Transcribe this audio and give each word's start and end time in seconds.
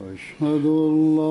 أشهد 0.00 0.64
أن 0.66 1.16
لا 1.16 1.26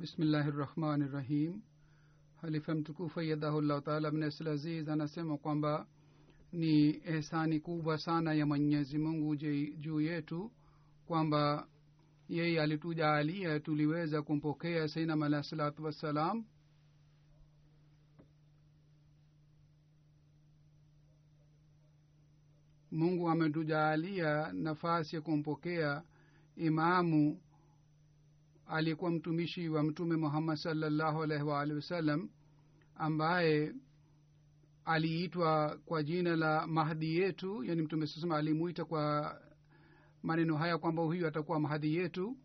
bismillahi 0.00 0.50
rahim 1.12 1.60
halifa 2.42 2.74
mtukufu 2.74 3.20
ayadahullahu 3.20 3.80
taala 3.80 4.10
mnasl 4.10 4.48
aziz 4.48 4.88
anasema 4.88 5.38
kwamba 5.38 5.86
ni 6.52 7.00
ehsani 7.04 7.60
kubwa 7.60 7.98
sana 7.98 8.34
ya 8.34 8.46
mwenyezi 8.46 8.98
mungu 8.98 9.36
juu 9.76 10.00
yetu 10.00 10.52
kwamba 11.06 11.68
yeye 12.28 12.60
alitujaalia 12.62 13.60
tuliweza 13.60 14.22
kumpokea 14.22 14.88
sainam 14.88 15.22
alahi 15.22 15.44
salatu 15.44 15.84
wassalam. 15.84 16.44
Mungu 22.90 23.28
ametujaalia 23.30 24.52
nafasi 24.52 25.16
ya 25.16 25.22
kumpokea 25.22 26.02
imamu 26.56 27.40
aliyekuwa 28.68 29.10
mtumishi 29.10 29.68
wa 29.68 29.82
mtume 29.82 30.16
muhammad 30.16 30.56
salllahu 30.56 31.22
alaihi 31.22 31.44
waalihi 31.44 31.76
wasallam 31.76 32.28
ambaye 32.94 33.72
aliitwa 34.84 35.78
kwa 35.86 36.02
jina 36.02 36.36
la 36.36 36.66
mahdi 36.66 37.16
yetu 37.18 37.64
yani 37.64 37.82
mtume 37.82 38.06
sasema 38.06 38.36
alimuita 38.36 38.84
kwa 38.84 39.34
maneno 40.22 40.56
haya 40.56 40.78
kwamba 40.78 41.02
huyu 41.02 41.26
atakuwa 41.26 41.60
mahdi 41.60 41.96
yetu. 41.96 42.36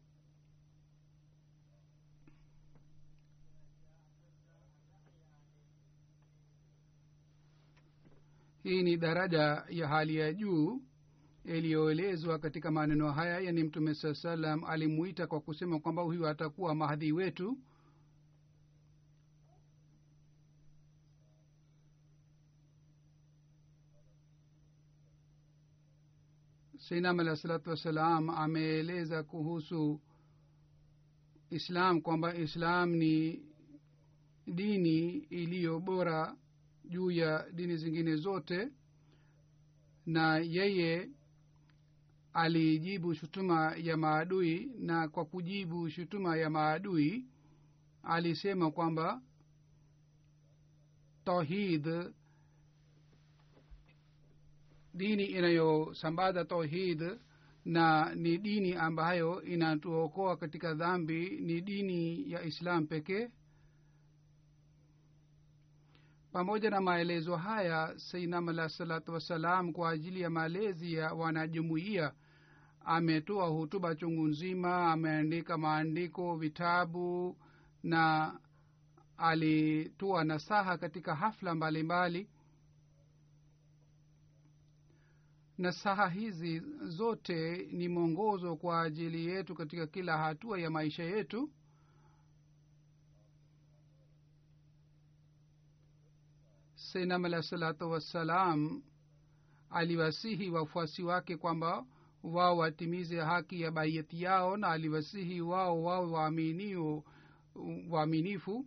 Hii 8.63 8.83
ni 8.83 8.97
daraja 8.97 9.63
ya 9.69 9.87
hali 9.87 10.15
ya 10.15 10.33
juu 10.33 10.81
iliyoelezwa 11.45 12.39
katika 12.39 12.71
maneno 12.71 13.11
haya 13.11 13.39
yani 13.39 13.63
mtume 13.63 13.95
saa 13.95 14.13
salam 14.13 14.63
alimwita 14.63 15.27
kwa 15.27 15.39
kusema 15.41 15.79
kwamba 15.79 16.01
huyu 16.01 16.27
atakuwa 16.27 16.75
mahadhi 16.75 17.11
wetu. 17.11 17.57
Seinam 26.79 27.19
alah 27.19 27.35
salatu 27.37 27.69
wassalam 27.69 28.29
ameeleza 28.29 29.23
kuhusu 29.23 30.01
islam 31.49 32.01
kwamba 32.01 32.35
islam 32.35 32.89
ni 32.95 33.41
dini 34.47 35.09
iliyo 35.29 35.79
bora 35.79 36.35
juu 36.89 37.11
ya 37.11 37.45
dini 37.51 37.77
zingine 37.77 38.15
zote 38.15 38.67
na 40.05 40.37
yeye 40.37 41.09
alijibu 42.33 43.13
shutuma 43.15 43.75
ya 43.77 43.97
maadui 43.97 44.71
na 44.79 45.07
kwa 45.07 45.25
kujibu 45.25 45.89
shutuma 45.89 46.37
ya 46.37 46.49
maadui 46.49 47.25
alisema 48.03 48.71
kwamba 48.71 49.21
tauhid 51.25 51.87
dini 54.93 55.25
inayosambaza 55.25 56.45
tauhid 56.45 57.03
na 57.65 58.15
ni 58.15 58.37
dini 58.37 58.73
ambayo 58.73 59.41
inatuokoa 59.43 60.37
katika 60.37 60.73
dhambi 60.73 61.29
ni 61.29 61.61
dini 61.61 62.31
ya 62.31 62.43
islam 62.43 62.87
pekee 62.87 63.29
pamoja 66.33 66.69
na 66.69 66.81
maelezo 66.81 67.35
haya 67.35 67.93
seinam 67.99 68.49
alah 68.49 68.69
salatu 68.69 69.11
wassalam 69.13 69.73
kwa 69.73 69.89
ajili 69.89 70.21
ya 70.21 70.29
malezi 70.29 70.93
ya 70.93 71.13
wanajumuiya 71.13 72.13
ametoa 72.85 73.47
hutuba 73.47 73.95
chungu 73.95 74.27
nzima 74.27 74.91
ameandika 74.91 75.57
maandiko 75.57 76.35
vitabu 76.35 77.37
na 77.83 78.33
alitoa 79.17 80.23
nasaha 80.23 80.77
katika 80.77 81.15
hafla 81.15 81.55
mbalimbali 81.55 82.19
mbali. 82.19 82.29
nasaha 85.57 86.09
hizi 86.09 86.59
zote 86.87 87.67
ni 87.71 87.87
mwongozo 87.87 88.55
kwa 88.55 88.81
ajili 88.81 89.25
yetu 89.27 89.55
katika 89.55 89.87
kila 89.87 90.17
hatua 90.17 90.59
ya 90.59 90.69
maisha 90.69 91.03
yetu 91.03 91.49
sainam 96.93 97.25
alah 97.25 97.41
salatu 97.43 97.91
wassalam 97.91 98.81
aliwasihi 99.69 100.49
wafuasi 100.49 101.03
wake 101.03 101.37
kwamba 101.37 101.85
wao 102.23 102.57
watimize 102.57 103.19
haki 103.19 103.61
ya 103.61 103.71
baiyati 103.71 104.21
yao 104.23 104.57
na 104.57 104.67
aliwasihi 104.67 105.41
wao 105.41 105.83
wao 105.83 106.11
waaminio 106.11 107.03
waaminifu. 107.89 108.65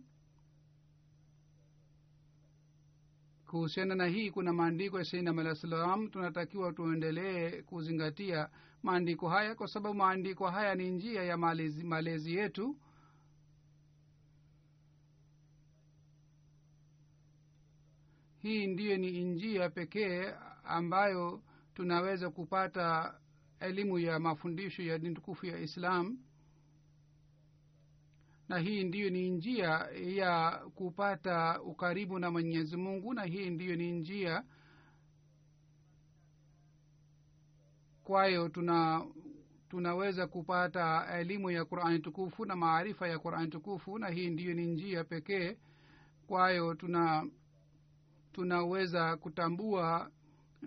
Kuhusiana 3.47 3.95
na 3.95 4.05
hii 4.05 4.31
kuna 4.31 4.53
maandiko 4.53 4.99
ya 4.99 5.05
sainam 5.05 5.39
alah 5.39 5.55
salam 5.55 6.07
tunatakiwa 6.09 6.73
tuendelee 6.73 7.61
kuzingatia 7.61 8.49
maandiko 8.83 9.29
haya 9.29 9.55
kwa 9.55 9.67
sababu 9.67 9.95
maandiko 9.95 10.47
haya 10.47 10.75
ni 10.75 10.89
njia 10.91 11.23
ya 11.23 11.37
malezi, 11.37 11.83
malezi 11.83 12.35
yetu 12.35 12.77
hii 18.47 18.67
ndiyo 18.67 18.97
ni 18.97 19.23
njia 19.23 19.69
pekee 19.69 20.33
ambayo 20.63 21.41
tunaweza 21.73 22.29
kupata 22.29 23.19
elimu 23.59 23.99
ya 23.99 24.19
mafundisho 24.19 24.83
ya 24.83 24.97
dini 24.99 25.15
tukufu 25.15 25.45
ya 25.45 25.59
islam. 25.59 26.17
Na 28.49 28.57
hii 28.59 28.83
ndiyo 28.83 29.09
ni 29.09 29.29
njia 29.29 29.69
ya 30.15 30.51
kupata 30.75 31.61
ukaribu 31.61 32.19
na 32.19 32.31
mwenyezi 32.31 32.77
mungu 32.77 33.13
na 33.13 33.23
hii 33.23 33.49
ndiyo 33.49 33.75
ni 33.75 33.91
njia 33.91 34.43
kwayo 38.03 38.49
tuna 38.49 39.05
tunaweza 39.69 40.27
kupata 40.27 41.07
elimu 41.19 41.51
ya 41.51 41.65
qurani 41.65 41.99
tukufu 41.99 42.45
na 42.45 42.55
maarifa 42.55 43.07
ya 43.07 43.19
qurani 43.19 43.47
tukufu 43.47 43.99
na 43.99 44.09
hii 44.09 44.29
ndiyo 44.29 44.53
ni 44.53 44.65
njia 44.65 45.03
pekee 45.03 45.57
kwayo 46.27 46.73
tuna 46.75 47.27
tunaweza 48.41 49.17
kutambua 49.17 50.11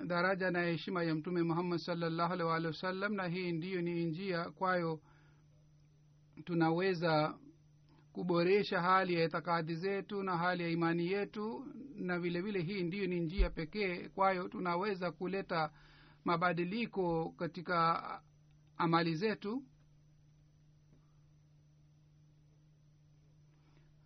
daraja 0.06 0.50
na 0.50 0.62
heshima 0.62 1.02
ya 1.04 1.14
mtume 1.14 1.42
muhammad 1.42 1.78
salllahu 1.78 2.32
alih 2.32 2.46
waalihi 2.46 2.66
wasallam 2.66 3.14
na 3.14 3.26
hii 3.28 3.52
ndiyo 3.52 3.82
ni 3.82 4.04
njia 4.04 4.44
kwayo 4.50 5.00
tunaweza 6.44 7.38
kuboresha 8.12 8.80
hali 8.80 9.14
ya 9.14 9.24
itikadi 9.24 9.74
zetu 9.74 10.22
na 10.22 10.36
hali 10.36 10.62
ya 10.62 10.68
imani 10.68 11.06
yetu 11.06 11.66
na 11.96 12.18
vile 12.18 12.40
vile 12.40 12.62
hii 12.62 12.82
ndiyo 12.82 13.06
ni 13.06 13.20
njia 13.20 13.50
pekee 13.50 14.08
kwayo 14.08 14.48
tunaweza 14.48 15.10
kuleta 15.12 15.70
mabadiliko 16.24 17.30
katika 17.38 18.02
amali 18.76 19.14
zetu 19.14 19.62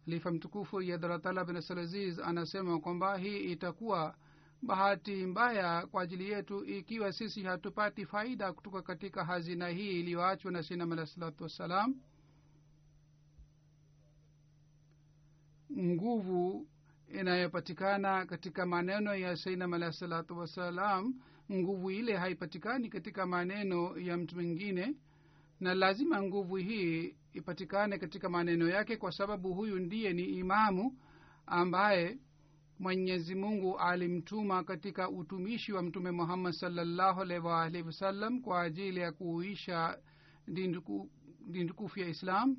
lifa 0.07 0.31
mtukufu 0.31 0.83
yadratala 0.83 1.45
bin 1.45 1.57
abdulaziz 1.57 2.19
anasema 2.19 2.81
kwamba 2.81 3.17
hii 3.17 3.39
itakuwa 3.53 4.15
bahati 4.63 5.27
mbaya 5.27 5.87
kwa 5.87 6.03
ajili 6.03 6.31
yetu 6.31 6.65
ikiwa 6.65 7.13
sisi 7.13 7.43
hatupati 7.43 8.07
faida 8.07 8.53
kutoka 8.53 8.83
katika 8.83 9.25
hazina 9.25 9.69
hii 9.69 10.01
iliyoachwa 10.01 10.53
na 10.53 10.63
sinam 10.63 10.93
alah 10.93 11.07
salatu 11.07 11.43
wassalam. 11.43 11.95
Nguvu 15.79 16.67
inayopatikana 17.09 18.27
katika 18.27 18.67
maneno 18.67 19.15
ya 19.15 19.37
sainam 19.37 19.75
alah 19.75 19.93
salatu 19.93 20.39
wassalam 20.39 21.15
nguvu 21.53 21.91
ile 21.91 22.17
haipatikani 22.17 22.89
katika 22.89 23.27
maneno 23.27 23.99
ya 23.99 24.17
mtu 24.17 24.35
mwingine 24.35 24.95
na 25.61 25.75
lazima 25.75 26.23
nguvu 26.23 26.57
hii 26.57 27.17
ipatikane 27.33 27.99
katika 27.99 28.29
maneno 28.29 28.69
yake 28.69 28.97
kwa 28.97 29.13
sababu 29.13 29.55
huyu 29.55 29.79
ndiye 29.79 30.13
ni 30.13 30.23
imamu 30.25 30.99
ambaye 31.47 32.19
mwenyezi 32.79 33.35
mungu 33.35 33.79
alimtuma 33.79 34.65
katika 34.65 35.11
utumishi 35.11 35.73
wa 35.73 35.83
mtume 35.83 36.11
muhammad 36.11 36.53
salllahu 36.53 37.21
alaihi 37.21 37.47
waalihi 37.47 37.83
wasallam 37.85 38.41
kwa 38.41 38.63
ajili 38.63 39.01
ya 39.01 39.13
kuuisha 39.13 39.99
dindukufu 41.47 42.01
ya 42.01 42.09
islam. 42.09 42.57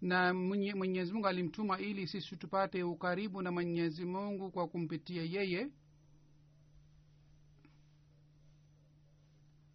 Na 0.00 0.34
mwenyezi 0.34 1.12
mungu 1.12 1.26
alimtuma 1.26 1.78
ili 1.78 2.06
sisi 2.06 2.36
tupate 2.36 2.82
ukaribu 2.82 3.42
na 3.42 3.52
mwenyezi 3.52 4.04
mungu 4.04 4.50
kwa 4.50 4.68
kumpitia 4.68 5.22
yeye 5.22 5.68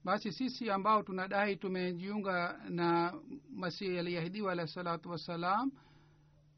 basi 0.07 0.31
sisi 0.31 0.69
ambao 0.71 1.03
tunadai 1.03 1.55
tumejiunga 1.55 2.59
na 2.69 3.13
masihi 3.53 3.99
aliyeahidiwa 3.99 4.51
alahi 4.51 4.67
salatu 4.71 5.09
wassalam 5.09 5.71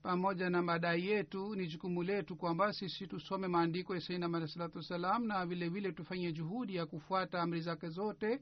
pamoja 0.04 0.50
na 0.50 0.62
madai 0.62 1.08
yetu 1.08 1.56
ni 1.56 1.68
jukumu 1.68 2.04
letu 2.04 2.36
kwamba 2.36 2.74
sisi 2.74 3.08
tusome 3.08 3.48
maandiko 3.48 3.96
ya 3.96 4.02
sainam 4.02 4.36
alahi 4.36 4.52
salatu 4.52 4.78
wassalam 4.78 5.26
na 5.28 5.46
vile 5.46 5.70
vile 5.70 5.92
tufanye 5.92 6.32
juhudi 6.32 6.76
ya 6.76 6.86
kufuata 6.86 7.42
amri 7.42 7.62
zake 7.62 7.90
zote 7.90 8.42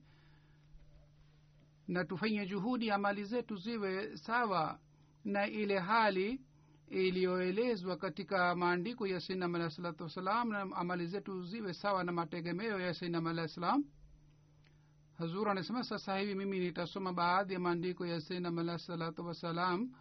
na 1.88 2.06
tufanye 2.06 2.46
juhudi 2.46 2.92
amali 2.92 3.24
zetu 3.24 3.56
ziwe 3.56 4.18
sawa 4.18 4.80
na 5.26 5.48
ile 5.48 5.80
hali 5.80 6.42
iliyoelezwa 6.90 7.98
katika 7.98 8.56
maandiko 8.56 9.08
ya 9.08 9.20
sainam 9.20 9.56
alahi 9.56 9.72
salatu 9.76 10.04
wassalam 10.04 10.50
na 10.50 10.60
amali 10.62 11.08
zetu 11.08 11.44
ziwe 11.44 11.74
sawa 11.74 12.04
na 12.04 12.12
mategemeo 12.12 12.80
ya 12.80 12.94
sainam 12.94 13.28
alahi 13.28 13.50
salam 13.50 13.84
hazur 15.18 15.50
anasema 15.50 15.84
sasa 15.84 16.18
hivi 16.18 16.36
mimi 16.36 16.60
nitasoma 16.60 17.14
baadhi 17.14 17.54
ya 17.54 17.60
maandiko 17.60 18.06
ya 18.06 18.22
sainam 18.22 18.60
alahi 18.60 18.80
salatu 18.80 19.26
wassalam 19.28 19.92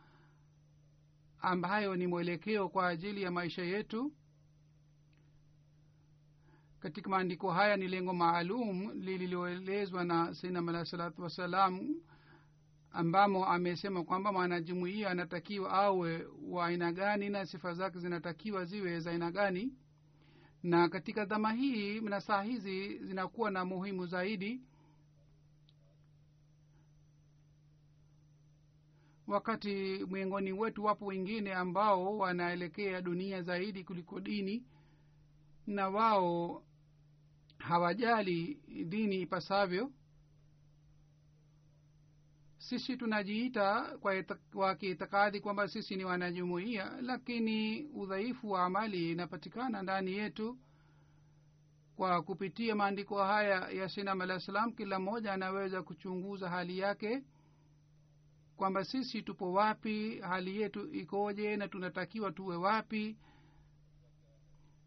ambayo 1.40 1.96
ni 1.96 2.06
mwelekeo 2.06 2.68
kwa 2.68 2.88
ajili 2.88 3.22
ya 3.22 3.30
maisha 3.30 3.62
yetu. 3.62 4.12
Katika 6.80 7.10
maandiko 7.10 7.50
haya 7.50 7.76
ni 7.76 7.88
lengo 7.88 8.12
maalum 8.14 8.90
lililoelezwa 8.92 10.04
na 10.04 10.34
sainam 10.34 10.68
alahi 10.68 10.86
salatu 10.86 11.22
wassalam 11.22 11.94
ambamo 12.90 13.46
amesema 13.46 14.04
kwamba 14.04 14.32
mwanajumuia 14.32 15.10
anatakiwa 15.10 15.72
awe 15.72 16.26
wa 16.48 16.66
aina 16.66 16.92
gani 16.92 17.28
na 17.28 17.46
sifa 17.46 17.74
zake 17.74 17.98
zinatakiwa 17.98 18.64
ziwe 18.64 19.00
za 19.00 19.10
aina 19.10 19.30
gani. 19.30 19.72
Na 20.62 20.88
katika 20.88 21.24
dhama 21.24 21.52
hii 21.52 22.00
na 22.00 22.20
saa 22.20 22.42
hizi 22.42 22.98
zinakuwa 22.98 23.50
na 23.50 23.64
muhimu 23.64 24.06
zaidi 24.06 24.60
wakati 29.26 29.74
miongoni 30.10 30.52
wetu 30.52 30.84
wapo 30.84 31.06
wengine 31.06 31.54
ambao 31.54 32.18
wanaelekea 32.18 33.00
dunia 33.02 33.42
zaidi 33.42 33.84
kuliko 33.84 34.20
dini 34.20 34.64
na 35.66 35.88
wao 35.88 36.62
hawajali 37.58 38.54
dini 38.84 39.20
ipasavyo. 39.20 39.92
Sisi 42.58 42.96
tunajiita 42.96 43.98
kwa, 44.00 44.22
kwa 44.52 44.76
kwamba 45.42 45.68
sisi 45.68 45.96
ni 45.96 46.04
wanajumuia 46.04 46.92
lakini 47.00 47.82
udhaifu 47.82 48.50
wa 48.50 48.64
amali 48.64 49.12
inapatikana 49.12 49.82
ndani 49.82 50.12
yetu 50.12 50.58
kwa 51.96 52.22
kupitia 52.22 52.74
maandiko 52.74 53.22
haya 53.24 53.68
ya 53.70 53.88
sinam 53.88 54.20
alah 54.20 54.40
salam 54.40 54.72
kila 54.72 54.98
mmoja 54.98 55.32
anaweza 55.32 55.82
kuchunguza 55.82 56.50
hali 56.50 56.78
yake 56.78 57.22
kwamba 58.56 58.84
sisi 58.84 59.22
tupo 59.22 59.52
wapi 59.52 60.18
hali 60.20 60.60
yetu 60.60 60.94
ikoje 60.94 61.56
na 61.56 61.68
tunatakiwa 61.68 62.32
tuwe 62.32 62.56
wapi 62.56 63.16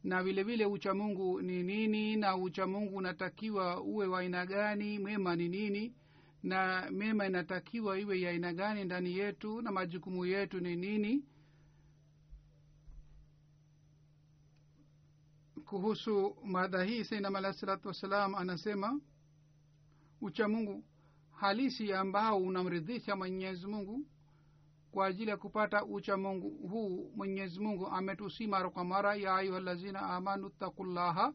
na 0.04 0.24
vile 0.24 0.44
vile 0.44 0.66
uchamungu 0.66 1.42
ni 1.42 1.64
nini 1.64 2.16
na 2.16 2.38
uchamungu 2.38 2.96
unatakiwa 2.98 3.82
uwe 3.82 4.08
wa 4.08 4.20
aina 4.20 4.46
gani 4.46 5.00
mema 5.00 5.36
ni 5.36 5.50
nini 5.50 5.94
na 6.44 6.90
mema 6.92 7.26
inatakiwa 7.28 8.00
iwe 8.00 8.22
ya 8.22 8.30
aina 8.30 8.54
gani 8.54 8.84
ndani 8.84 9.18
yetu 9.18 9.62
na 9.62 9.72
majukumu 9.72 10.26
yetu 10.26 10.60
ni 10.60 10.76
nini. 10.76 11.24
Kuhusu 15.66 16.36
mada 16.46 16.84
hii 16.84 17.04
sainam 17.04 17.36
alahi 17.36 17.58
salatu 17.58 17.88
wassalam 17.88 18.36
anasema 18.36 19.00
uchamungu 20.22 20.84
halisi 21.40 21.94
ambao 21.94 22.38
unamridhisha 22.38 23.16
mwenyezi 23.16 23.68
mungu 23.68 24.06
kwa 24.92 25.06
ajili 25.06 25.30
ya 25.30 25.38
kupata 25.38 25.86
ucha 25.86 26.18
mungu 26.18 26.68
huu 26.68 27.12
mwenyezi 27.16 27.60
mungu 27.60 27.88
ametusi 27.88 28.48
mara 28.48 28.70
kwa 28.70 28.84
mara 28.86 29.16
ya 29.16 29.36
ayuha 29.36 29.60
lazina 29.60 30.02
amanu 30.02 30.50
takullaha 30.50 31.34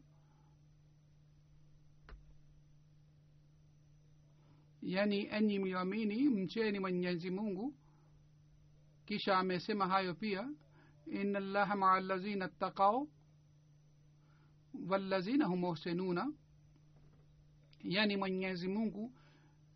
yani 4.82 5.26
enyi 5.30 5.58
mliamini 5.58 6.28
mcheni 6.28 6.80
mwenyezi 6.80 7.30
mungu. 7.30 7.74
Kisha 9.06 9.38
amesema 9.38 9.86
hayo 9.88 10.14
pia 10.14 10.50
ina 11.06 11.40
llaha 11.40 11.76
maa 11.76 12.00
lazina 12.00 12.48
ttakau 12.48 13.08
wallazina 14.88 15.46
hum 15.46 15.58
muhsinuna. 15.60 16.32
Yani 17.84 18.16
mwenyezi 18.16 18.68
mungu 18.68 19.12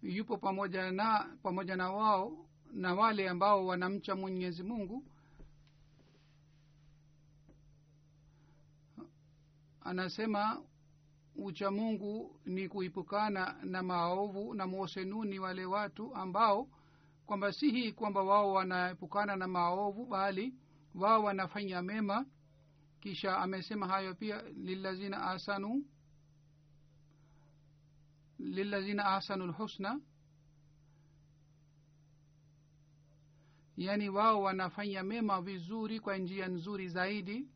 yupo 0.02 0.36
pamoja 0.36 0.90
na 0.90 1.36
pamoja 1.42 1.76
na 1.76 1.90
wao 1.92 2.46
na 2.72 2.94
wale 2.94 3.28
ambao 3.28 3.66
wanamcha 3.66 4.16
mwenyezi 4.16 4.62
mungu. 4.62 5.04
Anasema 9.80 10.62
ucha 11.36 11.70
mungu 11.70 12.40
ni 12.46 12.68
kuipukana 12.68 13.56
na 13.62 13.82
maovu 13.82 14.54
na 14.54 14.66
mosenuni 14.66 15.38
wale 15.38 15.64
watu 15.64 16.14
ambao 16.14 16.68
kwamba 17.26 17.52
si 17.52 17.70
hii 17.70 17.92
kwamba 17.92 18.22
wao 18.22 18.52
wanaepukana 18.52 19.36
na 19.36 19.48
maovu 19.48 20.06
bali 20.06 20.54
wao 20.94 21.22
wanafanya 21.24 21.82
mema. 21.82 22.26
Kisha 23.00 23.38
amesema 23.38 23.88
hayo 23.88 24.14
pia 24.14 24.42
lilazina 24.42 25.22
asanu 25.30 25.84
lilazina 28.38 29.04
ahsanu 29.04 29.46
lhusna 29.46 30.00
yaani 33.76 34.08
wao 34.08 34.42
wanafanya 34.42 35.02
mema 35.02 35.42
vizuri 35.42 36.00
kwa 36.00 36.16
njia 36.18 36.48
nzuri 36.48 36.88
zaidi. 36.88 37.48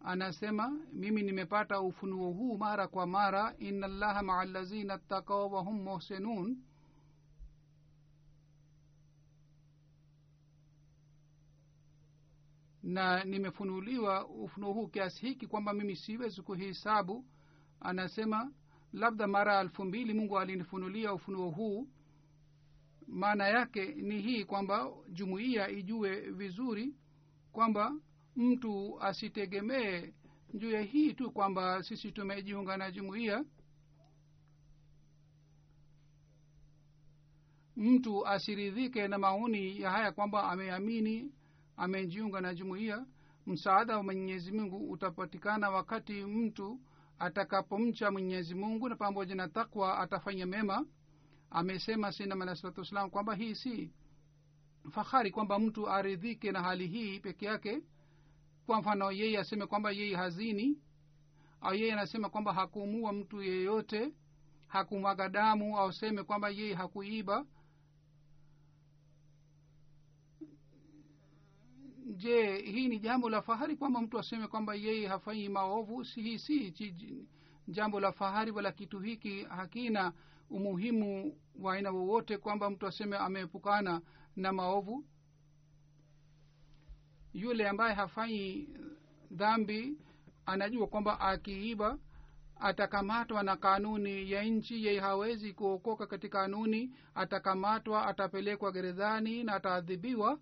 Anasema 0.00 0.68
mimi 0.92 1.22
nimepata 1.22 1.80
ufunuo 1.80 2.32
huu 2.32 2.58
mara 2.58 2.88
kwa 2.88 3.06
mara. 3.06 3.54
Ina 3.58 3.88
llaha 3.88 4.22
maa 4.22 4.44
lazina 4.44 4.98
ttakau 4.98 5.52
wahum 5.52 5.82
muhsinun. 5.82 6.56
Na 12.82 13.24
nimefunuliwa 13.24 14.26
ufunuo 14.26 14.72
huu 14.72 14.88
kiasi 14.88 15.26
hiki 15.26 15.46
kwamba 15.46 15.72
mimi 15.72 15.96
siwezi 15.96 16.42
kuhisabu. 16.42 17.24
Anasema 17.80 18.52
labda 18.94 19.26
mara 19.26 19.60
elfu 19.60 19.84
mbili 19.84 20.14
mungu 20.14 20.38
alinifunulia 20.38 21.12
ufunuo 21.14 21.50
huu. 21.50 21.88
Maana 23.06 23.48
yake 23.48 23.84
ni 23.86 24.20
hii 24.20 24.44
kwamba 24.44 24.90
jumuiya 25.12 25.70
ijue 25.70 26.20
vizuri 26.20 26.94
kwamba 27.52 27.96
mtu 28.36 29.00
asitegemee 29.02 30.12
juu 30.54 30.70
ya 30.70 30.80
hii 30.82 31.12
tu 31.14 31.30
kwamba 31.30 31.82
sisi 31.82 32.12
tumejiunga 32.12 32.76
na 32.76 32.90
jumuiya. 32.90 33.44
Mtu 37.76 38.26
asiridhike 38.26 39.08
na 39.08 39.18
maoni 39.18 39.80
ya 39.80 39.90
haya 39.90 40.12
kwamba 40.12 40.50
ameamini 40.50 41.32
amejiunga 41.76 42.40
na 42.40 42.54
jumuiya. 42.54 43.06
Msaada 43.46 43.96
wa 43.96 44.02
mwenyezi 44.02 44.52
mungu 44.52 44.90
utapatikana 44.90 45.70
wakati 45.70 46.12
mtu 46.24 46.80
atakapomcha 47.18 48.10
mwenyezi 48.10 48.54
mungu 48.54 48.88
na 48.88 48.96
pamoja 48.96 49.34
na 49.34 49.48
takwa 49.48 49.98
atafanya 49.98 50.46
mema. 50.46 50.86
Amesema 51.50 52.12
sinam 52.12 52.42
alah 52.42 52.56
salatu 52.56 52.80
wassalam 52.80 53.10
kwamba 53.10 53.34
hii 53.34 53.54
si 53.54 53.92
fahari 54.90 55.30
kwamba 55.30 55.58
mtu 55.58 55.90
aridhike 55.90 56.52
na 56.52 56.62
hali 56.62 56.86
hii 56.86 57.20
peke 57.20 57.46
yake. 57.46 57.82
Kwa 58.66 58.80
mfano 58.80 59.12
yeye 59.12 59.38
aseme 59.38 59.66
kwamba 59.66 59.90
yeye 59.90 60.16
hazini 60.16 60.78
au 61.60 61.74
yeye 61.74 61.92
anasema 61.92 62.28
kwamba 62.30 62.52
hakumua 62.52 63.12
mtu 63.12 63.42
yeyote 63.42 64.12
hakumwaga 64.66 65.28
damu 65.28 65.78
au 65.78 65.92
seme 65.92 66.22
kwamba 66.22 66.48
yeye 66.48 66.74
hakuiba 66.74 67.46
je 72.04 72.56
hii 72.60 72.88
ni 72.88 72.98
jambo 72.98 73.30
la 73.30 73.42
fahari 73.42 73.76
kwamba 73.76 74.00
mtu 74.00 74.18
aseme 74.18 74.46
kwamba 74.48 74.74
yeye 74.74 75.06
hafanyi 75.08 75.48
maovu? 75.48 76.04
Si 76.04 76.22
hii 76.22 76.38
si 76.38 76.74
jambo 77.68 78.00
la 78.00 78.12
fahari 78.12 78.50
wala 78.50 78.72
kitu 78.72 79.00
hiki 79.00 79.44
hakina 79.44 80.12
umuhimu 80.50 81.36
wa 81.60 81.74
aina 81.74 81.90
wowote 81.90 82.38
kwamba 82.38 82.70
mtu 82.70 82.86
aseme 82.86 83.16
ameepukana 83.16 84.00
na 84.36 84.52
maovu. 84.52 85.04
Yule 87.32 87.68
ambaye 87.68 87.94
hafanyi 87.94 88.68
dhambi 89.30 89.98
anajua 90.46 90.86
kwamba 90.86 91.20
akiiba 91.20 91.98
atakamatwa 92.60 93.42
na 93.42 93.56
kanuni 93.56 94.30
ya 94.30 94.42
nchi. 94.44 94.84
Yeye 94.86 95.00
hawezi 95.00 95.52
kuokoka 95.52 96.06
katika 96.06 96.40
kanuni. 96.42 96.90
Atakamatwa 97.14 98.06
atapelekwa 98.06 98.72
gerezani 98.72 99.44
na 99.44 99.54
ataadhibiwa 99.54 100.38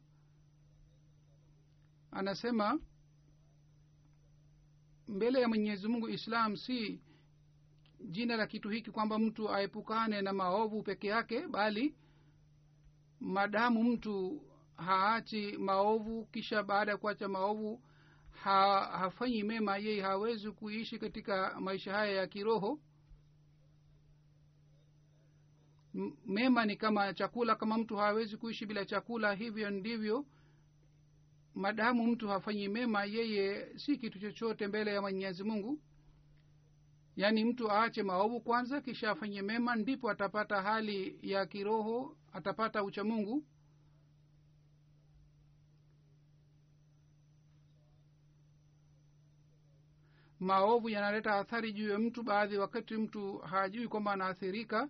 anasema 2.12 2.80
mbele 5.08 5.40
ya 5.40 5.48
mwenyezi 5.48 5.88
mungu 5.88 6.08
islam 6.08 6.56
si 6.56 7.00
jina 8.00 8.36
la 8.36 8.46
kitu 8.46 8.68
hiki 8.68 8.90
kwamba 8.90 9.18
mtu 9.18 9.50
aepukane 9.54 10.22
na 10.22 10.32
maovu 10.32 10.82
peke 10.82 11.06
yake 11.06 11.48
bali 11.48 11.94
madamu 13.20 13.84
mtu 13.84 14.42
haachi 14.76 15.52
maovu 15.58 16.26
kisha 16.26 16.62
baada 16.62 16.90
ya 16.92 16.96
kuacha 16.98 17.28
maovu 17.28 17.82
ha, 18.30 18.80
hafanyi 18.98 19.42
mema 19.42 19.76
yeye 19.76 20.02
hawezi 20.02 20.50
kuishi 20.50 20.98
katika 20.98 21.60
maisha 21.60 21.92
haya 21.92 22.12
ya 22.12 22.26
kiroho. 22.26 22.80
Mema 26.26 26.66
ni 26.66 26.76
kama 26.76 27.14
chakula 27.14 27.56
kama 27.56 27.78
mtu 27.78 27.96
hawezi 27.96 28.36
kuishi 28.36 28.66
bila 28.66 28.84
chakula 28.84 29.32
hivyo 29.34 29.70
ndivyo 29.70 30.26
madamu 31.54 32.06
mtu 32.06 32.28
hafanyi 32.28 32.68
mema 32.68 33.04
yeye 33.04 33.78
si 33.78 33.96
kitu 33.96 34.18
chochote 34.20 34.66
mbele 34.66 34.94
ya 34.94 35.00
mwenyezi 35.00 35.44
mungu. 35.44 35.80
Yaani 37.16 37.44
mtu 37.44 37.70
aache 37.72 38.02
maovu 38.02 38.40
kwanza 38.40 38.80
kisha 38.80 39.10
afanye 39.10 39.42
mema 39.42 39.76
ndipo 39.76 40.10
atapata 40.10 40.62
hali 40.62 41.18
ya 41.22 41.46
kiroho 41.46 42.16
atapata 42.32 42.84
ucha 42.84 43.04
mungu. 43.04 43.44
Maovu 50.40 50.88
yanaleta 50.88 51.34
athari 51.34 51.72
juu 51.72 51.88
ya 51.90 51.98
mtu 51.98 52.22
baadhi 52.22 52.56
wakati 52.58 52.94
mtu 52.94 53.38
hajui 53.38 53.88
kwamba 53.88 54.12
anaathirika 54.12 54.88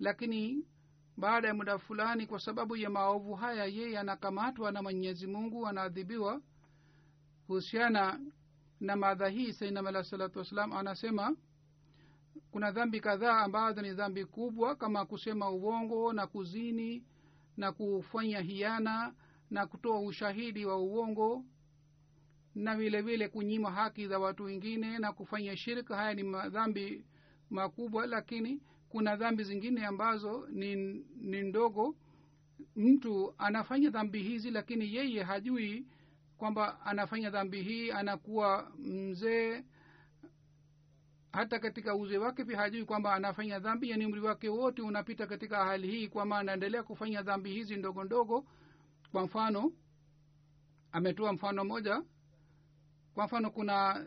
lakini 0.00 0.64
baada 1.16 1.48
ya 1.48 1.54
muda 1.54 1.78
fulani 1.78 2.26
kwa 2.26 2.40
sababu 2.40 2.76
ya 2.76 2.90
maovu 2.90 3.34
haya 3.34 3.64
yeye 3.64 3.98
anakamatwa 3.98 4.72
na 4.72 4.82
mwenyezi 4.82 5.26
mungu 5.26 5.66
anaadhibiwa. 5.66 6.40
Kuhusiana 7.46 8.20
na 8.80 8.96
madha 8.96 9.28
hii 9.28 9.52
sainam 9.52 10.02
salatu 10.04 10.38
wassalam 10.38 10.72
anasema 10.72 11.36
kuna 12.50 12.70
dhambi 12.70 13.00
kadhaa 13.00 13.40
ambazo 13.40 13.82
ni 13.82 13.92
dhambi 13.94 14.24
kubwa 14.24 14.76
kama 14.76 15.06
kusema 15.06 15.50
uongo 15.50 16.12
na 16.12 16.26
kuzini 16.26 17.04
na 17.56 17.72
kufanya 17.72 18.40
hiana 18.40 19.14
na 19.50 19.66
kutoa 19.66 20.00
ushahidi 20.00 20.66
wa 20.66 20.76
uongo 20.76 21.44
na 22.54 22.76
vile 22.76 23.02
vile 23.02 23.28
kunyima 23.28 23.70
haki 23.70 24.06
za 24.08 24.18
watu 24.18 24.44
wengine 24.44 24.98
na 24.98 25.12
kufanya 25.12 25.56
shirka. 25.56 25.96
Haya 25.96 26.14
ni 26.14 26.22
madhambi 26.22 27.04
makubwa 27.50 28.06
lakini 28.06 28.60
kuna 28.96 29.16
dhambi 29.16 29.44
zingine 29.44 29.86
ambazo 29.86 30.46
ni, 30.50 30.74
ni 31.16 31.42
ndogo. 31.42 31.96
Mtu 32.76 33.34
anafanya 33.38 33.90
dhambi 33.90 34.22
hizi 34.22 34.50
lakini 34.50 34.94
yeye 34.94 35.22
hajui 35.22 35.86
kwamba 36.38 36.80
anafanya 36.80 37.30
dhambi 37.30 37.62
hii 37.62 37.90
anakuwa 37.90 38.72
mzee. 38.78 39.64
Hata 41.32 41.58
katika 41.58 41.94
uzee 41.96 42.16
wake 42.18 42.44
pia 42.44 42.56
hajui 42.56 42.84
kwamba 42.84 43.14
anafanya 43.14 43.58
dhambi 43.58 43.90
yani 43.90 44.06
umri 44.06 44.20
wake 44.20 44.48
wote 44.48 44.82
unapita 44.82 45.26
katika 45.26 45.64
hali 45.64 45.88
hii 45.90 46.08
kwamba 46.08 46.38
anaendelea 46.38 46.82
kufanya 46.82 47.22
dhambi 47.22 47.50
hizi 47.50 47.76
ndogo 47.76 48.04
ndogo. 48.04 48.46
Kwa 49.12 49.24
mfano 49.24 49.72
ametoa 50.92 51.32
mfano 51.32 51.64
moja 51.64 52.02
kwa 53.14 53.24
mfano 53.24 53.50
kuna 53.50 54.06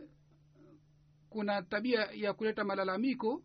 kuna 1.28 1.62
tabia 1.62 2.00
ya 2.12 2.32
kuleta 2.32 2.64
malalamiko 2.64 3.42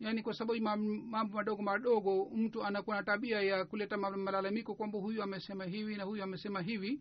yaani 0.00 0.22
kwa 0.22 0.34
sababu 0.34 0.60
mambo 0.60 1.34
madogo 1.36 1.62
madogo 1.62 2.30
mtu 2.34 2.64
anakuwa 2.64 2.96
na 2.96 3.02
tabia 3.02 3.40
ya 3.42 3.64
kuleta 3.64 3.96
malalamiko 3.96 4.74
kwamba 4.74 4.98
huyu 4.98 5.22
amesema 5.22 5.64
hivi 5.64 5.96
na 5.96 6.04
huyu 6.04 6.22
amesema 6.22 6.60
hivi. 6.60 7.00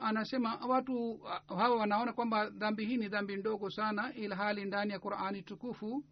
Anasema 0.00 0.54
watu 0.56 1.18
hawa 1.48 1.76
wanaona 1.76 2.12
kwamba 2.12 2.50
dhambi 2.50 2.84
hii 2.86 2.96
ni 2.96 3.08
dhambi 3.08 3.36
ndogo 3.36 3.70
sana 3.70 4.14
ila 4.14 4.36
hali 4.36 4.64
ndani 4.64 4.92
ya 4.92 4.98
qurani 4.98 5.42
tukufu 5.42 6.04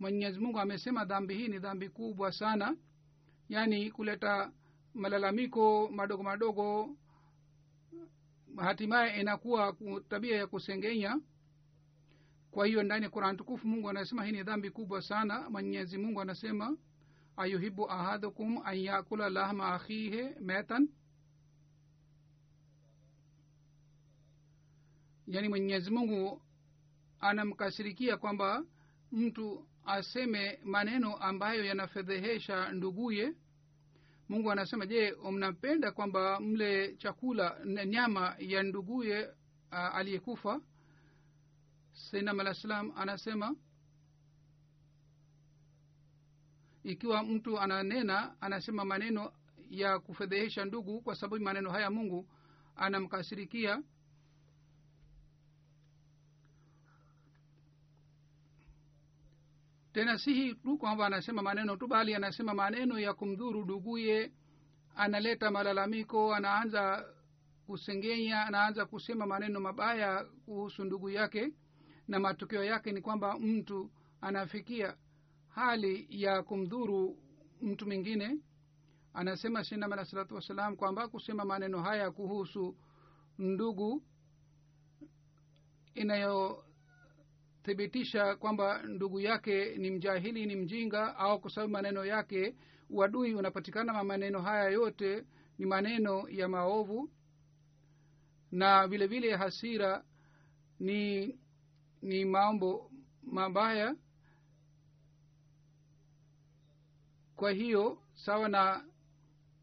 mwenyezi 0.00 0.40
mungu 0.40 0.58
amesema 0.60 1.04
dhambi 1.04 1.34
hii 1.34 1.48
ni 1.48 1.58
dhambi 1.58 1.88
kubwa 1.88 2.32
sana. 2.32 2.76
Yaani 3.48 3.90
kuleta 3.90 4.52
malalamiko 4.94 5.88
madogo 5.92 6.22
madogo 6.22 6.96
hatimaye 8.56 9.20
inakuwa 9.20 9.76
tabia 10.08 10.36
ya 10.36 10.46
kusengenya 10.46 11.18
kwa 12.54 12.66
hiyo 12.66 12.82
ndani 12.82 13.04
ya 13.04 13.10
quran 13.10 13.36
tukufu 13.36 13.68
mungu 13.68 13.88
anasema 13.90 14.24
hii 14.24 14.32
ni 14.32 14.42
dhambi 14.42 14.70
kubwa 14.70 15.02
sana. 15.02 15.50
Mwenyezi 15.50 15.98
mungu 15.98 16.20
anasema 16.20 16.76
ayuhibu 17.36 17.90
ahadukum 17.90 18.60
an 18.64 18.78
yakula 18.78 19.28
lahma 19.30 19.74
akhihe 19.74 20.34
metan? 20.40 20.88
Yaani 25.26 25.48
mwenyezi 25.48 25.90
mungu 25.90 26.42
anamkasirikia 27.20 28.16
kwamba 28.16 28.64
mtu 29.12 29.66
aseme 29.84 30.58
maneno 30.64 31.16
ambayo 31.16 31.64
yanafedhehesha 31.64 32.72
nduguye. 32.72 33.34
Mungu 34.28 34.50
anasema 34.52 34.86
je 34.86 35.14
mnapenda 35.32 35.92
kwamba 35.92 36.40
mle 36.40 36.96
chakula 36.96 37.60
nyama 37.86 38.36
ya 38.38 38.62
nduguye 38.62 39.28
aliyekufa 39.70 40.60
sainam 41.94 42.40
alah 42.40 42.54
anasema 42.96 43.56
ikiwa 46.82 47.22
mtu 47.22 47.60
ananena 47.60 48.40
anasema 48.40 48.84
maneno 48.84 49.32
ya 49.70 49.98
kufedhehesha 49.98 50.64
ndugu 50.64 51.00
kwa 51.00 51.14
sababu 51.14 51.44
maneno 51.44 51.70
haya 51.70 51.90
mungu 51.90 52.28
anamkasirikia 52.76 53.82
tena 59.92 60.18
si 60.18 60.34
hii 60.34 60.54
tu 60.54 60.78
kwamba 60.78 61.06
anasema 61.06 61.42
maneno 61.42 61.76
tu 61.76 61.86
bali 61.86 62.14
anasema 62.14 62.54
maneno 62.54 62.98
ya 62.98 63.14
kumdhuru 63.14 63.64
duguye 63.64 64.32
analeta 64.96 65.50
malalamiko 65.50 66.34
anaanza 66.34 67.06
kusengenya 67.66 68.46
anaanza 68.46 68.86
kusema 68.86 69.26
maneno 69.26 69.60
mabaya 69.60 70.24
kuhusu 70.24 70.84
ndugu 70.84 71.10
yake 71.10 71.52
na 72.08 72.18
matokeo 72.18 72.64
yake 72.64 72.92
ni 72.92 73.00
kwamba 73.00 73.38
mtu 73.38 73.90
anafikia 74.20 74.96
hali 75.48 76.06
ya 76.10 76.42
kumdhuru 76.42 77.18
mtu 77.60 77.86
mwingine. 77.86 78.38
Anasema 79.14 79.64
sinam 79.64 79.92
alah 79.92 80.04
salatu 80.06 80.34
wassalam 80.34 80.76
kwamba 80.76 81.08
kusema 81.08 81.44
maneno 81.44 81.82
haya 81.82 82.10
kuhusu 82.10 82.76
ndugu 83.38 84.02
inayothibitisha 85.94 88.36
kwamba 88.36 88.82
ndugu 88.82 89.20
yake 89.20 89.76
ni 89.78 89.90
mjahili 89.90 90.46
ni 90.46 90.56
mjinga 90.56 91.16
au 91.16 91.40
kwa 91.40 91.50
sababu 91.50 91.72
maneno 91.72 92.04
yake 92.04 92.56
uadui 92.90 93.34
unapatikana 93.34 94.04
maneno 94.04 94.40
haya 94.42 94.70
yote 94.70 95.24
ni 95.58 95.66
maneno 95.66 96.28
ya 96.28 96.48
maovu. 96.48 97.10
Na 98.52 98.88
vile 98.88 99.06
vile 99.06 99.36
hasira 99.36 100.04
ni 100.80 101.34
ni 102.04 102.24
mambo 102.24 102.90
mabaya. 103.22 103.96
Kwa 107.36 107.50
hiyo 107.52 107.98
sawa 108.14 108.48
na 108.48 108.84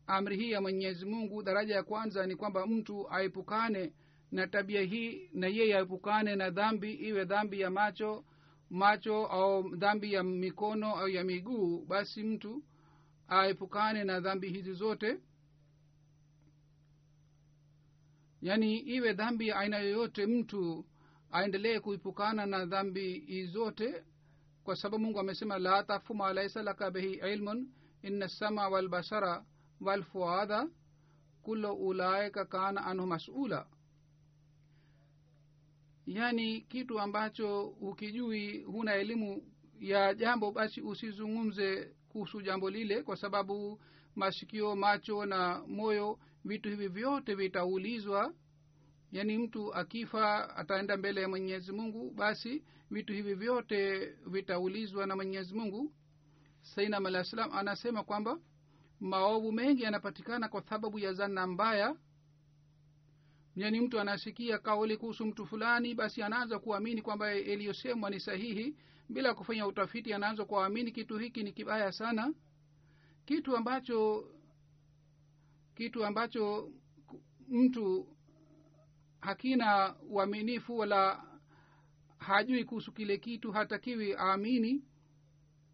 amri 0.07 0.37
hii 0.37 0.51
ya 0.51 0.61
mwenyezi 0.61 1.05
mungu 1.05 1.43
daraja 1.43 1.75
ya 1.75 1.83
kwanza 1.83 2.27
ni 2.27 2.35
kwamba 2.35 2.67
mtu 2.67 3.09
aepukane 3.11 3.93
na 4.31 4.47
tabia 4.47 4.81
hii 4.81 5.29
na 5.33 5.47
yeye 5.47 5.77
aepukane 5.77 6.35
na 6.35 6.49
dhambi 6.49 6.93
iwe 6.93 7.25
dhambi 7.25 7.59
ya 7.59 7.69
macho 7.69 8.25
macho 8.69 9.25
au 9.25 9.75
dhambi 9.75 10.13
ya 10.13 10.23
mikono 10.23 10.95
au 10.95 11.09
ya 11.09 11.23
miguu 11.23 11.85
basi 11.85 12.23
mtu 12.23 12.63
aepukane 13.27 14.03
na 14.03 14.19
dhambi 14.19 14.49
hizi 14.49 14.73
zote. 14.73 15.17
Yaani 18.41 18.77
iwe 18.79 19.13
dhambi 19.13 19.47
ya 19.47 19.55
aina 19.59 19.77
yoyote 19.79 20.25
mtu 20.25 20.85
aendelee 21.31 21.79
kuipukana 21.79 22.45
na 22.45 22.65
dhambi 22.65 23.19
hizote 23.19 24.03
kwa 24.63 24.75
sababu 24.75 25.03
mungu 25.03 25.19
amesema 25.19 25.59
la 25.59 25.83
tafu 25.83 26.13
ma 26.15 26.33
laisa 26.33 26.63
laka 26.63 26.91
bihi 26.91 27.13
ilmun 27.13 27.69
ina 28.01 28.27
sama 28.27 28.67
walbasara 28.69 29.45
walfuadha 29.81 30.67
kulo 31.41 31.73
ulaika 31.73 32.45
kana 32.45 32.85
anhu 32.85 33.07
masula. 33.07 33.67
Yaani 36.05 36.61
kitu 36.61 36.99
ambacho 36.99 37.63
ukijui 37.67 38.63
huna 38.63 38.93
elimu 38.95 39.43
ya 39.79 40.13
jambo 40.13 40.51
basi 40.51 40.81
usizungumze 40.81 41.95
kuhusu 42.09 42.41
jambo 42.41 42.69
lile 42.69 43.03
kwa 43.03 43.15
sababu 43.17 43.81
masikio 44.15 44.75
macho 44.75 45.25
na 45.25 45.63
moyo 45.67 46.19
vitu 46.45 46.69
hivi 46.69 46.87
vyote 46.87 47.35
vitaulizwa 47.35 48.33
yaani 49.11 49.37
mtu 49.37 49.73
akifa 49.73 50.55
ataenda 50.55 50.97
mbele 50.97 51.21
ya 51.21 51.29
mwenyezi 51.29 51.71
mungu 51.71 52.11
basi 52.11 52.63
vitu 52.91 53.13
hivi 53.13 53.33
vyote 53.33 54.05
vitaulizwa 54.27 55.05
na 55.07 55.15
mwenyezi 55.15 55.53
mungu. 55.53 55.93
Sainam 56.61 57.05
alah 57.05 57.23
salam 57.25 57.51
anasema 57.53 58.03
kwamba 58.03 58.39
maovu 58.99 59.51
mengi 59.51 59.83
yanapatikana 59.83 60.49
kwa 60.49 60.61
sababu 60.61 60.99
ya 60.99 61.13
zana 61.13 61.47
mbaya. 61.47 61.95
Yani 63.55 63.81
mtu 63.81 63.99
anasikia 63.99 64.57
kauli 64.59 64.97
kuhusu 64.97 65.25
mtu 65.25 65.45
fulani 65.45 65.95
basi 65.95 66.23
anaanza 66.23 66.59
kuamini 66.59 67.01
kwamba 67.01 67.33
iliyosemwa 67.35 68.09
ni 68.09 68.19
sahihi. 68.19 68.75
Bila 69.09 69.33
kufanya 69.33 69.67
utafiti 69.67 70.13
anaanza 70.13 70.45
kuamini 70.45 70.91
kitu 70.91 71.17
hiki 71.17 71.43
ni 71.43 71.51
kibaya 71.51 71.91
sana. 71.91 72.33
Kitu 73.25 73.57
ambacho 73.57 74.27
kitu 75.75 76.05
ambacho 76.05 76.71
mtu 77.47 78.07
hakina 79.21 79.95
uaminifu 80.09 80.77
wala 80.77 81.23
hajui 82.17 82.63
kuhusu 82.65 82.91
kile 82.91 83.17
kitu 83.17 83.51
hatakiwi 83.51 84.15
aamini 84.15 84.83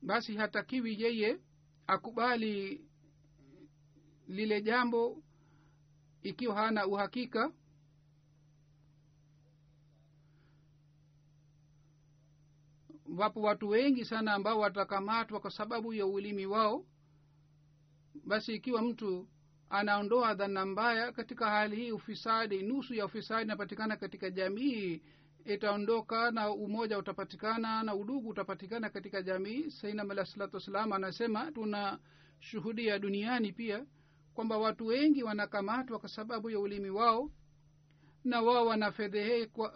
basi 0.02 0.36
hatakiwi 0.36 1.02
yeye 1.02 1.40
akubali 1.88 2.86
lile 4.28 4.62
jambo 4.62 5.24
ikiwa 6.22 6.56
hana 6.56 6.88
uhakika. 6.88 7.52
Wapo 13.18 13.42
watu 13.42 13.70
wengi 13.70 14.06
sana 14.06 14.34
ambao 14.34 14.60
watakamatwa 14.60 15.40
kwa 15.40 15.52
sababu 15.52 15.94
ya 15.94 16.06
ulimi 16.06 16.46
wao. 16.46 16.86
Basi 18.26 18.56
ikiwa 18.56 18.82
mtu 18.82 19.28
anaondoa 19.70 20.34
dhana 20.34 20.66
mbaya 20.66 21.12
katika 21.12 21.50
hali 21.50 21.76
hii 21.76 21.92
ufisadi 21.92 22.62
nusu 22.64 22.94
ya 22.94 23.06
ufisadi 23.06 23.44
inapatikana 23.44 23.98
katika 23.98 24.30
jamii. 24.30 25.02
Itaondoka 25.46 26.32
na 26.32 26.50
umoja 26.52 26.98
utapatikana 26.98 27.84
na 27.84 27.96
udugu 27.96 28.30
utapatikana 28.30 28.90
katika 28.90 29.22
jamii. 29.22 29.70
Sainam 29.72 30.12
alah 30.12 30.28
wassalam 30.54 30.94
anasema 30.94 31.52
tuna 31.52 32.00
shuhudia 32.40 33.00
duniani 33.00 33.52
pia 33.52 33.86
kwamba 34.34 34.58
watu 34.58 34.86
wengi 34.88 35.24
wanakamatwa 35.24 36.00
kwa 36.00 36.10
sababu 36.10 36.50
ya 36.50 36.60
ulimi 36.60 36.90
wao 36.90 37.32
na 38.24 38.42
wao 38.42 38.66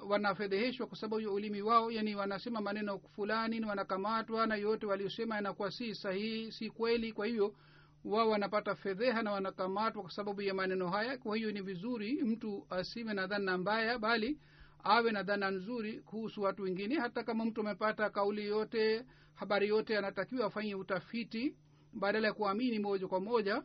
wanafedheheshwa 0.09 0.87
kwa 0.87 0.97
sababu 0.97 1.21
ya 1.21 1.31
ulimi 1.31 1.61
wao. 1.61 1.91
Yani 1.91 2.15
wanasema 2.15 2.61
maneno 2.61 2.99
fulani 2.99 3.65
wanakamatwa 3.65 4.47
na 4.47 4.55
yote 4.55 4.85
waliosema 4.85 5.35
yanakuwa 5.35 5.71
si 5.71 5.95
sahihi 5.95 6.51
si 6.51 6.69
kweli. 6.69 7.13
Kwa 7.13 7.25
hiyo 7.25 7.55
wao 8.05 8.29
wanapata 8.29 8.75
fedheha 8.75 9.21
na 9.23 9.31
wanakamatwa 9.31 10.01
kwa 10.01 10.11
sababu 10.11 10.41
ya 10.41 10.53
maneno 10.53 10.89
haya. 10.89 11.17
Kwa 11.17 11.37
hiyo 11.37 11.51
ni 11.51 11.61
vizuri 11.61 12.23
mtu 12.23 12.65
asiwe 12.69 13.13
na 13.13 13.27
dhana 13.27 13.57
mbaya 13.57 13.99
bali 13.99 14.39
awe 14.83 15.11
na 15.11 15.23
dhana 15.23 15.51
nzuri 15.51 15.99
kuhusu 16.01 16.41
watu 16.41 16.63
wengine. 16.63 16.99
Hata 16.99 17.23
kama 17.23 17.45
mtu 17.45 17.61
amepata 17.61 18.09
kauli 18.09 18.45
yote 18.47 19.05
habari 19.35 19.67
yote 19.67 19.97
anatakiwa 19.97 20.47
afanye 20.47 20.75
utafiti 20.75 21.55
badala 21.93 22.27
ya 22.27 22.33
kuamini 22.33 22.79
moja 22.79 23.07
kwa 23.07 23.19
moja. 23.19 23.63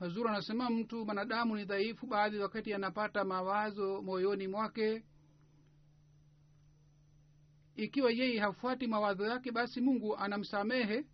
Hazur 0.00 0.28
anasema 0.28 0.70
mtu 0.70 1.04
mwanadamu 1.04 1.56
ni 1.56 1.64
dhaifu 1.64 2.06
baadhi 2.06 2.38
wakati 2.38 2.74
anapata 2.74 3.24
mawazo 3.24 4.02
moyoni 4.02 4.48
mwake. 4.48 5.04
Ikiwa 7.76 8.10
yeye 8.10 8.40
hafuati 8.40 8.86
mawazo 8.86 9.26
yake 9.26 9.52
basi 9.52 9.80
mungu 9.80 10.16
anamsamehe 10.16 11.04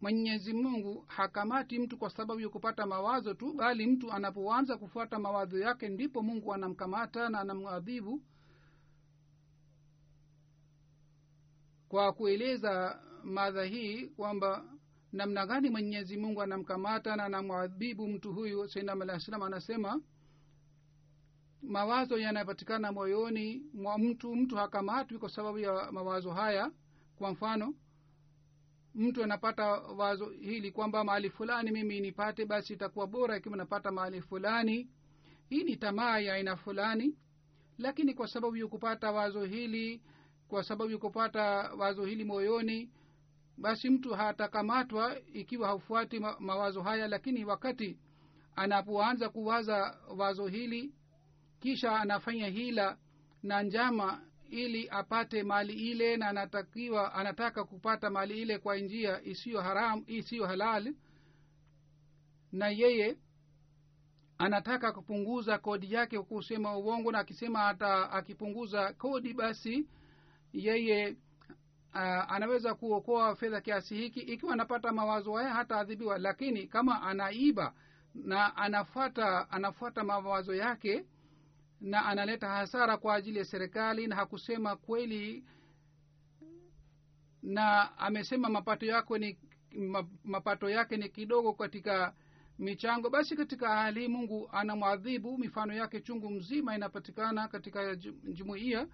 mwenyezi 0.00 0.52
mungu 0.52 1.04
hakamati 1.08 1.78
mtu 1.78 1.98
kwa 1.98 2.10
sababu 2.10 2.40
ya 2.40 2.48
kupata 2.48 2.86
mawazo 2.86 3.34
tu 3.34 3.52
bali 3.52 3.86
mtu 3.86 4.12
anapoanza 4.12 4.76
kufuata 4.76 5.18
mawazo 5.18 5.58
yake 5.58 5.88
ndipo 5.88 6.22
mungu 6.22 6.54
anamkamata 6.54 7.28
na 7.28 7.40
anamwadhibu 7.40 8.22
kwa 11.88 12.12
kueleza 12.12 13.00
madha 13.24 13.64
hii 13.64 14.06
kwamba 14.06 14.64
namna 15.12 15.46
gani 15.46 15.70
mwenyezi 15.70 16.16
mungu 16.16 16.42
anamkamata 16.42 17.16
na 17.16 17.24
anamwadhibu 17.24 18.08
mtu 18.08 18.32
huyu. 18.32 18.68
Sainam 18.68 19.02
anasema 19.42 20.00
mawazo 21.62 22.18
yanayopatikana 22.18 22.92
moyoni 22.92 23.62
mwa 23.74 23.98
mtu. 23.98 24.36
Mtu 24.36 24.56
hakamatwi 24.56 25.18
kwa 25.18 25.28
sababu 25.28 25.58
ya 25.58 25.92
mawazo 25.92 26.30
haya. 26.30 26.70
Kwa 27.16 27.30
mfano 27.32 27.74
mtu 29.00 29.24
anapata 29.24 29.66
wazo 29.72 30.26
hili 30.28 30.72
kwamba 30.72 31.04
mahali 31.04 31.30
fulani 31.30 31.70
mimi 31.70 32.00
nipate 32.00 32.44
basi 32.46 32.72
itakuwa 32.72 33.06
bora 33.06 33.36
ikiwa 33.36 33.56
napata 33.56 33.90
mahali 33.90 34.20
fulani. 34.22 34.88
Hii 35.48 35.64
ni 35.64 35.76
tamaa 35.76 36.18
ya 36.18 36.34
aina 36.34 36.56
fulani. 36.56 37.16
Lakini 37.78 38.14
kwa 38.14 38.28
sababu 38.28 38.56
ya 38.56 38.66
kupata 38.66 39.10
wazo 39.12 39.44
hili 39.44 40.02
kwa 40.48 40.62
sababu 40.64 40.90
ya 40.92 40.98
kupata 40.98 41.42
wazo 41.78 42.04
hili 42.04 42.24
moyoni 42.24 42.90
basi 43.58 43.90
mtu 43.90 44.14
hatakamatwa 44.14 45.16
ikiwa 45.32 45.68
haufuati 45.68 46.18
ma, 46.18 46.36
mawazo 46.40 46.82
haya. 46.82 47.08
Lakini 47.08 47.44
wakati 47.44 47.98
anapoanza 48.56 49.28
kuwaza 49.28 49.98
wazo 50.16 50.46
hili 50.46 50.94
kisha 51.60 51.92
anafanya 51.92 52.46
hila 52.48 52.98
na 53.42 53.62
njama 53.62 54.22
ili 54.50 54.88
apate 54.90 55.42
mali 55.42 55.72
ile 55.72 56.16
na 56.16 56.28
anatakiwa 56.28 57.14
anataka 57.14 57.64
kupata 57.64 58.10
mali 58.10 58.40
ile 58.42 58.58
kwa 58.58 58.76
njia 58.76 59.22
isiyo 59.22 59.60
haram 59.60 60.04
isiyo 60.06 60.46
halal. 60.46 60.94
Na 62.52 62.68
yeye 62.68 63.16
anataka 64.38 64.92
kupunguza 64.92 65.58
kodi 65.58 65.92
yake 65.94 66.18
kusema 66.18 66.76
uongo 66.78 67.12
na 67.12 67.18
akisema 67.18 67.58
hata 67.58 68.10
akipunguza 68.12 68.92
kodi 68.92 69.34
basi 69.34 69.88
yeye 70.52 71.16
uh, 71.94 72.32
anaweza 72.32 72.74
kuokoa 72.74 73.36
fedha 73.36 73.60
kiasi 73.60 73.94
hiki 73.96 74.20
ikiwa 74.20 74.52
anapata 74.52 74.92
mawazo 74.92 75.32
haya 75.32 75.54
hataadhibiwa 75.54 76.18
lakini 76.18 76.66
kama 76.66 77.02
anaiba 77.02 77.74
na 78.14 78.56
anafata 78.56 79.50
anafuata 79.50 80.04
mawazo 80.04 80.54
yake 80.54 81.04
na 81.80 82.06
analeta 82.06 82.48
hasara 82.48 82.96
kwa 82.96 83.14
ajili 83.14 83.38
ya 83.38 83.44
serikali 83.44 84.06
na 84.06 84.16
hakusema 84.16 84.76
kweli 84.76 85.44
na 87.42 87.98
amesema 87.98 88.48
mapato 88.48 88.86
yako 88.86 89.18
ni 89.18 89.38
mapato 90.24 90.70
yake 90.70 90.96
ni 90.96 91.08
kidogo 91.08 91.52
katika 91.52 92.14
michango. 92.58 93.10
Basi 93.10 93.36
katika 93.36 93.68
hali 93.68 94.08
mungu 94.08 94.48
anamwadhibu 94.52 95.38
mifano 95.38 95.74
yake 95.74 96.00
chungu 96.00 96.30
mzima 96.30 96.74
inapatikana 96.76 97.48
katika 97.48 97.96
jumuiya. 98.24 98.86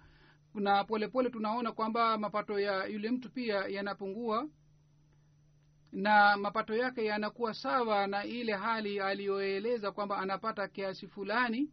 Na 0.53 0.83
polepole 0.83 1.07
pole 1.07 1.29
tunaona 1.29 1.71
kwamba 1.71 2.17
mapato 2.17 2.59
ya 2.59 2.85
yule 2.85 3.11
mtu 3.11 3.29
pia 3.31 3.55
yanapungua 3.55 4.47
na 5.91 6.37
mapato 6.37 6.75
yake 6.75 7.05
yanakuwa 7.05 7.53
sawa 7.53 8.07
na 8.07 8.25
ile 8.25 8.53
hali 8.53 8.99
aliyoeleza 8.99 9.91
kwamba 9.91 10.17
anapata 10.17 10.67
kiasi 10.67 11.07
fulani 11.07 11.69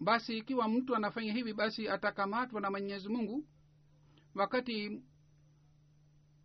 basi 0.00 0.38
ikiwa 0.38 0.68
mtu 0.68 0.96
anafanya 0.96 1.32
hivi 1.32 1.52
basi 1.52 1.88
atakamatwa 1.88 2.60
na 2.60 2.70
mwenyezi 2.70 3.08
mungu. 3.08 3.44
Wakati 4.34 5.02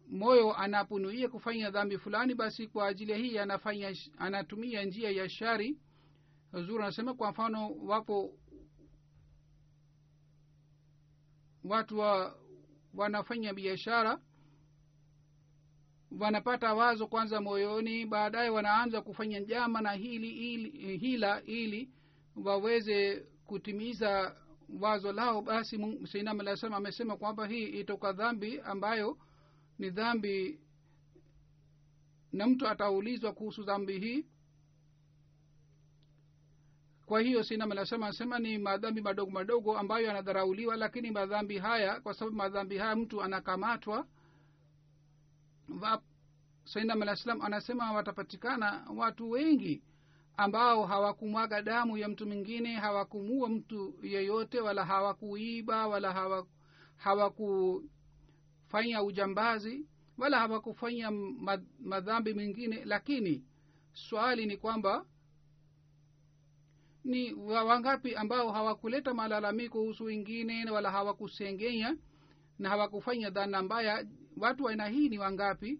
moyo 0.07 0.53
anaponuia 0.57 1.29
kufanya 1.29 1.69
dhambi 1.71 1.97
fulani 1.97 2.35
basi 2.35 2.67
kwa 2.67 2.87
ajili 2.87 3.11
ya 3.11 3.17
hii 3.17 3.37
anafanya 3.37 3.95
anatumia 4.17 4.83
njia 4.83 5.11
ya 5.11 5.29
shari. 5.29 5.77
Zuri 6.53 6.83
anasema 6.83 7.13
kwa 7.13 7.31
mfano 7.31 7.69
wapo 7.75 8.33
watu 11.63 11.99
wa 11.99 12.39
wanafanya 12.93 13.53
biashara 13.53 14.19
wanapata 16.19 16.73
wazo 16.73 17.07
kwanza 17.07 17.41
moyoni 17.41 18.05
baadaye 18.05 18.49
wanaanza 18.49 19.01
kufanya 19.01 19.39
njama 19.39 19.81
na 19.81 19.91
hili 19.91 20.53
ili 20.53 20.97
hila 20.97 21.41
ili 21.43 21.91
waweze 22.35 23.27
kutimiza 23.53 24.35
wazo 24.81 25.11
lao 25.13 25.41
basi 25.41 25.77
seinam 26.11 26.39
alah 26.39 26.57
salam 26.57 26.73
amesema 26.73 27.17
kwamba 27.17 27.47
hii 27.47 27.63
itoka 27.65 28.11
dhambi 28.13 28.59
ambayo 28.61 29.17
ni 29.79 29.89
dhambi 29.89 30.59
na 32.31 32.47
mtu 32.47 32.67
ataulizwa 32.67 33.33
kuhusu 33.33 33.63
dhambi 33.63 33.99
hii. 33.99 34.25
Kwa 37.05 37.21
hiyo 37.21 37.43
seinam 37.43 37.71
alah 37.71 37.85
salam 37.85 38.03
anasema 38.03 38.39
ni 38.39 38.57
madhambi 38.57 39.01
madogo 39.01 39.31
madogo 39.31 39.77
ambayo 39.77 40.05
yanadharauliwa 40.07 40.75
lakini 40.75 41.11
madhambi 41.11 41.57
haya 41.57 41.99
kwa 42.01 42.13
sababu 42.13 42.37
madhambi 42.37 42.77
haya 42.77 42.95
mtu 42.95 43.23
anakamatwa 43.23 44.07
seinam 46.63 47.01
alah 47.01 47.15
salam 47.15 47.41
anasema 47.41 47.91
watapatikana 47.91 48.85
watu 48.95 49.29
wengi 49.29 49.83
ambao 50.38 50.86
hawakumwaga 50.86 51.62
damu 51.62 51.98
ya 51.98 52.08
mtu 52.10 52.26
mwingine 52.28 52.74
hawakumuua 52.74 53.50
mtu 53.50 53.96
yeyote 54.04 54.60
wala 54.60 54.86
hawakuiba 54.86 55.88
wala 55.88 56.38
hawakufanya 56.98 58.96
hawa 58.96 59.04
ujambazi 59.08 59.88
wala 60.17 60.39
hawakufanya 60.39 61.12
madhambi 61.80 62.34
mengine. 62.34 62.86
Lakini 62.86 63.43
swali 63.93 64.46
ni 64.46 64.58
kwamba 64.58 65.06
ni 67.04 67.34
wangapi 67.34 68.15
ambao 68.15 68.52
hawakuleta 68.52 69.13
malalamiko 69.13 69.80
husu 69.82 70.04
wengine 70.04 70.69
wala 70.72 70.91
hawakusengenya 70.91 71.98
na 72.60 72.69
hawakufanya 72.69 73.30
dhana 73.30 73.62
mbaya? 73.62 74.06
Watu 74.38 74.63
wa 74.63 74.72
aina 74.72 74.88
hii 74.88 75.10
ni 75.10 75.17
wangapi 75.19 75.80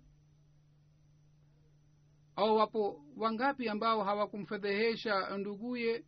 au 2.36 2.56
wapo 2.56 3.02
wangapi 3.18 3.70
ambao 3.70 4.04
hawakumfedhehesha 4.04 5.38
nduguye? 5.38 6.04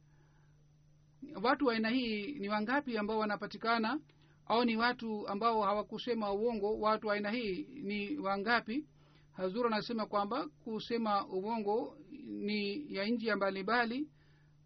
Watu 1.44 1.66
wa 1.66 1.74
aina 1.74 1.90
hii 1.90 2.32
ni 2.34 2.50
wangapi 2.50 2.98
ambao 2.98 3.20
wanapatikana? 3.20 4.00
Au 4.46 4.66
ni 4.66 4.78
watu 4.78 5.28
ambao 5.28 5.62
hawakusema 5.62 6.32
uongo? 6.34 6.80
Watu 6.80 7.08
wa 7.08 7.14
aina 7.14 7.32
hii 7.32 7.68
ni 7.84 8.18
wangapi? 8.18 8.86
Hazur 9.32 9.68
anasema 9.68 10.06
kwamba 10.06 10.48
kusema 10.64 11.28
uongo 11.28 11.98
ni 12.28 12.94
ya 12.96 13.06
njia 13.06 13.36
mbalimbali. 13.36 14.08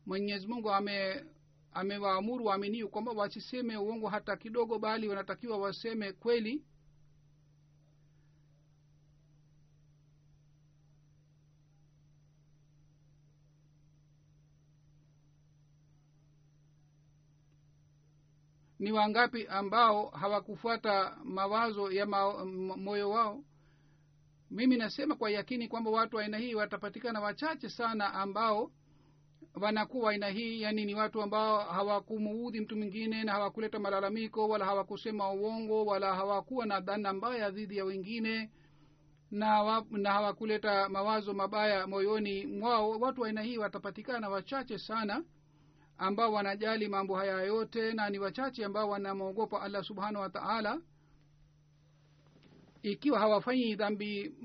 Mwenyezi 0.05 0.47
mungu 0.47 0.71
ame 0.71 1.25
amewaamuru 1.73 2.45
waaminiu 2.45 2.89
kwamba 2.89 3.11
wasiseme 3.11 3.77
uongo 3.77 4.07
hata 4.07 4.37
kidogo 4.37 4.79
bali 4.79 5.07
wanatakiwa 5.07 5.57
waseme 5.57 6.13
kweli 6.13 6.63
ni 18.79 18.91
wangapi 18.91 19.47
ambao 19.47 20.09
hawakufuata 20.09 21.17
mawazo 21.23 21.91
ya 21.91 22.05
ma, 22.05 22.45
moyo 22.75 23.09
wao? 23.09 23.43
Mimi 24.51 24.77
nasema 24.77 25.15
kwa 25.15 25.29
yakini 25.31 25.67
kwamba 25.67 25.91
watu 25.91 26.15
wa 26.15 26.21
aina 26.23 26.37
hii 26.37 26.55
watapatikana 26.55 27.19
wachache 27.19 27.69
sana 27.69 28.13
ambao 28.13 28.71
wanakuwa 29.55 30.11
aina 30.11 30.27
hii 30.29 30.61
yani 30.61 30.85
ni 30.85 30.95
watu 30.95 31.21
ambao 31.21 31.59
hawakumuudhi 31.59 32.59
mtu 32.61 32.77
mwingine 32.77 33.23
na 33.23 33.31
hawakuleta 33.31 33.79
malalamiko 33.79 34.47
wala 34.47 34.65
hawakusema 34.65 35.31
uongo 35.33 35.85
wala 35.85 36.15
hawakuwa 36.15 36.65
na 36.65 36.79
dhana 36.79 37.13
mbaya 37.13 37.51
dhidi 37.51 37.77
ya 37.77 37.85
wengine 37.85 38.49
na, 39.31 39.63
wa, 39.63 39.85
na 39.91 40.11
hawakuleta 40.11 40.89
mawazo 40.89 41.33
mabaya 41.33 41.87
moyoni 41.87 42.45
mwao. 42.45 42.89
Watu 42.89 43.21
wa 43.21 43.27
aina 43.27 43.41
hii 43.41 43.57
watapatikana 43.57 44.29
wachache 44.29 44.77
sana 44.77 45.23
ambao 45.99 46.33
wanajali 46.33 46.87
mambo 46.87 47.15
haya 47.15 47.41
yote 47.41 47.93
na 47.93 48.09
ni 48.09 48.19
wachache 48.19 48.65
ambao 48.65 48.89
wanamwogopa 48.89 49.61
allah 49.61 49.83
subhanahu 49.83 50.21
wa 50.23 50.29
taala. 50.29 50.81
Ikiwa 52.83 53.19
hawafanyi 53.19 53.75
dhambi 53.75 54.35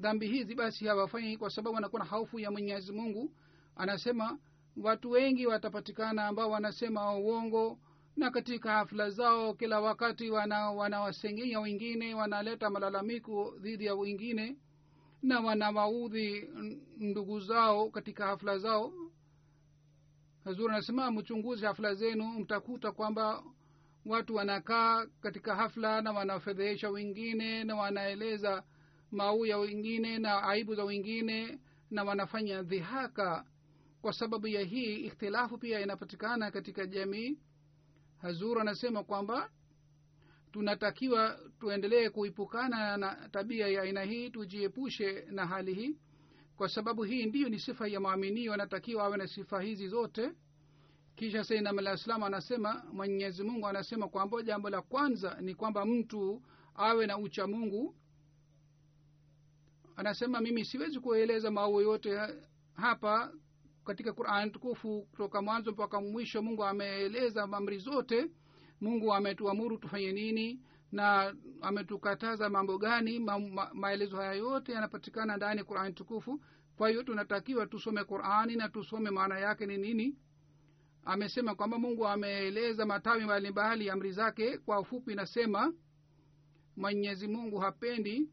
dhambi 0.00 0.28
hizi 0.28 0.54
basi 0.54 0.86
hawafanyi 0.86 1.36
kwa 1.36 1.50
sababu 1.50 1.74
wanakuwa 1.74 2.04
na 2.04 2.08
hofu 2.10 2.38
ya 2.38 2.50
mwenyezi 2.50 2.92
mungu. 2.92 3.32
Anasema 3.76 4.38
watu 4.82 5.10
wengi 5.10 5.46
watapatikana 5.46 6.26
ambao 6.26 6.50
wanasema 6.50 7.16
uongo 7.18 7.78
na 8.16 8.30
katika 8.30 8.72
hafla 8.72 9.10
zao 9.10 9.54
kila 9.54 9.80
wakati 9.80 10.30
wanawasengenya 10.30 11.58
wana 11.58 11.70
wengine 11.70 12.14
wanaleta 12.14 12.70
malalamiko 12.70 13.54
dhidi 13.58 13.84
ya 13.86 13.94
wengine 13.94 14.56
na 15.22 15.40
wanawaudhi 15.40 16.48
ndugu 16.98 17.40
zao 17.40 17.90
katika 17.90 18.26
hafla 18.26 18.58
zao 18.58 18.92
hazuri 20.46 20.72
anasema 20.74 21.10
mchunguzi 21.10 21.64
hafla 21.64 21.94
zenu 21.94 22.24
mtakuta 22.28 22.92
kwamba 22.92 23.44
watu 24.06 24.34
wanakaa 24.34 25.06
katika 25.06 25.54
hafla 25.56 26.02
na 26.02 26.12
wanafedhehesha 26.12 26.90
wengine 26.90 27.64
na 27.64 27.76
wanaeleza 27.76 28.62
mauu 29.10 29.46
ya 29.46 29.58
wengine 29.58 30.18
na 30.18 30.42
aibu 30.42 30.74
za 30.74 30.84
wengine 30.84 31.58
na 31.90 32.04
wanafanya 32.04 32.62
dhihaka. 32.62 33.44
Kwa 34.02 34.12
sababu 34.12 34.46
ya 34.46 34.60
hii 34.60 34.94
ikhtilafu 34.94 35.58
pia 35.58 35.80
inapatikana 35.80 36.50
katika 36.50 36.86
jamii. 36.86 37.38
Hazur 38.18 38.60
anasema 38.60 39.04
kwamba 39.04 39.50
tunatakiwa 40.52 41.38
tuendelee 41.60 42.08
kuipukana 42.10 42.96
na 42.96 43.28
tabia 43.32 43.68
ya 43.68 43.82
aina 43.82 44.02
hii 44.02 44.30
tujiepushe 44.30 45.24
na 45.30 45.46
hali 45.46 45.74
hii 45.74 45.96
kwa 46.56 46.68
sababu 46.68 47.02
hii 47.02 47.26
ndiyo 47.26 47.48
ni 47.48 47.58
sifa 47.60 47.88
ya 47.88 48.00
maaminio 48.00 48.52
anatakiwa 48.54 49.04
awe 49.04 49.16
na 49.16 49.26
sifa 49.26 49.60
hizi 49.62 49.88
zote. 49.88 50.32
Kisha 51.16 51.44
sainam 51.44 51.78
alah 51.78 51.96
salam 51.98 52.22
anasema 52.22 52.84
mwenyezi 52.92 53.42
mungu 53.42 53.66
anasema 53.66 54.08
kwamba 54.08 54.42
jambo 54.42 54.70
la 54.70 54.82
kwanza 54.82 55.36
ni 55.40 55.54
kwamba 55.54 55.84
mtu 55.86 56.42
awe 56.74 57.06
na 57.06 57.18
ucha 57.18 57.46
mungu. 57.46 57.94
Anasema 59.96 60.40
mimi 60.40 60.64
siwezi 60.64 61.00
kueleza 61.00 61.50
maua 61.50 61.82
yote 61.82 62.18
hapa 62.74 63.32
katika 63.84 64.12
qurani 64.12 64.50
tukufu 64.50 65.02
kutoka 65.10 65.42
mwanzo 65.42 65.72
mpaka 65.72 66.00
mwisho. 66.00 66.42
Mungu 66.42 66.64
ameeleza 66.64 67.42
amri 67.42 67.78
zote. 67.78 68.30
Mungu 68.80 69.14
ametuamuru 69.14 69.78
tufanye 69.78 70.12
nini 70.12 70.60
na 70.92 71.34
ametukataza 71.62 72.50
mambo 72.50 72.78
gani 72.78 73.18
ma, 73.18 73.38
ma, 73.38 73.70
maelezo 73.74 74.16
haya 74.16 74.32
yote 74.32 74.72
yanapatikana 74.72 75.36
ndani 75.36 75.58
ya 75.58 75.64
qurani 75.64 75.94
tukufu. 75.94 76.40
Kwa 76.76 76.88
hiyo 76.88 77.02
tunatakiwa 77.02 77.66
tusome 77.66 78.04
qurani 78.04 78.56
na 78.56 78.68
tusome 78.68 79.10
maana 79.10 79.38
yake 79.38 79.66
ni 79.66 79.76
nini. 79.78 80.18
Amesema 81.04 81.54
kwamba 81.54 81.78
mungu 81.78 82.06
ameeleza 82.08 82.86
matawi 82.86 83.24
mbalimbali 83.24 83.90
amri 83.90 84.12
zake. 84.12 84.58
Kwa 84.58 84.80
ufupi 84.80 85.14
nasema 85.14 85.72
mwenyezi 86.76 87.28
mungu 87.28 87.58
hapendi 87.58 88.30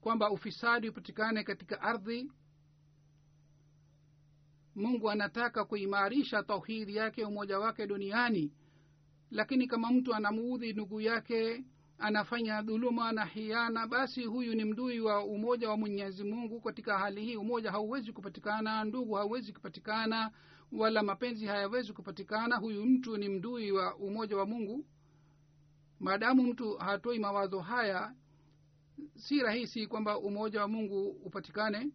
kwamba 0.00 0.30
ufisadi 0.30 0.88
upatikane 0.88 1.44
katika 1.44 1.80
ardhi. 1.82 2.32
Mungu 4.74 5.10
anataka 5.10 5.64
kuimarisha 5.64 6.42
tauhidi 6.42 6.96
yake 6.96 7.24
umoja 7.24 7.58
wake 7.58 7.86
duniani 7.86 8.52
lakini 9.32 9.66
kama 9.66 9.92
mtu 9.92 10.14
anamuudhi 10.14 10.72
ndugu 10.72 11.00
yake 11.00 11.64
anafanya 11.98 12.62
dhuluma 12.62 13.12
na 13.12 13.24
hiana 13.24 13.86
basi 13.86 14.24
huyu 14.24 14.54
ni 14.54 14.64
mdui 14.64 15.00
wa 15.00 15.24
umoja 15.24 15.68
wa 15.70 15.76
mwenyezi 15.76 16.24
mungu 16.24 16.60
katika 16.60 16.98
hali 16.98 17.24
hii. 17.24 17.36
Umoja 17.36 17.70
hauwezi 17.70 18.12
kupatikana 18.12 18.84
ndugu 18.84 19.14
hauwezi 19.14 19.52
kupatikana 19.52 20.30
wala 20.72 21.02
mapenzi 21.02 21.46
hayawezi 21.46 21.92
kupatikana. 21.92 22.56
Huyu 22.56 22.86
mtu 22.86 23.16
ni 23.16 23.28
mdui 23.28 23.72
wa 23.72 23.96
umoja 23.96 24.36
wa 24.36 24.46
mungu. 24.46 24.84
Maadamu 26.00 26.42
mtu 26.42 26.74
hatoi 26.76 27.18
mawazo 27.18 27.60
haya 27.60 28.14
si 29.16 29.40
rahisi 29.40 29.86
kwamba 29.86 30.18
umoja 30.18 30.60
wa 30.60 30.68
mungu 30.68 31.08
upatikane. 31.08 31.90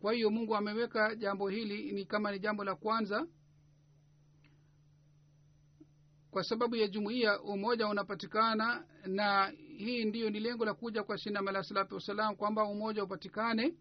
Kwa 0.00 0.12
hiyo 0.12 0.30
mungu 0.30 0.56
ameweka 0.56 1.14
jambo 1.14 1.48
hili 1.48 1.92
ni 1.92 2.04
kama 2.04 2.32
ni 2.32 2.38
jambo 2.38 2.64
la 2.64 2.74
kwanza 2.74 3.26
kwa 6.30 6.44
sababu 6.44 6.76
ya 6.76 6.88
jumuiya 6.88 7.40
umoja 7.40 7.88
unapatikana 7.88 8.84
na 9.06 9.52
hii 9.78 10.04
ndiyo 10.04 10.30
ni 10.30 10.40
lengo 10.40 10.64
la 10.64 10.74
kuja 10.74 11.02
kwa 11.02 11.18
sinam 11.18 11.48
alah 11.48 11.64
salatu 11.64 11.94
wassalam 11.94 12.36
kwamba 12.36 12.64
umoja 12.64 13.04
upatikane. 13.04 13.74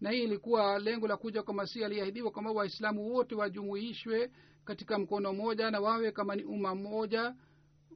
Na 0.00 0.10
hii 0.10 0.22
ilikuwa 0.22 0.78
lengo 0.78 1.08
la 1.08 1.16
kuja 1.16 1.42
kwa 1.42 1.54
masihi 1.54 1.84
aliyeahidiwa 1.84 2.30
kwamba 2.30 2.50
waislamu 2.52 3.14
wote 3.14 3.34
wajumuishwe 3.34 4.30
katika 4.64 4.98
mkono 4.98 5.32
mmoja 5.32 5.70
na 5.70 5.80
wawe 5.80 6.12
kama 6.12 6.36
ni 6.36 6.44
umma 6.44 6.74
mmoja 6.74 7.34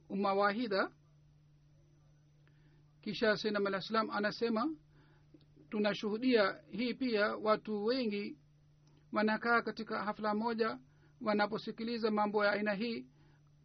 umma 0.09 0.33
wahida. 0.33 0.91
Kisha 3.01 3.37
sainam 3.37 3.67
alah 3.67 3.81
salam 3.81 4.09
anasema 4.09 4.69
tunashuhudia 5.69 6.59
hii 6.71 6.93
pia 6.93 7.35
watu 7.35 7.85
wengi 7.85 8.37
wanakaa 9.13 9.61
katika 9.61 10.03
hafla 10.03 10.33
moja 10.33 10.79
wanaposikiliza 11.21 12.11
mambo 12.11 12.45
ya 12.45 12.51
aina 12.51 12.73
hii 12.73 13.05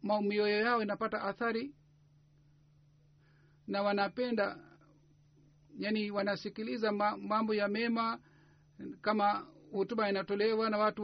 mioyo 0.03 0.59
yao 0.59 0.81
inapata 0.81 1.21
athari. 1.21 1.75
Na 3.67 3.81
wanapenda 3.81 4.57
yani 5.77 6.11
wanasikiliza 6.11 6.91
mambo 7.17 7.53
ya 7.53 7.67
mema 7.67 8.19
kama 9.01 9.47
hutuba 9.71 10.09
inatolewa 10.09 10.69
na 10.69 10.77
watu 10.77 11.03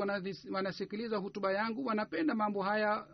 wanasikiliza 0.52 1.18
hutuba 1.18 1.52
yangu 1.54 1.86
wanapenda 1.86 2.36
mambo 2.36 2.62
haya 2.64 3.08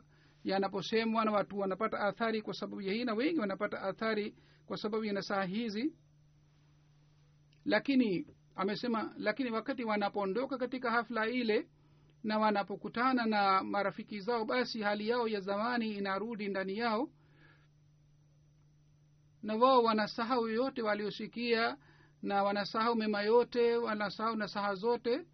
yanaposemwa 0.43 1.25
na 1.25 1.31
watu 1.31 1.59
wanapata 1.59 1.99
athari 1.99 2.41
kwa 2.41 2.53
sababu 2.53 2.81
ya 2.81 2.93
hii 2.93 3.03
na 3.03 3.13
wengi 3.13 3.39
wanapata 3.39 3.81
athari 3.81 4.35
kwa 4.65 4.77
sababu 4.77 5.05
ya 5.05 5.21
saa 5.21 5.43
hizi. 5.43 5.93
Lakini 7.65 8.27
amesema 8.55 9.13
lakini 9.17 9.51
wakati 9.51 9.83
wanapoondoka 9.83 10.57
katika 10.57 10.91
hafla 10.91 11.27
ile 11.29 11.67
na 12.25 12.39
wanapokutana 12.39 13.25
na 13.25 13.63
marafiki 13.63 14.19
zao 14.19 14.45
basi 14.45 14.81
hali 14.81 15.09
yao 15.09 15.27
ya 15.27 15.39
zamani 15.39 15.91
inarudi 15.91 16.47
ndani 16.47 16.77
yao. 16.77 17.09
Na 19.43 19.55
wao 19.55 19.83
wanasahau 19.83 20.47
yote 20.47 20.81
waliosikia 20.81 21.77
na 22.21 22.43
wanasahau 22.43 22.95
mema 22.95 23.21
yote 23.21 23.75
wanasahau 23.77 24.35
nasaha 24.35 24.75
zote. 24.75 25.25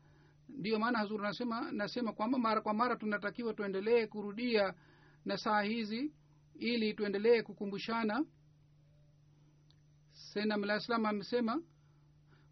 Ndiyo 0.50 0.80
maana 0.80 0.98
hazuri 1.00 1.24
nasema 1.24 1.72
nasema 1.72 2.14
kwamba 2.14 2.38
mara 2.38 2.62
kwa 2.62 2.74
mara 2.74 2.96
tunatakiwa 2.96 3.54
tuendelee 3.54 4.08
kurudia 4.08 4.74
nasaha 5.26 5.62
hizi 5.62 6.14
ili 6.56 6.94
tuendelee 6.94 7.42
kukumbushana. 7.42 8.26
Senam 10.12 10.64
alah 10.64 10.82
amesema 10.90 11.62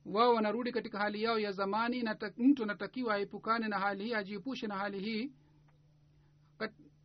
wao 0.06 0.34
wanarudi 0.34 0.72
katika 0.72 1.00
hali 1.00 1.24
yao 1.24 1.40
ya 1.40 1.52
zamani 1.52 2.04
na 2.04 2.18
mtu 2.38 2.64
anatakiwa 2.64 3.16
aepukane 3.16 3.68
na 3.68 3.80
hali 3.80 4.04
hii 4.04 4.14
ajiepushe 4.14 4.68
na 4.68 4.76
hali 4.76 5.00
hii. 5.00 5.32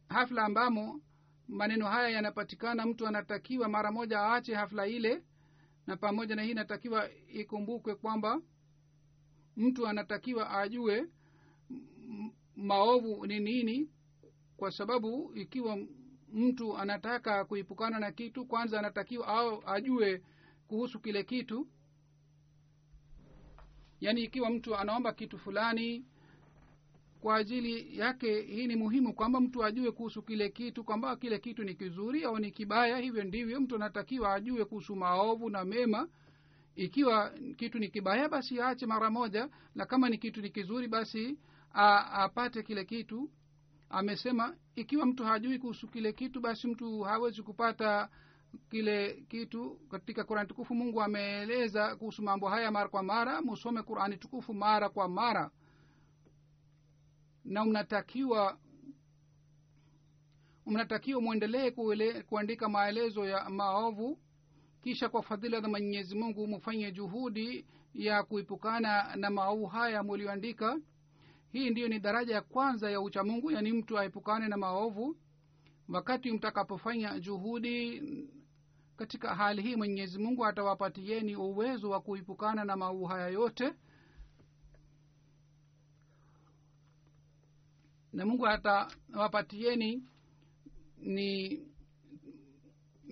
Hafla 0.08 0.44
ambamo 0.44 1.00
maneno 1.48 1.86
haya 1.86 2.08
yanapatikana 2.08 2.86
mtu 2.86 3.06
anatakiwa 3.06 3.68
mara 3.68 3.92
moja 3.92 4.18
aache 4.20 4.54
hafla 4.54 4.86
ile 4.86 5.22
na 5.86 5.96
pamoja 5.96 6.36
na 6.36 6.42
hii 6.42 6.50
inatakiwa 6.50 7.10
ikumbukwe 7.28 7.94
kwamba 7.94 8.40
mtu 9.56 9.86
anatakiwa 9.88 10.50
ajue 10.60 11.06
maovu 12.56 13.26
ni 13.26 13.40
nini 13.40 13.90
kwa 14.56 14.70
sababu 14.70 15.32
ikiwa 15.34 15.78
mtu 16.32 16.76
anataka 16.78 17.44
kuipukana 17.44 17.98
na 17.98 18.12
kitu 18.12 18.46
kwanza 18.46 18.78
anatakiwa 18.78 19.26
au 19.28 19.62
ajue 19.66 20.22
kuhusu 20.68 21.00
kile 21.00 21.24
kitu 21.24 21.68
yaani 24.04 24.22
ikiwa 24.24 24.50
mtu 24.50 24.76
anaomba 24.76 25.12
kitu 25.12 25.38
fulani 25.38 26.04
kwa 27.20 27.36
ajili 27.36 27.98
yake 27.98 28.40
hii 28.40 28.66
ni 28.66 28.76
muhimu 28.76 29.14
kwamba 29.14 29.40
mtu 29.40 29.64
ajue 29.64 29.90
kuhusu 29.90 30.22
kile 30.22 30.48
kitu 30.48 30.84
kwamba 30.84 31.16
kile 31.16 31.38
kitu 31.38 31.64
ni 31.64 31.74
kizuri 31.74 32.24
au 32.24 32.38
ni 32.38 32.50
kibaya. 32.50 32.98
Hivyo 32.98 33.24
ndivyo 33.24 33.60
mtu 33.60 33.74
anatakiwa 33.74 34.34
ajue 34.34 34.64
kuhusu 34.64 34.96
maovu 34.96 35.50
na 35.50 35.64
mema. 35.64 36.08
Ikiwa 36.76 37.30
kitu 37.56 37.78
ni 37.78 37.88
kibaya 37.88 38.28
basi 38.28 38.60
aache 38.60 38.86
mara 38.86 39.10
moja 39.10 39.48
na 39.74 39.86
kama 39.86 40.08
ni 40.08 40.18
kitu 40.18 40.42
ni 40.42 40.50
kizuri 40.50 40.88
basi 40.88 41.38
apate 41.72 42.62
kile 42.62 42.84
kitu. 42.84 43.30
Amesema 43.90 44.56
ikiwa 44.76 45.06
mtu 45.06 45.24
hajui 45.24 45.58
kuhusu 45.58 45.88
kile 45.88 46.12
kitu 46.12 46.40
basi 46.40 46.66
mtu 46.68 47.00
hawezi 47.00 47.42
kupata 47.42 48.08
kile 48.70 49.24
kitu 49.28 49.74
katika 49.90 50.24
qurani 50.24 50.48
tukufu 50.48 50.74
mungu 50.74 51.02
ameeleza 51.02 51.96
kuhusu 51.96 52.22
mambo 52.22 52.48
haya 52.48 52.70
mara 52.70 52.88
kwa 52.88 53.02
mara. 53.02 53.42
Musome 53.42 53.82
qurani 53.82 54.16
tukufu 54.16 54.54
mara 54.54 54.88
kwa 54.88 55.08
mara. 55.08 55.50
Na 57.44 57.64
mnatakiwa 57.64 58.58
mnatakiwa 60.66 61.20
mwendelee 61.20 61.70
kuandika 62.28 62.68
maelezo 62.68 63.24
ya 63.26 63.50
maovu 63.50 64.18
kisha 64.82 65.08
kwa 65.08 65.22
fadhila 65.22 65.60
za 65.60 65.68
mwenyezi 65.68 66.14
mungu 66.14 66.46
mufanye 66.46 66.92
juhudi 66.92 67.66
ya 67.94 68.22
kuipukana 68.22 69.16
na 69.16 69.30
maovu 69.30 69.66
haya 69.66 70.02
mulioandika 70.02 70.78
hii 71.52 71.70
ndiyo 71.70 71.88
ni 71.88 72.00
daraja 72.00 72.34
ya 72.34 72.40
kwanza 72.42 72.90
ya 72.90 73.00
uchamungu 73.00 73.50
yaani 73.50 73.72
mtu 73.72 73.98
aepukane 73.98 74.48
na 74.48 74.56
maovu. 74.56 75.16
Wakati 75.88 76.32
mtakapofanya 76.32 77.18
juhudi 77.20 78.02
katika 78.96 79.34
hali 79.34 79.62
hii 79.62 79.76
mwenyezi 79.76 80.18
mungu 80.18 80.46
atawapatieni 80.46 81.36
uwezo 81.36 81.90
wa 81.90 82.00
kuipukana 82.00 82.64
na 82.64 82.76
maovu 82.76 83.04
haya 83.04 83.28
yote. 83.28 83.74
Na 88.12 88.26
mungu 88.26 88.46
atawapatieni 88.46 90.04
ni 90.98 91.60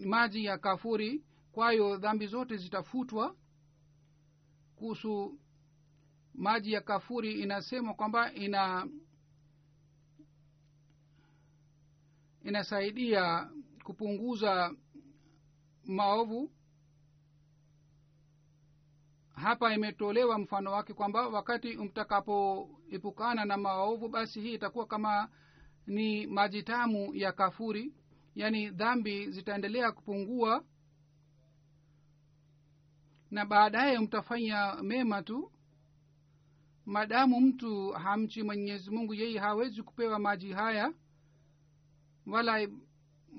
maji 0.04 0.44
ya 0.44 0.58
kafuri 0.58 1.24
kwayo 1.52 1.96
dhambi 1.96 2.26
zote 2.26 2.56
zitafutwa. 2.56 3.36
Kuhusu 4.76 5.38
maji 6.34 6.72
ya 6.72 6.80
kafuri 6.80 7.40
inasema 7.42 7.94
kwamba 7.94 8.32
ina 8.34 8.88
inasaidia 12.44 13.50
kupunguza 13.84 14.74
maovu. 15.86 16.50
Hapa 19.34 19.74
imetolewa 19.74 20.38
mfano 20.38 20.72
wake 20.72 20.94
kwamba 20.94 21.28
wakati 21.28 21.76
mtakapoepukana 21.76 23.44
na 23.44 23.56
maovu 23.56 24.08
basi 24.08 24.40
hii 24.40 24.54
itakuwa 24.54 24.86
kama 24.86 25.28
ni 25.86 26.26
maji 26.26 26.62
tamu 26.62 27.14
ya 27.14 27.32
kafuri. 27.32 27.94
Yaani 28.34 28.70
dhambi 28.70 29.30
zitaendelea 29.30 29.92
kupungua 29.92 30.64
na 33.30 33.46
baadaye 33.46 33.98
mtafanya 33.98 34.74
mema 34.82 35.22
tu. 35.22 35.52
Madamu 36.86 37.40
mtu 37.40 37.90
hamchi 37.90 38.42
mwenyezi 38.42 38.90
mungu 38.90 39.14
yeye 39.14 39.38
hawezi 39.38 39.82
kupewa 39.82 40.18
maji 40.18 40.52
haya 40.52 40.92
wala 42.26 42.68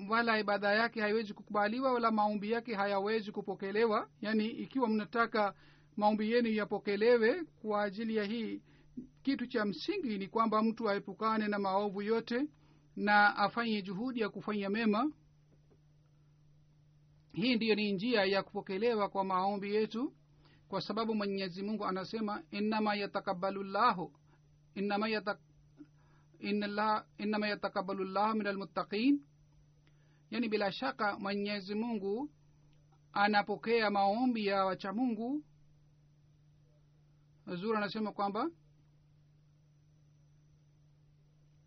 wala 0.09 0.39
ibada 0.39 0.71
yake 0.73 1.01
haiwezi 1.01 1.33
kukubaliwa 1.33 1.93
wala 1.93 2.11
maombi 2.11 2.51
yake 2.51 2.75
hayawezi 2.75 3.31
kupokelewa. 3.31 4.09
Yaani 4.21 4.47
ikiwa 4.47 4.87
mnataka 4.89 5.53
maombi 5.97 6.31
yenu 6.31 6.49
yapokelewe 6.49 7.43
kwa 7.61 7.83
ajili 7.83 8.15
ya 8.15 8.23
hii 8.23 8.61
kitu 9.23 9.47
cha 9.47 9.65
msingi 9.65 10.17
ni 10.17 10.27
kwamba 10.27 10.63
mtu 10.63 10.89
aepukane 10.89 11.47
na 11.47 11.59
maovu 11.59 12.01
yote 12.01 12.47
na 12.95 13.35
afanye 13.37 13.81
juhudi 13.81 14.19
ya 14.19 14.29
kufanya 14.29 14.69
mema. 14.69 15.11
Hii 17.33 17.55
ndiyo 17.55 17.75
ni 17.75 17.91
njia 17.91 18.25
ya 18.25 18.43
kupokelewa 18.43 19.09
kwa 19.09 19.23
maombi 19.23 19.75
yetu 19.75 20.13
kwa 20.67 20.81
sababu 20.81 21.15
mwenyezi 21.15 21.63
mungu 21.63 21.85
anasema 21.85 22.43
innama 22.51 22.95
yatakabalu 22.95 23.63
llahu 23.63 24.13
innama 24.75 25.07
yatak, 25.09 25.39
innama 27.17 27.47
yatakabalu 27.47 28.03
llahu 28.03 28.37
min 28.37 28.47
almuttaqin 28.47 29.21
yani 30.33 30.49
bila 30.49 30.71
shaka 30.71 31.19
mwenyezi 31.19 31.75
mungu 31.75 32.29
anapokea 33.13 33.89
maombi 33.89 34.45
ya 34.47 34.65
wacha 34.65 34.93
mungu. 34.93 35.43
Zuri 37.47 37.77
anasema 37.77 38.11
kwamba 38.11 38.49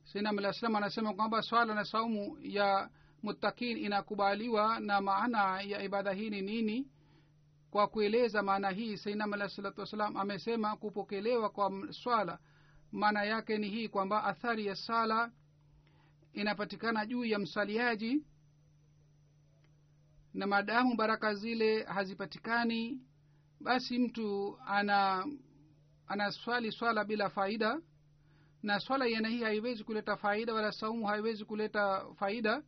sinamlaslam 0.05 0.76
anasema 0.76 1.14
kwamba 1.14 1.42
swala 1.42 1.74
na 1.74 1.85
saumu 1.85 2.38
ya 2.42 2.90
muttakin 3.22 3.76
inakubaliwa 3.79 4.81
na 4.81 5.00
maana 5.00 5.61
ya 5.61 5.83
ibada 5.83 6.12
hii 6.12 6.31
ni 6.31 6.42
nini? 6.42 6.88
Kwa 7.70 7.88
kueleza 7.88 8.42
maana 8.42 8.70
hii 8.70 8.96
sainam 8.96 9.33
alah 9.33 9.48
salatu 9.48 9.81
wassalam 9.81 10.16
amesema 10.16 10.76
kupokelewa 10.76 11.50
kwa 11.50 11.72
swala 11.92 12.38
maana 12.92 13.24
yake 13.24 13.59
ni 13.59 13.68
hii 13.68 13.88
kwamba 13.88 14.24
athari 14.24 14.66
ya 14.66 14.76
sala 14.76 15.31
inapatikana 16.33 17.07
juu 17.07 17.24
ya 17.24 17.38
msaliaji 17.38 18.24
na 20.37 20.46
maadamu 20.46 20.96
baraka 20.96 21.35
zile 21.35 21.83
hazipatikani 21.83 23.01
basi 23.61 23.99
mtu 23.99 24.59
ana 24.66 25.27
anaswali 26.07 26.72
swala 26.72 27.05
bila 27.05 27.31
faida. 27.31 27.81
Na 28.62 28.81
swala 28.81 29.07
yana 29.07 29.29
hii 29.29 29.42
haiwezi 29.42 29.85
kuleta 29.85 30.16
faida 30.16 30.55
wala 30.55 30.72
saumu 30.72 31.07
haiwezi 31.07 31.44
kuleta 31.44 32.07
faida. 32.14 32.62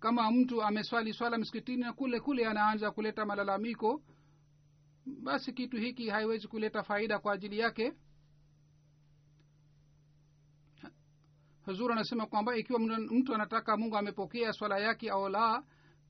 Kama 0.00 0.30
mtu 0.30 0.62
ameswali 0.62 1.12
swala 1.14 1.38
msikitini 1.38 1.82
na 1.82 1.92
kule 1.92 2.20
kule 2.20 2.46
anaanza 2.46 2.90
kuleta 2.90 3.24
malalamiko 3.26 4.02
basi 5.06 5.52
kitu 5.52 5.76
hiki 5.76 6.08
haiwezi 6.08 6.48
kuleta 6.48 6.82
faida 6.82 7.18
kwa 7.18 7.32
ajili 7.32 7.58
yake. 7.58 7.92
Huzur 11.64 11.92
anasema 11.92 12.26
kwamba 12.26 12.56
ikiwa 12.56 12.78
mtu 13.10 13.34
anataka 13.34 13.76
mungu 13.76 13.96
amepokea 13.96 14.52
swala 14.52 14.78
yake 14.78 15.10
au 15.10 15.28
la 15.28 15.62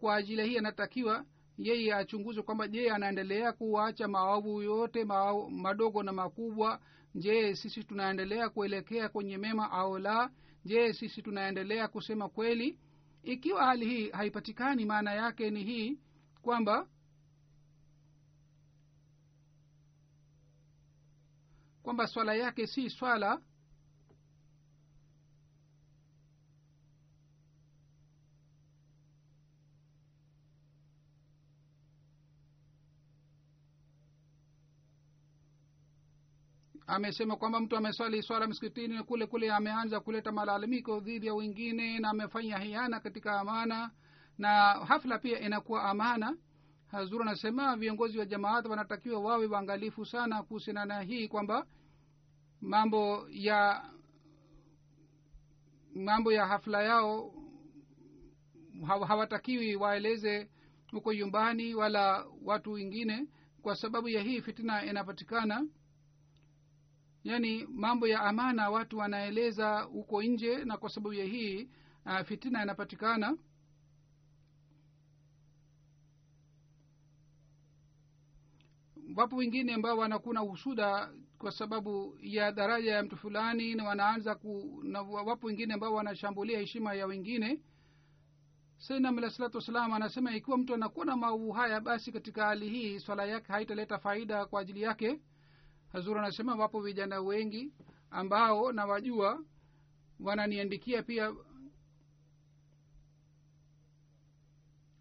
kwa 0.05 0.17
ajili 0.17 0.49
hii 0.49 0.59
anatakiwa 0.59 1.25
yeye 1.59 1.95
achunguzwe 1.95 2.43
kwamba 2.43 2.69
je 2.69 2.91
anaendelea 2.91 3.53
kuacha 3.53 4.09
maovu 4.09 4.63
yote 4.63 5.05
mao, 5.05 5.51
madogo 5.51 6.03
na 6.03 6.13
makubwa? 6.13 6.81
Je 7.15 7.55
sisi 7.57 7.85
tunaendelea 7.85 8.49
kuelekea 8.49 9.09
kwenye 9.09 9.39
mema 9.39 9.71
au 9.71 9.99
la? 9.99 10.31
Je 10.65 10.93
sisi 10.93 11.23
tunaendelea 11.23 11.89
kusema 11.89 12.29
kweli? 12.29 12.79
Ikiwa 13.23 13.65
hali 13.65 13.87
hii 13.87 14.11
haipatikani 14.11 14.85
maana 14.85 15.13
yake 15.15 15.51
ni 15.51 15.65
hii 15.65 15.99
kwamba 16.43 16.89
kwamba 21.83 22.07
swala 22.07 22.35
yake 22.35 22.67
si 22.67 22.91
swala 22.91 23.41
amesema 36.87 37.37
kwamba 37.37 37.61
mtu 37.61 37.77
ameswali 37.77 38.23
swala 38.23 38.47
msikitini 38.47 39.03
kule 39.03 39.27
kule 39.27 39.53
ameanza 39.53 40.01
kuleta 40.01 40.33
malalamiko 40.33 41.01
dhidi 41.01 41.27
ya 41.27 41.35
wengine 41.35 41.99
na 41.99 42.11
amefanya 42.11 42.59
hiana 42.59 43.01
katika 43.01 43.41
amana 43.41 43.91
na 44.39 44.49
hafla 44.73 45.19
pia 45.19 45.41
inakuwa 45.41 45.83
amana. 45.85 46.37
Hazur 46.87 47.23
anasema 47.23 47.77
viongozi 47.77 48.19
wa 48.19 48.27
jamaat 48.27 48.67
wanatakiwa 48.67 49.21
wawe 49.21 49.47
waangalifu 49.47 50.07
sana 50.07 50.43
kuhusiana 50.43 50.85
na 50.85 51.01
hii 51.01 51.29
kwamba 51.29 51.67
mambo 52.61 53.27
ya 53.31 53.85
mambo 55.95 56.33
ya 56.33 56.47
hafla 56.47 56.83
yao 56.83 57.35
hawatakiwi 59.09 59.77
waeleze 59.77 60.49
huko 60.93 61.13
nyumbani 61.15 61.75
wala 61.75 62.27
watu 62.45 62.73
wengine 62.73 63.29
kwa 63.63 63.77
sababu 63.77 64.09
ya 64.09 64.23
hii 64.23 64.41
fitina 64.41 64.85
inapatikana 64.85 65.67
yaani 67.25 67.67
mambo 67.67 68.09
ya 68.09 68.21
amana 68.21 68.71
watu 68.71 68.99
wanaeleza 68.99 69.81
huko 69.81 70.23
nje 70.23 70.65
na 70.65 70.77
kwa 70.77 70.91
sababu 70.91 71.15
ya 71.15 71.25
hii 71.25 71.69
uh, 72.07 72.21
fitina 72.21 72.59
yanapatikana 72.59 73.37
wapo 79.17 79.37
wengine 79.37 79.75
ambao 79.75 79.99
wanakuna 79.99 80.41
husuda 80.41 81.13
kwa 81.39 81.53
sababu 81.53 82.17
ya 82.21 82.53
daraja 82.53 82.95
ya 82.95 83.03
mtu 83.03 83.17
fulani 83.17 83.75
na 83.75 83.85
wanaanza 83.85 84.35
ku 84.35 84.81
na 84.85 85.03
wapo 85.03 85.47
wengine 85.47 85.75
ambao 85.75 85.95
wanashambulia 85.95 86.59
heshima 86.59 86.95
ya 86.95 87.07
wengine. 87.07 87.61
Sainam 88.79 89.31
salatu 89.31 89.57
wassalam 89.59 89.93
anasema 89.93 90.37
ikiwa 90.37 90.59
mtu 90.59 90.75
anakuwa 90.75 91.07
na 91.07 91.17
maovu 91.17 91.53
haya 91.53 91.81
basi 91.81 92.13
katika 92.13 92.47
hali 92.47 92.69
hii 92.69 92.99
swala 93.01 93.25
yake 93.25 93.53
haitaleta 93.53 93.99
faida 93.99 94.47
kwa 94.47 94.61
ajili 94.61 94.83
yake 94.83 95.21
hazur 95.95 96.19
anasema 96.19 96.55
wapo 96.55 96.81
vijana 96.81 97.21
wengi 97.21 97.73
ambao 98.11 98.73
nawajua 98.73 99.45
wananiandikia 100.21 101.03
pia 101.03 101.35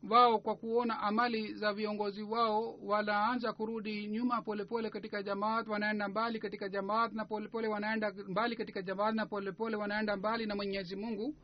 wao 0.10 0.40
kwa 0.40 0.56
kuona 0.56 1.00
amali 1.00 1.54
za 1.54 1.74
viongozi 1.74 2.24
wao. 2.24 2.76
Wanaanza 2.84 3.54
kurudi 3.54 4.08
nyuma 4.08 4.42
polepole 4.42 4.66
pole 4.66 4.90
katika 4.90 5.24
jamaat 5.24 5.68
wanaenda 5.68 6.08
mbali 6.08 6.40
katika 6.40 6.70
jamaat 6.70 7.14
na 7.14 7.26
polepole 7.26 7.48
pole 7.50 7.68
wanaenda 7.68 8.14
mbali 8.28 8.56
katika 8.56 8.82
jamaat 8.82 9.16
na 9.16 9.26
polepole 9.26 9.52
pole 9.52 9.76
wanaenda 9.76 10.18
mbali 10.18 10.46
na 10.46 10.56
mwenyezi 10.56 10.96
mungu 10.96 11.36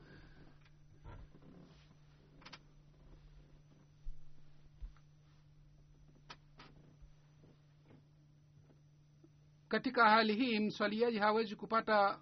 katika 9.69 10.09
hali 10.09 10.35
hii 10.35 10.59
mswaliaji 10.59 11.17
hawezi 11.17 11.55
kupata 11.55 12.19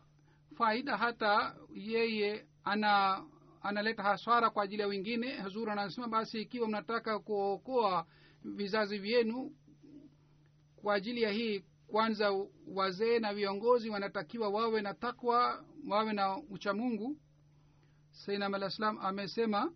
faida 0.58 0.98
hata 0.98 1.56
yeye 1.74 2.46
ana 2.64 3.24
analeta 3.62 4.04
haswara 4.04 4.50
kwa 4.50 4.64
ajili 4.64 4.82
ya 4.82 4.88
wengine. 4.88 5.42
Huzuru 5.42 5.72
anasema 5.72 6.08
basi 6.08 6.42
ikiwa 6.42 6.68
mnataka 6.68 7.20
kuokoa 7.20 8.06
vizazi 8.44 8.98
vyenu 8.98 9.56
kwa 10.76 10.94
ajili 10.94 11.22
ya 11.22 11.32
hii 11.32 11.64
kwanza 11.88 12.32
wazee 12.68 13.20
na 13.20 13.34
viongozi 13.34 13.90
wanatakiwa 13.90 14.50
wawe 14.50 14.82
na 14.82 14.94
takwa 14.94 15.66
wawe 15.88 16.14
na 16.14 16.38
uchamungu 16.38 17.18
seinam 18.12 18.54
alah 18.54 18.70
salam 18.72 18.98
amesema 19.02 19.74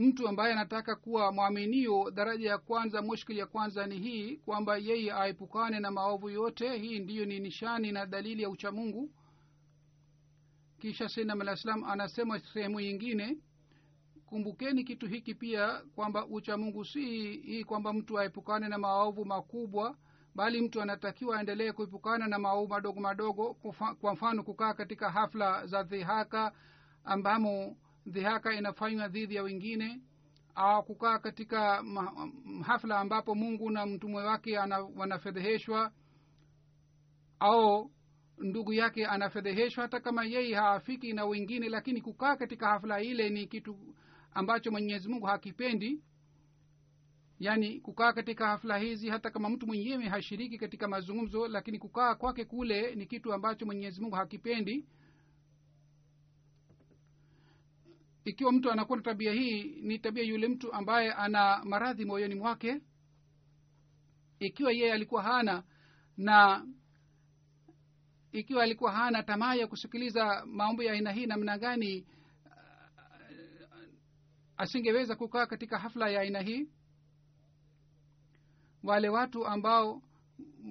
mtu 0.00 0.28
ambaye 0.28 0.52
anataka 0.52 0.96
kuwa 0.96 1.32
mwaminio 1.32 2.10
daraja 2.10 2.50
ya 2.50 2.58
kwanza 2.58 3.02
mushkili 3.02 3.38
ya 3.38 3.46
kwanza 3.46 3.86
ni 3.86 3.98
hii 3.98 4.36
kwamba 4.36 4.76
yeye 4.76 5.12
aepukane 5.12 5.80
na 5.80 5.90
maovu 5.90 6.30
yote. 6.30 6.78
Hii 6.78 6.98
ndiyo 6.98 7.24
ni 7.24 7.40
nishani 7.40 7.92
na 7.92 8.06
dalili 8.06 8.42
ya 8.42 8.50
uchamungu 8.50 9.10
kisha 10.78 11.08
sainam 11.08 11.40
alah 11.40 11.56
salam 11.56 11.84
anasema 11.84 12.38
sehemu 12.40 12.80
yingine 12.80 13.38
kumbukeni 14.26 14.84
kitu 14.84 15.06
hiki 15.06 15.34
pia 15.34 15.82
kwamba 15.94 16.26
uchamungu 16.26 16.84
si 16.84 17.00
hii 17.36 17.64
kwamba 17.64 17.92
mtu 17.92 18.18
aepukane 18.18 18.68
na 18.68 18.78
maovu 18.78 19.24
makubwa 19.24 19.96
bali 20.34 20.60
mtu 20.62 20.82
anatakiwa 20.82 21.36
aendelee 21.38 21.72
kuepukana 21.72 22.26
na 22.26 22.38
maovu 22.38 22.68
madogo 22.68 23.00
madogo. 23.00 23.54
Kwa 24.00 24.12
mfano 24.12 24.42
kukaa 24.42 24.74
katika 24.74 25.10
hafla 25.10 25.66
za 25.66 25.82
dhihaka 25.82 26.52
ambamo 27.04 27.76
dhihaka 28.06 28.52
inafanywa 28.54 29.08
dhidi 29.08 29.34
ya 29.34 29.42
wengine 29.42 30.00
au 30.54 30.82
kukaa 30.82 31.18
katika 31.18 31.84
hafla 32.66 32.98
ambapo 32.98 33.34
mungu 33.34 33.70
na 33.70 33.86
mtumwe 33.86 34.24
wake 34.24 34.58
wanafedheheshwa 34.96 35.92
au 37.40 37.90
ndugu 38.38 38.72
yake 38.72 39.06
anafedheheshwa. 39.06 39.82
Hata 39.82 40.00
kama 40.00 40.24
yeye 40.24 40.54
haafiki 40.54 41.12
na 41.12 41.24
wengine 41.24 41.68
lakini 41.68 42.00
kukaa 42.00 42.36
katika 42.36 42.68
hafla 42.68 43.02
ile 43.02 43.28
ni 43.30 43.46
kitu 43.46 43.94
ambacho 44.34 44.70
mwenyezi 44.70 45.08
mungu 45.08 45.26
hakipendi. 45.26 46.02
Yaani 47.38 47.80
kukaa 47.80 48.12
katika 48.12 48.46
hafla 48.46 48.78
hizi 48.78 49.08
hata 49.08 49.30
kama 49.30 49.48
mtu 49.50 49.66
mwenyewe 49.66 50.04
hashiriki 50.08 50.58
katika 50.58 50.88
mazungumzo 50.88 51.48
lakini 51.48 51.78
kukaa 51.78 52.14
kwake 52.14 52.44
kule 52.44 52.94
ni 52.94 53.06
kitu 53.06 53.32
ambacho 53.32 53.66
mwenyezi 53.66 54.00
mungu 54.00 54.16
hakipendi 54.16 54.86
ikiwa 58.30 58.52
mtu 58.52 58.70
anakuwa 58.72 58.98
na 58.98 59.02
tabia 59.04 59.32
hii 59.32 59.62
ni 59.64 59.98
tabia 59.98 60.22
yule 60.24 60.48
mtu 60.48 60.72
ambaye 60.72 61.12
ana 61.12 61.64
maradhi 61.64 62.04
moyoni 62.04 62.34
mwake. 62.34 62.80
Ikiwa 64.38 64.72
yeye 64.72 64.92
alikuwa 64.92 65.22
hana 65.22 65.62
na 66.16 66.66
ikiwa 68.32 68.62
alikuwa 68.62 68.92
hana 68.92 69.22
tamaa 69.22 69.54
ya 69.54 69.66
kusikiliza 69.66 70.46
maombi 70.46 70.86
ya 70.86 70.92
aina 70.92 71.12
hii 71.12 71.26
namna 71.26 71.58
gani 71.58 72.06
asingeweza 74.56 75.16
kukaa 75.16 75.46
katika 75.46 75.78
hafla 75.78 76.08
ya 76.10 76.20
aina 76.20 76.40
hii. 76.40 76.68
Wale 78.82 79.08
watu 79.08 79.46
ambao 79.46 80.02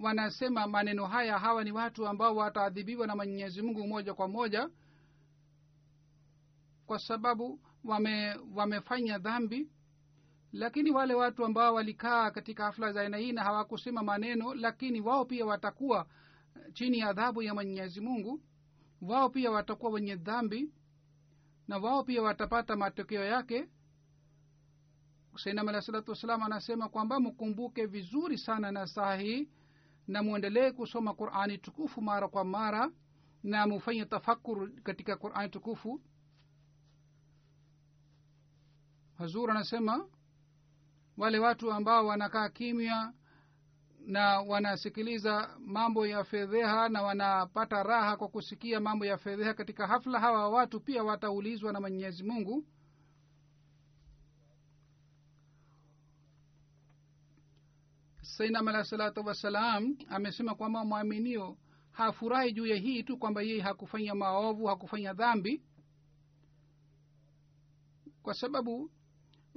wanasema 0.04 0.68
maneno 0.68 1.06
haya 1.06 1.38
hawa 1.40 1.64
ni 1.64 1.72
watu 1.72 2.08
ambao 2.08 2.36
wataadhibiwa 2.36 3.08
na 3.08 3.16
mwenyezi 3.16 3.62
mungu 3.62 3.88
moja 3.88 4.14
kwa 4.14 4.28
moja 4.28 4.70
kwa 6.90 7.00
sababu 7.00 7.60
wame 7.84 8.36
wamefanya 8.56 9.18
dhambi. 9.18 9.70
Lakini 10.52 10.92
wale 10.92 11.14
watu 11.14 11.46
ambao 11.46 11.74
walikaa 11.74 12.32
katika 12.32 12.64
hafla 12.64 12.92
za 12.94 13.02
aina 13.02 13.18
hii 13.18 13.32
na 13.32 13.44
hawakusema 13.44 14.04
maneno 14.04 14.54
lakini 14.54 15.02
wao 15.02 15.26
pia 15.26 15.46
watakuwa 15.46 16.08
chini 16.74 17.00
ya 17.00 17.10
adhabu 17.10 17.42
ya 17.42 17.54
mwenyezi 17.54 18.02
mungu. 18.02 18.42
Wao 19.02 19.30
pia 19.30 19.52
watakuwa 19.52 19.92
wenye 19.92 20.16
dhambi 20.16 20.72
na 21.68 21.78
wao 21.78 22.04
pia 22.04 22.22
watapata 22.22 22.76
matokeo 22.76 23.24
yake. 23.26 23.70
Sainam 25.44 25.70
alah 25.70 25.82
salatu 25.82 26.12
wassalam 26.12 26.44
anasema 26.44 26.90
kwamba 26.90 27.20
mkumbuke 27.20 27.86
vizuri 27.86 28.38
sana 28.38 28.72
na 28.72 28.88
saa 28.88 29.16
hii 29.16 29.50
na 30.08 30.24
mwendelee 30.24 30.72
kusoma 30.72 31.14
qurani 31.14 31.58
tukufu 31.58 32.02
mara 32.02 32.28
kwa 32.28 32.44
mara 32.44 32.92
na 33.44 33.68
mufanye 33.68 34.06
tafakur 34.06 34.72
katika 34.84 35.16
qurani 35.18 35.50
tukufu 35.50 36.02
hazur 39.20 39.52
anasema 39.52 40.08
wale 41.18 41.40
watu 41.40 41.72
ambao 41.72 42.06
wanakaa 42.08 42.50
kimya 42.50 43.14
na 44.06 44.40
wanasikiliza 44.42 45.58
mambo 45.60 46.08
ya 46.08 46.24
fedheha 46.24 46.90
na 46.90 47.02
wanapata 47.02 47.84
raha 47.84 48.18
kwa 48.18 48.28
kusikia 48.28 48.80
mambo 48.80 49.06
ya 49.06 49.18
fedheha 49.18 49.54
katika 49.54 49.88
hafla 49.88 50.20
hawa 50.20 50.50
watu 50.50 50.80
pia 50.80 51.04
wataulizwa 51.04 51.74
na 51.74 51.82
mwenyezi 51.82 52.24
mungu. 52.24 52.66
Sainam 58.22 58.68
alahi 58.68 58.88
salatu 58.88 59.22
wassalam 59.26 59.98
amesema 60.10 60.56
kwamba 60.56 60.86
mwaminio 60.86 61.58
hafurahi 61.92 62.54
juu 62.54 62.66
ya 62.66 62.76
hii 62.76 63.04
tu 63.04 63.18
kwamba 63.18 63.42
yeye 63.42 63.62
hakufanya 63.62 64.16
maovu 64.16 64.66
hakufanya 64.66 65.14
dhambi. 65.14 65.64
Kwa 68.24 68.34
sababu 68.34 68.92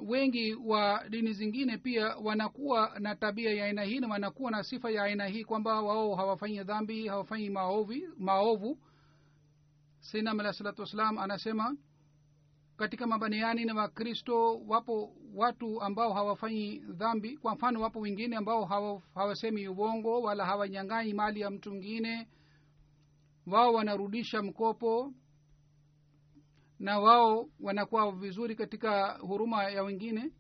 wengi 0.07 0.55
wa 0.55 1.05
dini 1.09 1.33
zingine 1.33 1.79
pia 1.79 2.17
wanakuwa 2.17 2.93
na 2.99 3.17
tabia 3.17 3.53
ya 3.55 3.65
aina 3.65 3.83
hii 3.83 4.01
na 4.01 4.09
wanakuwa 4.09 4.51
na 4.51 4.63
sifa 4.63 4.91
ya 4.91 5.03
aina 5.03 5.27
hii 5.27 5.45
kwamba 5.45 5.83
wao 5.83 6.15
hawafanyi 6.15 6.63
dhambi 6.65 7.07
hawafanyi 7.09 7.51
maovi 7.51 8.09
maovu. 8.19 8.79
Sainam 10.01 10.41
alah 10.41 10.53
salatu 10.55 10.81
wassalam 10.81 11.19
anasema 11.19 11.77
katika 12.77 13.07
mabaniani 13.07 13.65
na 13.65 13.75
wakristo 13.75 14.61
wapo 14.67 15.17
watu 15.35 15.83
ambao 15.83 16.13
hawafanyi 16.13 16.79
dhambi. 16.79 17.37
Kwa 17.37 17.55
mfano 17.55 17.81
wapo 17.81 18.01
wengine 18.01 18.37
ambao 18.37 18.65
hawa, 18.65 19.03
hawasemi 19.15 19.69
uongo 19.69 20.21
wala 20.23 20.47
hawanyang'anyi 20.47 21.15
mali 21.15 21.41
ya 21.41 21.51
mtu 21.51 21.71
mwingine. 21.71 22.29
Wao 23.47 23.73
wanarudisha 23.75 24.43
mkopo 24.43 25.13
na 26.83 26.99
wao 27.01 27.49
wanakuwa 27.61 28.13
vizuri 28.13 28.55
katika 28.57 29.13
huruma 29.19 29.65
ya 29.71 29.83
wengine. 29.83 30.31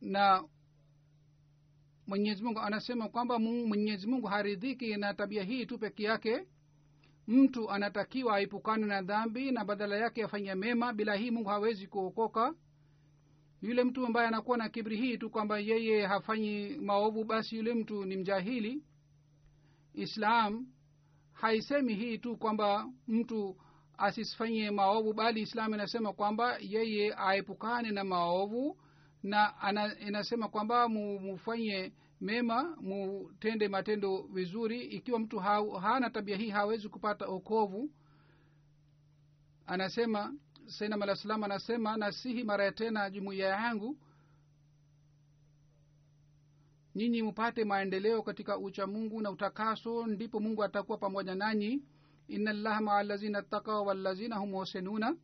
Na 0.00 0.44
mwenyezi 2.06 2.42
mungu 2.42 2.60
anasema 2.60 3.08
kwamba 3.08 3.38
mwenyezi 3.38 4.06
mungu 4.06 4.26
haridhiki 4.26 4.96
na 4.96 5.14
tabia 5.14 5.42
hii 5.42 5.66
tu 5.66 5.78
peke 5.78 6.02
yake. 6.02 6.46
Mtu 7.26 7.70
anatakiwa 7.70 8.36
aipukane 8.36 8.86
na 8.86 9.02
dhambi 9.02 9.50
na 9.52 9.64
badala 9.64 9.96
yake 9.96 10.24
afanye 10.24 10.54
mema. 10.54 10.92
Bila 10.92 11.14
hii 11.14 11.30
mungu 11.30 11.48
hawezi 11.48 11.86
kuokoka. 11.86 12.54
Yule 13.62 13.84
mtu 13.84 14.06
ambaye 14.06 14.28
anakuwa 14.28 14.58
na 14.58 14.68
kibri 14.68 14.96
hii 14.96 15.18
tu 15.18 15.30
kwamba 15.30 15.58
yeye 15.58 16.06
hafanyi 16.06 16.76
maovu 16.76 17.24
basi 17.24 17.56
yule 17.56 17.74
mtu 17.74 18.04
ni 18.04 18.16
mjahili. 18.16 18.82
Islam 19.94 20.66
haisemi 21.32 21.94
hii 21.94 22.18
tu 22.18 22.36
kwamba 22.36 22.90
mtu 23.08 23.56
asifanye 23.98 24.70
maovu 24.70 25.12
bali 25.12 25.40
islam 25.40 25.74
inasema 25.74 26.12
kwamba 26.12 26.58
yeye 26.60 27.14
aepukane 27.16 27.90
na 27.90 28.04
maovu 28.04 28.78
na 29.22 29.60
ana, 29.60 29.98
inasema 29.98 30.48
kwamba 30.48 30.88
mufanye 30.88 31.92
mema 32.20 32.76
mutende 32.80 33.68
matendo 33.68 34.22
vizuri. 34.22 34.80
Ikiwa 34.84 35.18
mtu 35.18 35.38
ha, 35.38 35.62
hana 35.80 36.10
tabia 36.10 36.36
hii 36.36 36.50
hawezi 36.50 36.88
kupata 36.88 37.26
okovu. 37.26 37.90
Anasema 39.66 40.34
sainam 40.66 41.02
alah 41.02 41.16
salam 41.16 41.44
anasema 41.44 41.96
nasihi 41.96 42.44
mara 42.44 42.64
ya 42.64 42.72
tena 42.72 43.10
jumuiya 43.10 43.48
yangu 43.48 43.96
nyinyi 46.94 47.22
mupate 47.22 47.64
maendeleo 47.64 48.22
katika 48.22 48.58
ucha 48.58 48.86
mungu 48.86 49.20
na 49.20 49.30
utakaso 49.30 50.06
ndipo 50.06 50.40
mungu 50.40 50.64
atakuwa 50.64 50.98
pamoja 50.98 51.34
nanyi 51.34 51.82
ina 52.28 52.52
llaha 52.52 52.80
maa 52.80 53.00
الذين 53.00 53.36
اتقوا 53.36 53.78
والذين 53.86 54.32
hum 54.34 54.50
محسنون. 54.54 55.18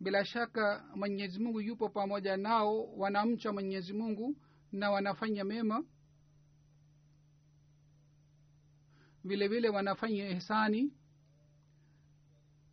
bila 0.00 0.24
shaka 0.24 0.84
mwenyezi 0.94 1.38
mungu 1.38 1.60
yupo 1.60 1.88
pamoja 1.88 2.36
nao 2.36 2.84
wanamcha 2.96 3.52
mwenyezi 3.52 3.92
mungu 3.92 4.36
na 4.72 4.90
wanafanya 4.90 5.44
mema. 5.44 5.84
Vile 9.24 9.48
vile 9.48 9.68
wanafanya 9.68 10.28
ihsani. 10.30 10.92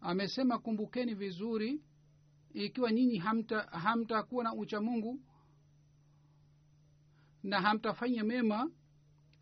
Amesema 0.01 0.59
kumbukeni 0.59 1.13
vizuri 1.13 1.81
ikiwa 2.53 2.91
nyinyi 2.91 3.17
hamtakuwa 3.17 3.79
hamta 3.79 4.43
na 4.43 4.53
ucha 4.53 4.81
mungu 4.81 5.19
na 7.43 7.61
hamtafanya 7.61 8.23
mema 8.23 8.71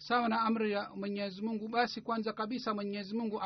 sawa 0.01 0.29
na 0.29 0.41
amri 0.41 0.71
ya 0.71 0.89
mwenyezi 0.95 1.41
mungu 1.41 1.67
basi 1.67 2.01
kwanza 2.01 2.33
kabisa 2.33 2.73
mwenyezi 2.73 3.15
mungu 3.15 3.41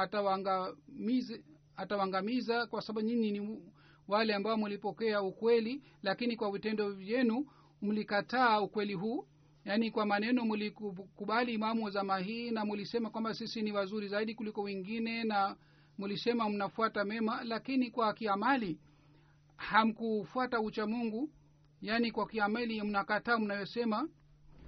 atawangamiza 1.77 2.67
kwa 2.67 2.81
sababu 2.81 3.07
nyinyi 3.07 3.31
ni 3.31 3.59
wale 4.07 4.33
ambao 4.33 4.57
mlipokea 4.57 5.21
ukweli 5.21 5.83
lakini 6.03 6.35
kwa 6.35 6.51
vitendo 6.51 6.89
vyenu 6.91 7.45
mlikataa 7.81 8.61
ukweli 8.61 8.93
huu. 8.93 9.27
Yaani 9.65 9.91
kwa 9.91 10.05
maneno 10.05 10.45
mlikubali 10.45 11.53
imamu 11.53 11.83
wa 11.85 11.91
zama 11.91 12.17
hii 12.19 12.51
na 12.51 12.65
mulisema 12.65 13.09
kwamba 13.09 13.33
sisi 13.33 13.61
ni 13.61 13.71
wazuri 13.71 14.07
zaidi 14.07 14.35
kuliko 14.35 14.61
wengine 14.61 15.23
na 15.23 15.55
mlisema 15.97 16.49
mnafuata 16.49 17.05
mema 17.05 17.43
lakini 17.43 17.91
kwa 17.91 18.13
kiamali 18.13 18.79
hamkufuata 19.55 20.61
ucha 20.61 20.87
mungu. 20.87 21.29
Yaani 21.81 22.11
kwa 22.11 22.27
kiamali 22.27 22.81
mnakataa 22.81 23.37
mnayosema 23.37 24.09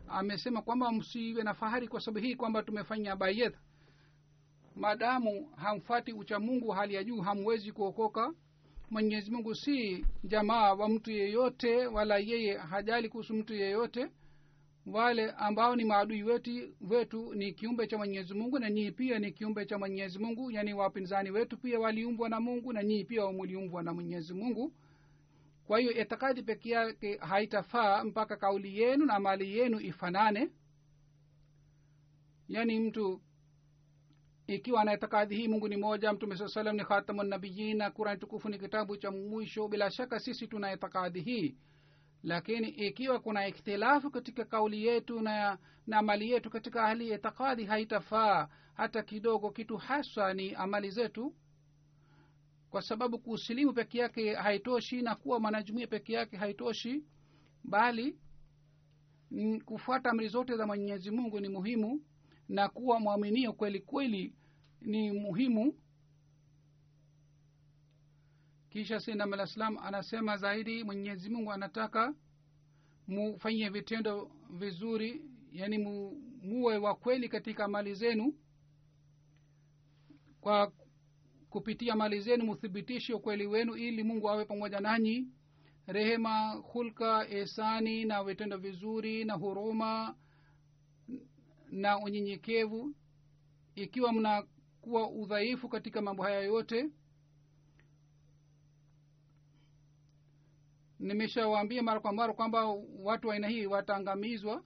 amesema 0.09 0.61
kwamba 0.61 0.91
msiwe 0.91 1.43
na 1.43 1.53
fahari 1.53 1.87
kwa 1.87 2.01
sababu 2.01 2.25
hii 2.25 2.35
kwamba 2.35 2.63
tumefanya 2.63 3.15
bayedha 3.15 3.57
maadamu 4.75 5.49
hamfati 5.55 6.13
uchamungu 6.13 6.71
hali 6.71 6.93
ya 6.95 7.03
juu 7.03 7.21
hamwezi 7.21 7.71
kuokoka. 7.71 8.33
Mwenyezi 8.91 9.31
mungu 9.31 9.55
si 9.55 10.05
jamaa 10.23 10.73
wa 10.73 10.89
mtu 10.89 11.11
yeyote 11.11 11.87
wala 11.87 12.17
yeye 12.17 12.57
hajali 12.57 13.09
kuhusu 13.09 13.33
mtu 13.33 13.53
yeyote. 13.53 14.07
Wale 14.85 15.31
ambao 15.31 15.75
ni 15.75 15.83
maadui 15.85 16.23
wetu, 16.23 16.49
wetu 16.89 17.33
ni 17.35 17.53
kiumbe 17.53 17.87
cha 17.87 17.97
mwenyezi 17.97 18.33
mungu 18.33 18.59
na 18.59 18.69
nyii 18.69 18.91
pia 18.91 19.19
ni 19.19 19.31
kiumbe 19.31 19.65
cha 19.65 19.77
mwenyezi 19.77 20.19
mungu. 20.19 20.51
Yaani 20.51 20.73
wapinzani 20.73 21.31
wetu 21.31 21.57
pia 21.57 21.79
waliumbwa 21.79 22.29
na 22.29 22.39
mungu 22.39 22.73
na 22.73 22.83
nyii 22.83 23.03
pia 23.03 23.31
muliumbwa 23.31 23.83
na 23.83 23.93
mwenyezi 23.93 24.33
mungu 24.33 24.73
kwa 25.67 25.79
hiyo 25.79 25.91
itikadi 25.91 26.43
peke 26.43 26.69
yake 26.69 27.17
haitafaa 27.17 28.03
mpaka 28.03 28.37
kauli 28.37 28.79
yenu 28.81 29.05
na 29.05 29.19
mali 29.19 29.57
yenu 29.57 29.79
ifanane. 29.79 30.49
Yaani 32.47 32.79
mtu 32.79 33.21
ikiwa 34.47 34.81
ana 34.81 34.93
itikadi 34.93 35.35
hii 35.35 35.47
mungu 35.47 35.67
ni 35.67 35.77
moja 35.77 36.13
mtume 36.13 36.37
saa 36.37 36.47
salam 36.47 36.75
ni 36.75 36.83
khatamu 36.85 37.23
nabiyin 37.23 37.77
na 37.77 37.91
kurani 37.91 38.19
tukufu 38.19 38.49
ni 38.49 38.59
kitabu 38.59 38.97
cha 38.97 39.11
mwisho 39.11 39.67
bila 39.67 39.91
shaka 39.91 40.19
sisi 40.19 40.47
tuna 40.47 40.73
itikadi 40.73 41.21
hii. 41.21 41.57
Lakini 42.23 42.67
ikiwa 42.69 43.19
kuna 43.19 43.47
ikhtilafu 43.47 44.11
katika 44.11 44.45
kauli 44.45 44.85
yetu 44.85 45.21
na 45.21 45.57
na 45.87 45.97
amali 45.97 46.31
yetu 46.31 46.49
katika 46.49 46.81
hali 46.81 47.09
itikadi 47.13 47.65
haitafaa 47.65 48.47
hata 48.73 49.03
kidogo. 49.03 49.51
Kitu 49.51 49.77
haswa 49.77 50.33
ni 50.33 50.53
amali 50.55 50.89
zetu 50.91 51.33
kwa 52.77 52.81
sababu 52.83 53.19
kusilimu 53.19 53.73
peke 53.73 53.97
yake 53.97 54.33
haitoshi 54.33 55.01
na 55.01 55.15
kuwa 55.15 55.39
mwanajumuia 55.39 55.87
peke 55.87 56.13
yake 56.13 56.37
haitoshi 56.37 57.03
bali 57.63 58.17
kufuata 59.65 60.09
amri 60.09 60.27
zote 60.27 60.57
za 60.57 60.67
mwenyezi 60.67 61.11
mungu 61.11 61.39
ni 61.39 61.49
muhimu 61.49 62.01
na 62.49 62.69
kuwa 62.69 62.99
mwaminio 62.99 63.53
kweli 63.53 63.79
kweli 63.79 64.35
ni 64.81 65.11
muhimu. 65.11 65.73
Kisha 68.69 68.99
sinam 68.99 69.33
anasema 69.77 70.37
zaidi 70.37 70.83
mwenyezi 70.83 71.29
mungu 71.29 71.51
anataka 71.51 72.13
mufanye 73.07 73.69
vitendo 73.69 74.31
vizuri 74.49 75.21
yaani 75.51 75.77
muwe 76.43 76.77
wa 76.77 76.95
kweli 76.95 77.29
katika 77.29 77.67
mali 77.67 77.93
zenu. 77.95 78.33
Kwa 80.41 80.71
kupitia 81.57 81.95
mali 81.95 82.19
zenu 82.21 82.45
muthibitishe 82.45 83.13
ukweli 83.13 83.47
wenu 83.47 83.75
ili 83.75 84.03
mungu 84.03 84.29
awe 84.29 84.45
pamoja 84.45 84.79
nanyi. 84.79 85.27
Rehema 85.87 86.49
hulka 86.51 87.27
esani 87.29 88.05
na 88.05 88.23
vitendo 88.23 88.57
vizuri 88.57 89.25
na 89.25 89.33
huruma 89.33 90.15
na 91.71 91.97
unyenyekevu. 91.99 92.93
Ikiwa 93.75 94.13
mnakuwa 94.13 95.09
udhaifu 95.11 95.69
katika 95.69 96.01
mambo 96.01 96.23
haya 96.23 96.41
yote 96.41 96.89
nimeshawaambia 100.99 101.83
mara 101.83 101.99
kwa 101.99 102.13
mara 102.13 102.33
kwamba 102.33 102.65
watu 102.99 103.27
wa 103.27 103.33
aina 103.33 103.47
hii 103.47 103.65
wataangamizwa 103.65 104.63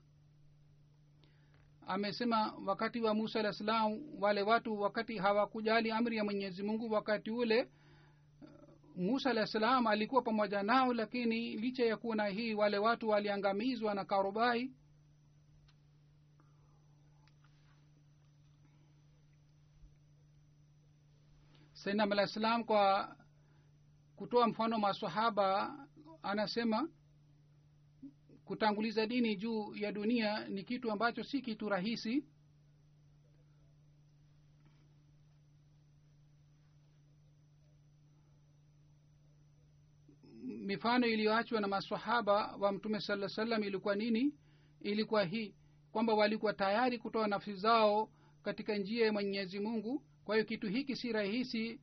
amesema 1.86 2.54
wakati 2.66 3.00
wa 3.00 3.14
musa 3.14 3.40
alah 3.40 3.52
salam 3.52 4.00
wale 4.20 4.42
watu 4.42 4.80
wakati 4.80 5.18
hawakujali 5.18 5.90
amri 5.90 6.16
ya 6.16 6.24
mwenyezi 6.24 6.62
mungu 6.62 6.92
wakati 6.92 7.30
ule 7.30 7.68
musa 8.96 9.30
alah 9.30 9.46
salam 9.46 9.86
alikuwa 9.86 10.22
pamoja 10.22 10.62
nao 10.62 10.94
lakini 10.94 11.56
licha 11.56 11.84
ya 11.84 11.96
kuona 11.96 12.22
na 12.22 12.28
hii 12.28 12.54
wale 12.54 12.78
watu 12.78 13.08
waliangamizwa 13.08 13.94
na 13.94 14.04
karubai. 14.04 14.70
Sainam 21.72 22.12
alah 22.12 22.26
salam 22.26 22.64
kwa 22.64 23.16
kutoa 24.16 24.46
mfano 24.48 24.78
masahaba 24.78 25.74
anasema 26.22 26.88
kutanguliza 28.52 29.06
dini 29.06 29.36
juu 29.36 29.74
ya 29.74 29.92
dunia 29.92 30.48
ni 30.48 30.64
kitu 30.64 30.90
ambacho 30.90 31.24
si 31.24 31.40
kitu 31.42 31.68
rahisi. 31.68 32.24
Mifano 40.42 41.06
iliyoachwa 41.06 41.60
na 41.60 41.68
masahaba 41.68 42.56
wa 42.56 42.72
mtume 42.72 43.00
saa 43.00 43.28
salam 43.28 43.62
ilikuwa 43.64 43.94
nini? 43.94 44.34
Ilikuwa 44.80 45.24
hii 45.24 45.54
kwamba 45.92 46.14
walikuwa 46.14 46.52
tayari 46.52 46.98
kutoa 46.98 47.28
nafsi 47.28 47.54
zao 47.54 48.10
katika 48.42 48.76
njia 48.76 49.06
ya 49.06 49.12
mwenyezi 49.12 49.60
mungu. 49.60 50.02
Kwa 50.24 50.34
hiyo 50.36 50.44
kitu 50.46 50.68
hiki 50.68 50.96
si 50.96 51.12
rahisi 51.12 51.80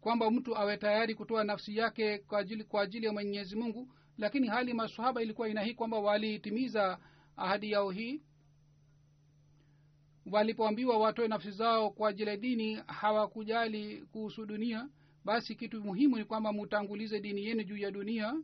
kwamba 0.00 0.30
mtu 0.30 0.56
awe 0.56 0.76
tayari 0.76 1.14
kutoa 1.14 1.44
nafsi 1.44 1.76
yake 1.76 2.18
kwa 2.18 2.38
ajili, 2.38 2.64
kwa 2.64 2.82
ajili 2.82 3.06
ya 3.06 3.12
mwenyezi 3.12 3.56
mungu 3.56 3.88
lakini 4.18 4.48
hali 4.48 4.74
masahaba 4.74 5.22
ilikuwa 5.22 5.48
ina 5.48 5.62
hii 5.62 5.74
kwamba 5.74 5.98
walitimiza 5.98 6.98
ahadi 7.36 7.70
yao 7.72 7.90
hii. 7.90 8.22
Walipoambiwa 10.30 10.98
watoe 10.98 11.28
nafsi 11.28 11.50
zao 11.50 11.90
kwa 11.90 12.08
ajili 12.10 12.30
ya 12.30 12.36
dini 12.36 12.74
hawakujali 12.86 13.96
kuhusu 14.12 14.46
dunia. 14.46 14.88
Basi 15.24 15.54
kitu 15.54 15.80
muhimu 15.84 16.16
ni 16.16 16.24
kwamba 16.24 16.52
mutangulize 16.52 17.20
dini 17.20 17.44
yenu 17.44 17.62
juu 17.62 17.76
ya 17.76 17.90
dunia. 17.90 18.42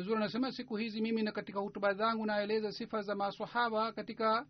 Zuri 0.00 0.16
anasema 0.16 0.52
siku 0.52 0.76
hizi 0.76 1.00
mimi 1.00 1.22
na 1.22 1.32
katika 1.32 1.60
hutuba 1.60 1.94
zangu 1.94 2.26
naeleza 2.26 2.72
sifa 2.72 3.02
za 3.02 3.14
masahaba 3.14 3.92
katika 3.92 4.46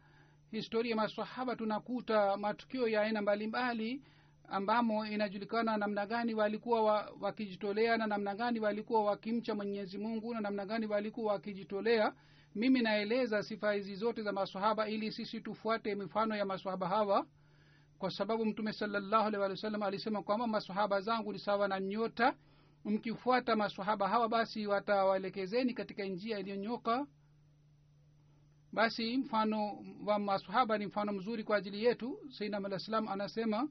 historia 0.51 0.91
ya 0.91 0.97
masahaba 0.97 1.57
tunakuta 1.57 2.37
matukio 2.37 2.89
ya 2.89 3.01
aina 3.03 3.23
mbalimbali 3.23 4.03
ambamo 4.49 5.07
inajulikana 5.07 5.77
namna 5.77 6.07
gani 6.07 6.35
walikuwa 6.35 6.83
wa, 6.83 7.13
wakijitolea 7.21 7.97
na 7.97 8.07
namna 8.07 8.35
gani 8.35 8.61
walikuwa 8.61 9.05
wakimcha 9.05 9.55
mwenyezi 9.55 9.99
mungu 9.99 10.35
na 10.35 10.41
namna 10.41 10.67
gani 10.67 10.87
walikuwa 10.87 11.33
wakijitolea. 11.33 12.13
Mimi 12.55 12.83
naeleza 12.83 13.43
sifa 13.43 13.73
hizi 13.73 13.95
zote 13.95 14.23
za 14.23 14.33
masahaba 14.33 14.89
ili 14.89 15.13
sisi 15.13 15.41
tufuate 15.41 15.95
mifano 15.95 16.37
ya 16.37 16.45
masahaba 16.45 16.89
hawa 16.89 17.27
kwa 17.99 18.11
sababu 18.11 18.47
mtume 18.47 18.73
salllahu 18.73 19.27
alehi 19.27 19.43
walih 19.43 19.57
wasallam 19.57 19.83
alisema 19.83 20.23
kwamba 20.23 20.47
masahaba 20.47 21.01
zangu 21.01 21.33
ni 21.33 21.39
sawa 21.39 21.69
na 21.69 21.81
nyota. 21.81 22.35
Mkifuata 22.85 23.57
masahaba 23.57 24.09
hawa 24.09 24.29
basi 24.29 24.67
watawaelekezeni 24.67 25.75
katika 25.75 26.05
njia 26.05 26.39
iliyonyoka 26.39 27.07
basi 28.73 29.17
mfano 29.17 29.85
wa 30.07 30.19
masahaba 30.19 30.79
ni 30.79 30.87
mfano 30.87 31.13
mzuri 31.13 31.45
kwa 31.45 31.57
ajili 31.57 31.85
yetu. 31.85 32.19
Sainam 32.39 32.79
salam 32.79 33.09
anasema 33.09 33.69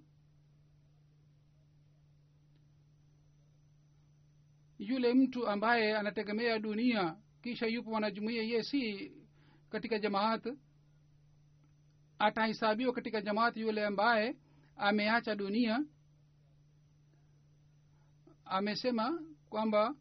yule 4.79 5.13
mtu 5.13 5.47
ambaye 5.47 5.97
anategemea 5.97 6.59
dunia 6.59 7.17
kisha 7.41 7.67
yupo 7.67 7.91
wanajumuia 7.91 8.43
ye 8.43 8.63
si 8.63 9.11
katika 9.69 9.99
jamaat 9.99 10.47
atahesabiwa 12.19 12.93
katika 12.93 13.21
jamaati 13.21 13.59
yule 13.61 13.85
ambaye 13.85 14.37
ameacha 14.77 15.35
dunia. 15.35 15.85
Amesema 18.45 19.21
kwamba 19.49 19.95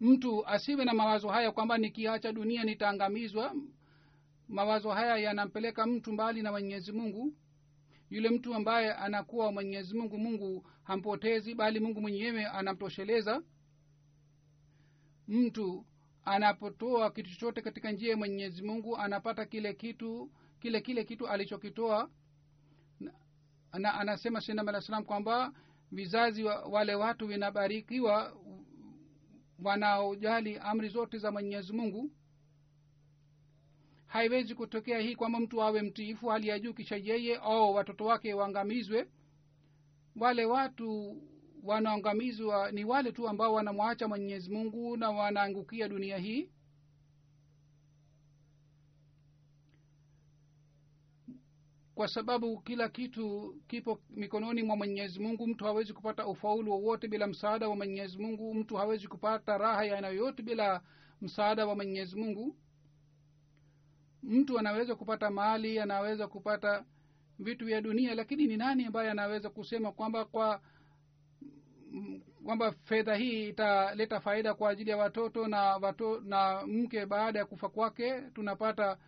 mtu 0.00 0.46
asiwe 0.46 0.84
na 0.84 0.94
mawazo 0.94 1.28
haya 1.28 1.52
kwamba 1.52 1.78
nikiacha 1.78 2.32
dunia 2.32 2.64
nitaangamizwa. 2.64 3.54
Mawazo 4.48 4.90
haya 4.90 5.16
yanampeleka 5.16 5.86
mtu 5.86 6.12
mbali 6.12 6.42
na 6.42 6.50
mwenyezi 6.52 6.92
mungu 6.92 7.34
yule 8.10 8.30
mtu 8.30 8.54
ambaye 8.54 8.92
anakuwa 8.92 9.52
mwenyezi 9.52 9.96
mungu 9.98 10.18
mungu 10.18 10.66
hampotezi 10.82 11.54
bali 11.54 11.80
mungu 11.80 12.00
mwenyewe 12.00 12.46
anamtosheleza. 12.46 13.42
Mtu 15.28 15.86
anapotoa 16.24 17.10
kitu 17.10 17.30
chochote 17.30 17.60
katika 17.62 17.92
njia 17.92 18.10
ya 18.10 18.16
mwenyezi 18.16 18.62
mungu 18.62 18.96
anapata 18.96 19.46
kile 19.46 19.74
kitu 19.74 20.30
kile 20.60 20.80
kile 20.80 21.04
kitu 21.04 21.28
alichokitoa. 21.28 22.10
Na, 23.00 23.12
na 23.78 23.94
anasema 23.94 24.40
shinam 24.40 24.68
alah 24.68 24.82
salam 24.82 25.04
kwamba 25.04 25.52
vizazi 25.92 26.44
wa, 26.44 26.60
wale 26.64 26.94
watu 26.94 27.26
vinabarikiwa 27.26 28.36
wanaojali 29.62 30.58
amri 30.58 30.88
zote 30.88 31.18
za 31.18 31.30
mwenyezi 31.32 31.72
mungu 31.72 32.10
haiwezi 34.14 34.54
kutokea 34.54 34.98
hii 34.98 35.16
kwamba 35.16 35.40
mtu 35.40 35.62
awe 35.62 35.82
mtiifu 35.82 36.26
hali 36.28 36.48
ya 36.48 36.58
juu 36.58 36.74
kisha 36.74 36.96
yeye 36.96 37.36
au 37.36 37.74
watoto 37.74 38.04
wake 38.04 38.34
waangamizwe. 38.34 39.08
Wale 40.16 40.44
watu 40.44 41.22
wanaangamizwa 41.62 42.72
ni 42.72 42.84
wale 42.84 43.12
tu 43.12 43.28
ambao 43.28 43.52
wanamwacha 43.52 44.08
mwenyezi 44.08 44.50
mungu 44.50 44.96
na 44.96 45.10
wanaangukia 45.10 45.88
dunia 45.88 46.18
hii. 46.18 46.50
Kwa 51.94 52.08
sababu 52.08 52.60
kila 52.60 52.88
kitu 52.88 53.54
kipo 53.68 54.00
mikononi 54.10 54.62
mwa 54.62 54.76
mwenyezi 54.76 55.20
mungu 55.20 55.46
mtu 55.46 55.64
hawezi 55.64 55.92
kupata 55.92 56.26
ufaulu 56.26 56.70
wowote 56.72 57.08
bila 57.08 57.26
msaada 57.26 57.68
wa 57.68 57.76
mwenyezi 57.76 58.18
mungu. 58.18 58.54
Mtu 58.54 58.76
hawezi 58.76 59.08
kupata 59.08 59.58
raha 59.58 59.84
ya 59.84 59.94
aina 59.96 60.08
yoyote 60.08 60.42
bila 60.42 60.82
msaada 61.20 61.66
wa 61.66 61.74
mwenyezi 61.74 62.16
mungu 62.16 62.56
mtu 64.24 64.58
anaweza 64.58 64.94
kupata 64.94 65.30
mali 65.30 65.78
anaweza 65.78 66.28
kupata 66.28 66.84
vitu 67.38 67.64
vya 67.66 67.80
dunia 67.80 68.14
lakini 68.14 68.46
ni 68.46 68.56
nani 68.56 68.84
ambaye 68.84 69.10
anaweza 69.10 69.50
kusema 69.50 69.92
kwamba 69.92 70.24
kwa 70.24 70.60
kwamba 72.44 72.72
fedha 72.72 73.14
hii 73.14 73.48
italeta 73.48 74.20
faida 74.20 74.54
kwa 74.54 74.70
ajili 74.70 74.90
ya 74.90 74.96
watoto 74.96 75.46
na 75.48 75.62
wato, 75.62 76.20
na 76.20 76.66
mke 76.66 77.06
baada 77.06 77.38
ya 77.38 77.44
kufa 77.44 77.68
kwake? 77.68 78.20
Tunapata 78.20 78.98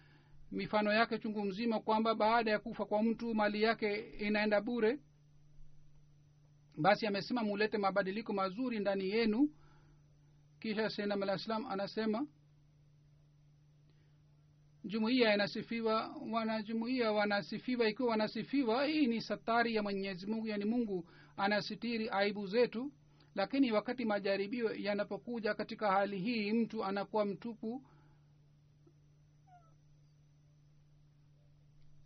mifano 0.52 0.92
yake 0.92 1.18
chungu 1.18 1.44
mzima 1.44 1.80
kwamba 1.80 2.14
baada 2.14 2.50
ya 2.50 2.58
kufa 2.58 2.84
kwa 2.84 3.02
mtu 3.02 3.34
mali 3.34 3.62
yake 3.62 3.94
inaenda 4.18 4.60
bure. 4.60 4.98
Basi 6.76 7.06
amesema 7.06 7.42
mulete 7.42 7.78
mabadiliko 7.78 8.32
mazuri 8.32 8.78
ndani 8.78 9.10
yenu. 9.10 9.50
Kisha 10.60 10.90
senam 10.90 11.22
alah 11.22 11.38
salam 11.38 11.66
anasema 11.66 12.26
jumuiya 14.86 15.34
inasifiwa 15.34 16.16
wanajumuiya 16.30 17.12
wanasifiwa 17.12 17.88
ikiwa 17.88 18.08
wanasifiwa 18.10 18.84
hii 18.86 19.06
ni 19.06 19.20
satari 19.20 19.74
ya 19.74 19.82
mwenyezi 19.82 20.26
mungu 20.26 20.46
yani 20.46 20.64
mungu 20.64 21.08
anasitiri 21.36 22.08
aibu 22.10 22.46
zetu. 22.46 22.92
Lakini 23.34 23.72
wakati 23.72 24.04
majaribio 24.04 24.74
yanapokuja 24.74 25.54
katika 25.54 25.92
hali 25.92 26.18
hii 26.18 26.52
mtu 26.52 26.84
anakuwa 26.84 27.24
mtupu 27.24 27.82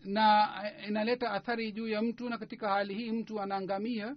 na 0.05 0.49
inaleta 0.89 1.31
athari 1.31 1.73
juu 1.73 1.89
ya 1.89 2.03
mtu 2.03 2.29
na 2.29 2.39
katika 2.39 2.69
hali 2.69 2.95
hii 2.95 3.11
mtu 3.13 3.41
anaangamia 3.41 4.17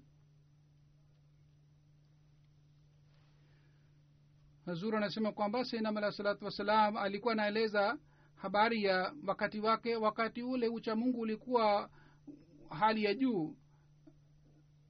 hazur 4.65 4.95
anasema 4.95 5.31
kwamba 5.31 5.65
sainamalah 5.65 6.11
salatu 6.11 6.45
wassalam 6.45 6.97
alikuwa 6.97 7.33
anaeleza 7.33 7.97
habari 8.43 8.83
ya 8.83 9.13
wakati 9.27 9.59
wake 9.59 9.95
wakati 9.95 10.43
ule 10.43 10.67
uchamungu 10.67 11.19
ulikuwa 11.19 11.89
hali 12.69 13.03
ya 13.03 13.13
juu. 13.13 13.55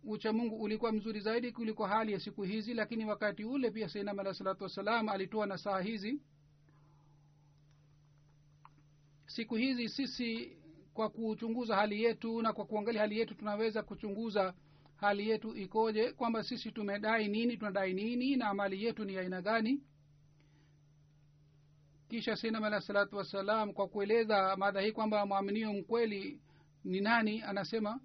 Uchamungu 0.04 0.56
ulikuwa 0.62 0.92
mzuri 0.92 1.20
zaidi 1.20 1.52
kuliko 1.52 1.86
hali 1.86 2.14
ya 2.14 2.20
siku 2.20 2.44
hizi 2.44 2.74
lakini 2.74 3.06
wakati 3.06 3.44
ule 3.46 3.72
pia 3.72 3.90
sainam 3.90 4.20
alah 4.20 4.34
salatu 4.34 4.64
wassalam 4.64 5.10
alitoa 5.10 5.46
na 5.46 5.58
saa 5.58 5.80
hizi. 5.82 6.22
Siku 9.26 9.56
hizi 9.56 9.90
sisi 9.90 10.58
kwa 10.94 11.10
kuchunguza 11.10 11.76
hali 11.76 12.04
yetu 12.04 12.42
na 12.42 12.54
kwa 12.54 12.66
kuangalia 12.66 13.02
hali 13.02 13.20
yetu 13.20 13.36
tunaweza 13.36 13.84
kuchunguza 13.84 14.54
hali 14.96 15.30
yetu 15.30 15.56
ikoje 15.56 16.12
kwamba 16.12 16.44
sisi 16.44 16.72
tumedai 16.72 17.28
nini 17.28 17.58
tunadai 17.58 17.94
nini 17.94 18.36
na 18.36 18.48
amali 18.50 18.84
yetu 18.84 19.06
ni 19.06 19.18
aina 19.18 19.42
gani 19.42 19.82
kisha 22.14 22.36
sinam 22.36 22.64
alah 22.64 22.82
salatu 22.82 23.18
wassalam 23.18 23.74
kwa 23.74 23.88
kueleza 23.88 24.56
madha 24.58 24.82
hii 24.82 24.92
kwamba 24.92 25.26
mwaminio 25.26 25.74
mkweli 25.74 26.42
ni 26.84 27.02
nani 27.02 27.42
anasema 27.42 28.00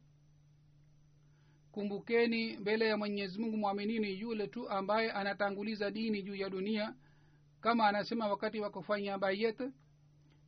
kumbukeni 1.73 2.57
mbele 2.57 2.89
ya 2.89 2.97
mwenyezi 2.97 3.39
mungu 3.41 3.57
mwaminini 3.57 4.21
yule 4.21 4.47
tu 4.47 4.69
ambaye 4.69 5.13
anatanguliza 5.13 5.91
dini 5.91 6.23
juu 6.23 6.35
ya 6.35 6.51
dunia 6.51 6.95
kama 7.61 7.89
anasema 7.89 8.29
wakati 8.29 8.61
wa 8.61 8.71
kufanya 8.71 9.19
bayet 9.19 9.63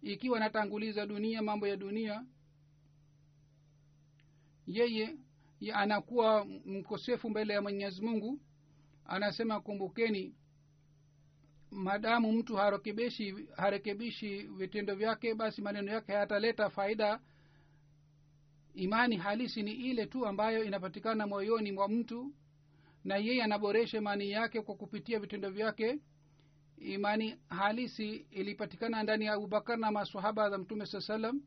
ikiwa 0.03 0.37
anatanguliza 0.37 1.07
dunia 1.07 1.43
mambo 1.43 1.67
ya 1.67 1.77
dunia 1.77 2.25
yeye 4.67 5.17
ya 5.61 5.77
anakuwa 5.77 6.45
mkosefu 6.45 7.31
mbele 7.31 7.55
ya 7.55 7.63
mwenyezi 7.63 8.03
mungu 8.03 8.41
anasema 9.05 9.61
kumbukeni 9.61 10.35
madamu 11.71 12.33
mtu 12.33 12.57
harekebishi 12.57 13.35
harekebishi 13.57 14.39
vitendo 14.39 14.95
vyake 14.95 15.35
basi 15.35 15.63
maneno 15.63 15.93
yake 15.93 16.13
hayataleta 16.13 16.71
faida. 16.71 17.21
Imani 18.75 19.17
halisi 19.17 19.63
ni 19.63 19.73
ile 19.73 20.07
tu 20.07 20.27
ambayo 20.27 20.65
inapatikana 20.65 21.27
moyoni 21.27 21.73
mwa 21.73 21.89
mtu 21.89 22.35
na 23.05 23.17
yeye 23.17 23.43
anaboresha 23.43 23.99
imani 23.99 24.31
yake 24.31 24.63
kwa 24.63 24.75
kupitia 24.75 25.19
vitendo 25.21 25.51
vyake. 25.51 25.99
Imani 26.79 27.37
halisi 27.49 28.15
ilipatikana 28.31 29.03
ndani 29.03 29.25
ya 29.25 29.33
abubakar 29.33 29.79
na 29.79 29.91
masahaba 29.91 30.51
za 30.51 30.59
mtume 30.59 30.87
saa 30.87 31.01
salam 31.01 31.43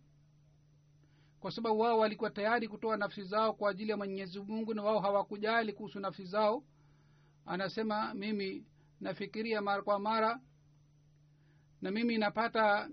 kwa 1.39 1.51
sababu 1.51 1.79
wao 1.79 1.99
walikuwa 1.99 2.29
tayari 2.29 2.67
kutoa 2.67 2.97
nafsi 2.97 3.23
zao 3.23 3.53
kwa 3.53 3.69
ajili 3.71 3.91
ya 3.91 3.97
mwenyezi 3.97 4.39
mungu 4.39 4.73
na 4.73 4.83
wao 4.83 4.99
hawakujali 4.99 5.73
kuhusu 5.73 5.99
nafsi 5.99 6.25
zao. 6.25 6.63
Anasema 7.45 8.13
mimi 8.13 8.65
nafikiria 9.03 9.61
mara 9.61 9.81
kwa 9.81 9.99
mara 9.99 10.39
na 11.81 11.91
mimi 11.91 12.17
napata 12.17 12.89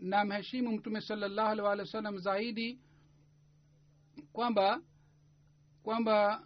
namheshimu 0.00 0.72
mtume 0.72 1.00
salallahu 1.00 1.48
alih 1.50 1.64
walih 1.64 1.84
wa 1.86 1.92
sallam 1.92 2.18
zaidi 2.18 2.80
kwamba 4.32 4.80
kwamba 5.82 6.44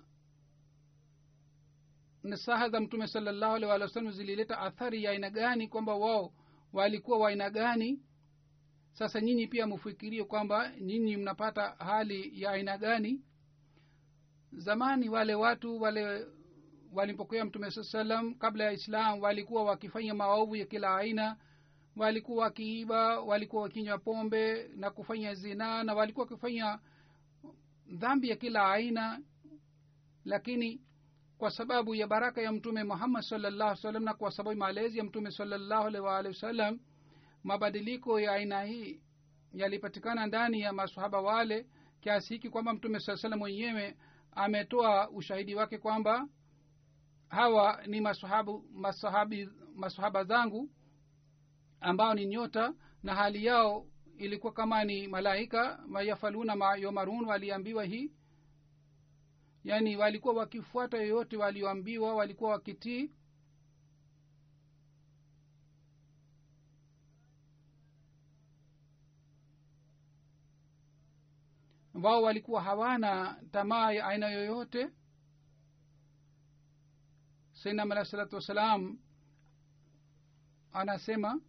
nasaha 2.23 2.69
za 2.69 2.81
mtume 2.81 3.07
salallahu 3.07 3.55
alih 3.55 3.69
walih 3.69 3.83
wa 3.87 3.93
sallam 3.95 4.13
zilileta 4.13 4.59
athari 4.59 5.05
ya 5.05 5.11
aina 5.11 5.31
gani 5.31 5.69
kwamba 5.69 5.95
wao 5.95 6.33
walikuwa 6.73 7.19
wa 7.19 7.29
aina 7.29 7.51
gani. 7.51 8.03
Sasa 8.93 9.21
nyinyi 9.21 9.47
pia 9.47 9.67
mfikirie 9.67 10.25
kwamba 10.25 10.73
nyinyi 10.81 11.17
mnapata 11.17 11.63
hali 11.79 12.43
ya 12.43 12.51
aina 12.51 12.79
gani. 12.79 13.23
Zamani 14.53 15.09
wale 15.09 15.35
watu 15.35 15.81
wale 15.81 16.27
walimpokea 16.93 17.45
mtume 17.45 17.71
saa 17.71 17.83
salam 17.83 18.35
kabla 18.35 18.65
ya 18.65 18.73
islam 18.73 19.21
walikuwa 19.21 19.65
wakifanya 19.65 20.15
maovu 20.15 20.57
ya 20.57 20.67
kila 20.67 20.97
aina 20.97 21.37
walikuwa 21.97 22.45
wakiiba 22.45 23.21
walikuwa 23.21 23.63
wakinywa 23.63 23.99
pombe 23.99 24.69
na 24.77 24.91
kufanya 24.91 25.35
zinaa 25.35 25.83
na 25.83 25.95
walikuwa 25.95 26.25
wakifanya 26.25 26.79
dhambi 27.87 28.29
ya 28.29 28.37
kila 28.37 28.73
aina. 28.73 29.21
Lakini 30.25 30.81
kwa 31.39 31.51
sababu 31.51 31.95
ya 31.95 32.07
baraka 32.07 32.43
ya 32.43 32.53
mtume 32.53 32.85
muhammad 32.85 33.23
salllahu 33.23 33.77
salam 33.77 34.05
na 34.05 34.15
kwa 34.15 34.31
sababu 34.31 34.57
malezi 34.59 34.99
ya 34.99 35.05
mtume 35.05 35.31
salllahu 35.31 35.87
alhi 35.87 35.99
waalihi 36.01 36.35
wasallam 36.35 36.79
mabadiliko 37.45 38.21
ya 38.21 38.33
aina 38.33 38.63
hii 38.63 39.01
yalipatikana 39.53 40.27
ndani 40.27 40.61
ya 40.61 40.73
masahaba 40.73 41.21
wale 41.21 41.67
kiasi 42.01 42.35
hiki 42.35 42.51
kwamba 42.51 42.73
mtume 42.73 43.01
saa 43.01 43.17
salam 43.17 43.39
mwenyewe 43.39 43.97
ametoa 44.33 45.11
ushahidi 45.11 45.55
wake 45.55 45.79
kwamba 45.79 46.29
hawa 47.29 47.87
ni 47.87 48.01
masahabu, 48.01 48.65
masahabi, 48.75 49.49
masahaba 49.75 50.25
zangu 50.25 50.71
ambao 51.81 52.15
ni 52.15 52.27
nyota 52.27 52.75
na 53.03 53.15
hali 53.15 53.45
yao 53.45 53.87
ilikuwa 54.19 54.53
kama 54.53 54.85
ni 54.85 55.09
malaika 55.09 55.81
mayafaluna 55.89 56.57
mayomarun 56.57 57.25
waliambiwa 57.25 57.85
hii. 57.85 58.13
Yaani 59.65 59.97
walikuwa 59.97 60.35
wakifuata 60.35 60.97
yoyote 60.97 61.37
walioambiwa 61.37 62.15
walikuwa 62.15 62.51
wakitii. 62.51 63.11
Wao 72.03 72.23
walikuwa 72.23 72.63
hawana 72.63 73.41
tamaa 73.51 73.93
ya 73.93 74.07
aina 74.07 74.29
yoyote 74.31 74.89
sainam 77.63 77.93
alahi 77.93 78.07
salatu 78.11 78.35
wassalam 78.37 78.99
anasema 80.73 81.41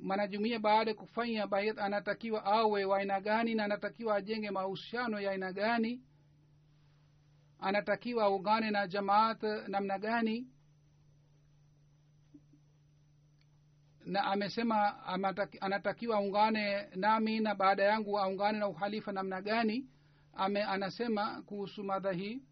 mwanajumuia 0.00 0.58
baada 0.58 0.90
ya 0.90 0.96
kufanya 0.96 1.46
bayat 1.46 1.78
anatakiwa 1.78 2.44
awe 2.44 2.84
wa 2.84 2.98
aina 2.98 3.20
gani 3.20 3.54
na 3.54 3.64
anatakiwa 3.64 4.16
ajenge 4.16 4.50
mahusiano 4.50 5.20
ya 5.20 5.30
aina 5.30 5.52
gani? 5.52 6.02
Anatakiwa 7.60 8.24
aungane 8.24 8.70
na 8.70 8.86
jamaat 8.88 9.42
namna 9.68 9.98
gani? 9.98 10.48
Na 14.06 14.24
amesema 14.24 15.04
anatakiwa 15.60 16.16
aungane 16.16 16.88
nami 16.96 17.40
na 17.40 17.54
baada 17.54 17.82
yangu 17.84 18.18
aungane 18.18 18.58
na 18.58 18.68
uhalifa 18.68 19.12
namna 19.12 19.42
gani? 19.42 19.88
Ame 20.34 20.62
anasema 20.62 21.42
kuhusu 21.42 21.84
madha 21.84 22.12
hii 22.12 22.42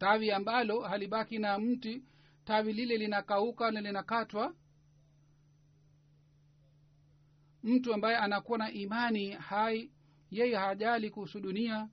tawi 0.00 0.30
ambalo 0.30 0.80
halibaki 0.80 1.38
na 1.38 1.58
mti 1.58 2.02
tawi 2.44 2.72
lile 2.72 2.96
linakauka 2.96 3.70
na 3.70 3.80
linakatwa. 3.80 4.54
Mtu 7.62 7.94
ambaye 7.94 8.16
anakuwa 8.16 8.58
na 8.58 8.72
imani 8.72 9.30
hai 9.30 9.90
yeye 10.30 10.56
hajali 10.56 11.10
kuhusu 11.10 11.40
dunia. 11.40 11.88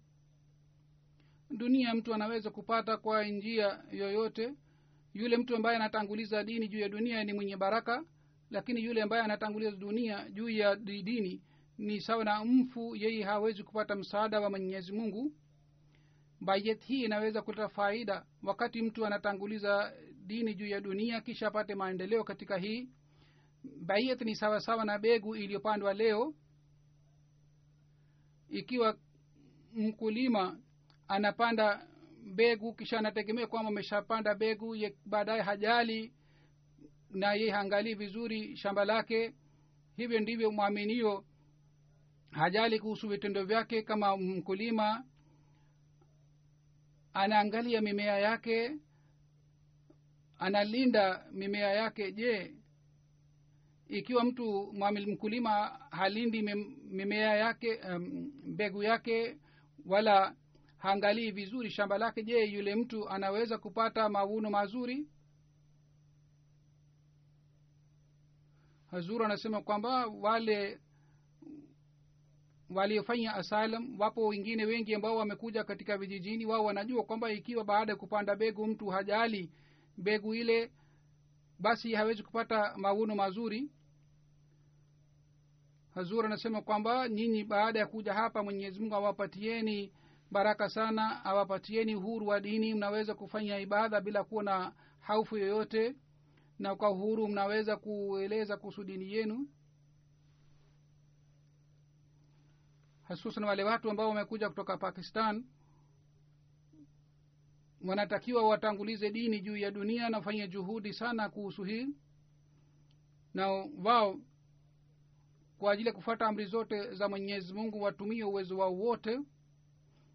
Dunia 1.49 1.93
mtu 1.95 2.13
anaweza 2.13 2.49
kupata 2.49 2.97
kwa 2.97 3.23
njia 3.25 3.83
yoyote. 3.91 4.53
Yule 5.13 5.37
mtu 5.37 5.55
ambaye 5.55 5.75
anatanguliza 5.75 6.43
dini 6.43 6.67
juu 6.67 6.79
ya 6.79 6.89
dunia 6.89 7.23
ni 7.23 7.33
mwenye 7.33 7.57
baraka 7.57 8.03
lakini 8.51 8.83
yule 8.83 9.01
ambaye 9.01 9.23
anatanguliza 9.23 9.71
dunia 9.71 10.29
juu 10.29 10.49
ya 10.49 10.75
dini 10.75 11.41
ni 11.77 12.01
sawa 12.01 12.23
na 12.23 12.45
mfu 12.45 12.95
yeye 12.95 13.23
hawezi 13.23 13.63
kupata 13.63 13.95
msaada 13.95 14.39
wa 14.39 14.49
mwenyezi 14.49 14.91
mungu 14.91 15.31
bayet 16.41 16.85
hii 16.85 17.03
inaweza 17.03 17.41
kuleta 17.41 17.69
faida 17.69 18.25
wakati 18.43 18.81
mtu 18.81 19.05
anatanguliza 19.05 19.93
dini 20.25 20.55
juu 20.55 20.67
ya 20.67 20.81
dunia 20.81 21.21
kisha 21.21 21.47
apate 21.47 21.75
maendeleo 21.75 22.23
katika 22.23 22.57
hii. 22.57 22.89
Bayet 23.81 24.21
ni 24.21 24.35
sawasawa 24.35 24.59
sawa 24.61 24.85
na 24.85 24.99
begu 24.99 25.35
iliyopandwa 25.35 25.93
leo. 25.93 26.33
Ikiwa 28.49 28.97
mkulima 29.73 30.59
anapanda 31.07 31.87
mbegu 32.23 32.73
kisha 32.73 32.99
anategemea 32.99 33.47
kwamba 33.47 33.69
ameshapanda 33.69 34.35
mbegu 34.35 34.75
baadaye 35.05 35.41
hajali 35.41 36.13
na 37.09 37.33
ye 37.33 37.51
haangalii 37.51 37.93
vizuri 37.93 38.57
shamba 38.57 38.85
lake 38.85 39.33
hivyo 39.95 40.19
ndivyo 40.19 40.51
mwaminio 40.51 41.25
hajali 42.31 42.79
kuhusu 42.79 43.07
vitendo 43.09 43.45
vyake 43.45 43.81
kama 43.81 44.17
mkulima 44.17 45.05
anaangalia 47.17 47.81
mimea 47.81 48.17
yake. 48.19 48.77
Analinda 50.39 51.25
mimea 51.31 51.73
yake. 51.73 52.11
Je 52.11 52.55
ikiwa 53.87 54.23
mtu 54.23 54.73
mkulima 55.07 55.51
halindi 55.91 56.41
mimea 56.89 57.35
yake 57.35 57.79
mbegu 58.43 58.83
yake 58.83 59.37
wala 59.85 60.35
haangalii 60.77 61.31
vizuri 61.31 61.69
shamba 61.71 61.97
lake 61.97 62.23
je 62.23 62.45
yule 62.45 62.75
mtu 62.75 63.09
anaweza 63.09 63.57
kupata 63.57 64.09
mavuno 64.09 64.49
mazuri? 64.49 65.07
Hazuru 68.91 69.25
anasema 69.25 69.61
kwamba 69.61 70.05
wale 70.07 70.79
waliofanya 72.69 73.33
asylum. 73.35 73.99
Wapo 73.99 74.27
wengine 74.27 74.65
wengi 74.65 74.95
ambao 74.95 75.15
wamekuja 75.17 75.63
katika 75.63 75.97
vijijini 75.97 76.45
wao 76.45 76.65
wanajua 76.65 77.03
kwamba 77.03 77.31
ikiwa 77.31 77.63
baada 77.63 77.91
ya 77.91 77.95
kupanda 77.97 78.35
begu 78.35 78.67
mtu 78.67 78.87
hajali 78.87 79.51
begu 79.97 80.35
ile 80.35 80.71
basi 81.59 81.93
hawezi 81.93 82.23
kupata 82.23 82.73
mavuno 82.77 83.15
mazuri. 83.15 83.71
Hazur 85.93 86.25
anasema 86.25 86.61
kwamba 86.61 87.09
nyinyi 87.09 87.43
baada 87.43 87.79
ya 87.79 87.87
kuja 87.87 88.13
hapa 88.13 88.43
mwenyezi 88.43 88.79
mungu 88.79 88.95
awapatieni 88.95 89.91
baraka 90.31 90.69
sana 90.69 91.25
awapatieni 91.25 91.95
uhuru 91.95 92.27
wa 92.27 92.39
dini. 92.39 92.73
Mnaweza 92.73 93.13
kufanya 93.15 93.59
ibada 93.59 94.01
bila 94.01 94.23
kuwa 94.23 94.43
na 94.43 94.73
haufu 94.99 95.37
yoyote 95.37 95.95
na 96.59 96.75
kwa 96.75 96.91
uhuru 96.91 97.27
mnaweza 97.27 97.77
kueleza 97.77 98.57
kuhusu 98.57 98.83
dini 98.83 99.13
yenu 99.13 99.47
hasusan 103.07 103.43
wale 103.43 103.63
watu 103.63 103.89
ambao 103.91 104.09
wamekuja 104.09 104.49
kutoka 104.49 104.77
pakistan 104.77 105.45
wanatakiwa 107.81 108.47
watangulize 108.47 109.11
dini 109.11 109.39
juu 109.41 109.57
ya 109.57 109.71
dunia 109.71 110.09
na 110.09 110.17
wafanye 110.17 110.47
juhudi 110.47 110.93
sana 110.93 111.29
kuhusu 111.29 111.63
hii. 111.63 111.87
Na 113.33 113.47
wao 113.83 114.19
kwa 115.57 115.71
ajili 115.73 115.87
ya 115.89 115.93
kufuata 115.95 116.27
amri 116.27 116.45
zote 116.45 116.93
za 116.95 117.09
mwenyezi 117.09 117.53
mungu 117.53 117.81
watumie 117.81 118.23
uwezo 118.23 118.57
wao 118.57 118.75
wote. 118.75 119.19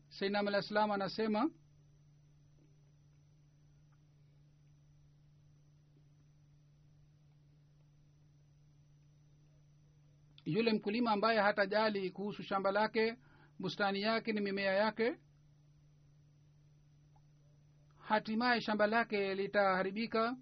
Sainam 0.09 0.49
alah 0.49 0.63
salam 0.63 0.91
anasema 0.91 1.51
yule 10.53 10.73
mkulima 10.73 11.11
ambaye 11.11 11.39
hatajali 11.41 12.11
kuhusu 12.11 12.43
shamba 12.43 12.71
lake 12.73 13.17
bustani 13.59 14.01
yake 14.03 14.33
ni 14.33 14.41
mimea 14.41 14.73
yake 14.75 15.17
hatimaye 17.99 18.61
shamba 18.61 18.87
lake 18.87 19.35
litaharibika. 19.35 20.37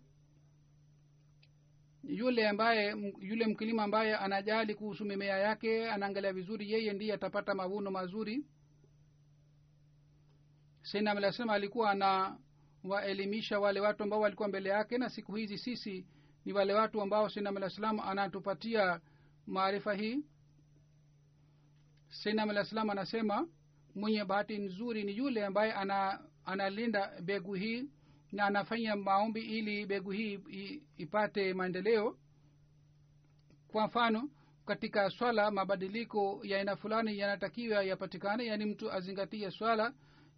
Yule 2.05 2.49
ambaye 2.49 2.95
yule 3.21 3.47
mkulima 3.47 3.83
ambaye 3.83 4.17
anajali 4.17 4.75
kuhusu 4.75 5.05
mimea 5.05 5.39
yake 5.39 5.91
anaangalia 5.91 6.33
vizuri 6.33 6.71
yeye 6.73 6.93
ndiye 6.93 7.15
atapata 7.15 7.55
mavuno 7.55 7.91
mazuri. 7.91 8.47
Sainam 10.83 11.17
alah 11.17 11.33
salam 11.33 11.51
alikuwa 11.51 11.91
anawaelimisha 11.91 13.59
wale 13.61 13.81
watu 13.81 14.03
ambao 14.03 14.21
walikuwa 14.21 14.49
mbele 14.49 14.69
yake 14.69 14.99
na 14.99 15.09
siku 15.11 15.35
hizi 15.35 15.59
sisi 15.59 16.07
ni 16.45 16.53
wale 16.53 16.73
watu 16.75 17.03
ambao 17.03 17.29
sainam 17.29 17.57
alah 17.57 17.71
salam 17.71 18.01
anatupatia 18.01 19.01
maarifa 19.51 19.95
hii? 19.95 20.25
Sainam 22.09 22.51
alah 22.51 22.65
salam 22.65 22.91
anasema 22.91 23.49
mwenye 23.95 24.25
bahati 24.25 24.59
nzuri 24.59 25.05
ni 25.05 25.17
yule 25.17 25.45
ambaye 25.47 25.73
ana 25.73 26.21
analinda 26.45 27.21
begu 27.21 27.55
hii 27.55 27.85
na 28.33 28.45
anafanya 28.47 28.97
maombi 28.97 29.41
ili 29.41 29.87
begu 29.87 30.11
hii 30.11 30.41
ipate 30.97 31.55
maendeleo. 31.55 32.17
Kwa 33.69 33.87
mfano 33.87 34.31
katika 34.67 35.11
swala 35.11 35.51
mabadiliko 35.51 36.41
ya 36.45 36.59
aina 36.59 36.77
fulani 36.77 37.19
yanatakiwa 37.19 37.85
yapatikane 37.85 38.47
yaani 38.47 38.65
mtu 38.65 38.93
azingatie 38.93 39.51
swala 39.51 39.95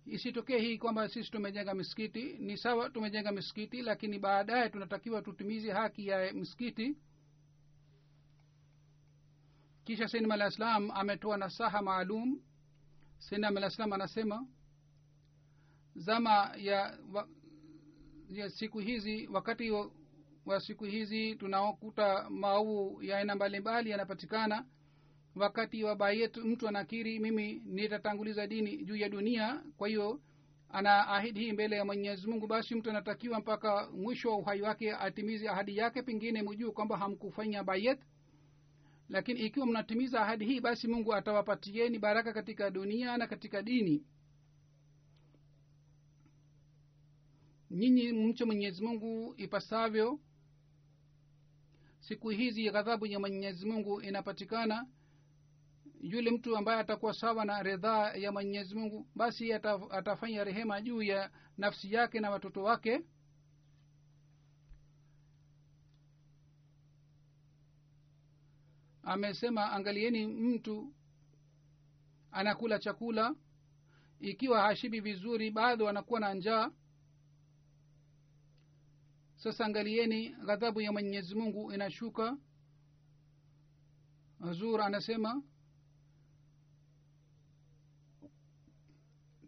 isitokee 0.06 0.58
hii 0.58 0.78
kwamba 0.78 1.08
sisi 1.08 1.30
tumejenga 1.30 1.74
misikiti. 1.74 2.22
Ni 2.38 2.56
sawa 2.58 2.90
tumejenga 2.90 3.32
misikiti 3.32 3.82
lakini 3.82 4.18
baadaye 4.18 4.68
tunatakiwa 4.68 5.22
tutumize 5.22 5.72
haki 5.72 6.06
ya 6.06 6.32
msikiti 6.32 6.96
kisha 9.84 10.08
sainam 10.08 10.30
alah 10.30 10.48
islam 10.48 10.90
ametoa 10.90 11.36
nasaha 11.36 11.82
maalum. 11.82 12.40
Sainam 13.18 13.56
alah 13.56 13.70
islam 13.70 13.92
anasema 13.92 14.46
zama 15.94 16.54
ya, 16.56 16.98
wa, 17.12 17.28
ya 18.30 18.50
siku 18.50 18.78
hizi 18.78 19.26
wakati 19.32 19.70
wa, 20.46 20.60
siku 20.60 20.84
hizi 20.84 21.34
tunaokuta 21.36 22.30
maovu 22.30 23.02
ya 23.02 23.18
aina 23.18 23.34
mbalimbali 23.34 23.90
yanapatikana. 23.90 24.66
Wakati 25.34 25.84
wa 25.84 25.96
bayet 25.96 26.36
mtu 26.36 26.68
anakiri 26.68 27.18
mimi 27.18 27.62
nitatanguliza 27.64 28.46
dini 28.46 28.84
juu 28.84 28.96
ya 28.96 29.08
dunia. 29.08 29.62
Kwa 29.76 29.88
hiyo 29.88 30.20
ana 30.68 31.08
ahidi 31.08 31.40
hii 31.40 31.52
mbele 31.52 31.76
ya 31.76 31.84
mwenyezi 31.84 32.26
mungu 32.26 32.46
basi 32.46 32.74
mtu 32.74 32.90
anatakiwa 32.90 33.40
mpaka 33.40 33.90
mwisho 33.90 34.30
wa 34.30 34.36
uhai 34.36 34.62
wake 34.62 34.92
atimize 34.92 35.48
ahadi 35.48 35.76
yake 35.76 36.02
pengine 36.02 36.42
mjuu 36.42 36.72
kwamba 36.72 36.96
hamkufanya 36.96 37.64
bayet 37.64 38.00
lakini 39.12 39.40
ikiwa 39.40 39.66
mnatimiza 39.66 40.20
ahadi 40.20 40.44
hii 40.44 40.60
basi 40.60 40.88
mungu 40.88 41.14
atawapatieni 41.14 41.98
baraka 41.98 42.32
katika 42.32 42.70
dunia 42.70 43.16
na 43.16 43.26
katika 43.26 43.62
dini. 43.62 44.04
Nyinyi 47.70 48.12
mche 48.12 48.44
mwenyezi 48.44 48.84
mungu 48.84 49.34
ipasavyo. 49.36 50.20
Siku 52.00 52.28
hizi 52.28 52.70
ghadhabu 52.70 53.06
ya 53.06 53.20
mwenyezi 53.20 53.66
mungu 53.66 54.00
inapatikana. 54.00 54.86
Yule 56.00 56.30
mtu 56.30 56.56
ambaye 56.56 56.80
atakuwa 56.80 57.14
sawa 57.14 57.44
na 57.44 57.62
ridhaa 57.62 58.12
ya 58.12 58.32
mwenyezi 58.32 58.74
mungu 58.74 59.06
basi 59.14 59.52
ataf, 59.52 59.82
atafanya 59.90 60.44
rehema 60.44 60.80
juu 60.80 61.02
ya 61.02 61.30
nafsi 61.58 61.92
yake 61.92 62.20
na 62.20 62.30
watoto 62.30 62.62
wake 62.62 63.00
amesema 69.02 69.72
angalieni 69.72 70.26
mtu 70.26 70.94
anakula 72.30 72.78
chakula. 72.78 73.34
Ikiwa 74.20 74.60
hashibi 74.62 75.00
vizuri 75.00 75.50
bado 75.50 75.88
anakuwa 75.88 76.20
na 76.20 76.34
njaa. 76.34 76.70
Sasa 79.36 79.64
angalieni 79.66 80.28
ghadhabu 80.30 80.80
ya 80.80 80.92
mwenyezi 80.92 81.34
mungu 81.34 81.72
inashuka. 81.72 82.36
Zur 84.52 84.82
anasema 84.82 85.42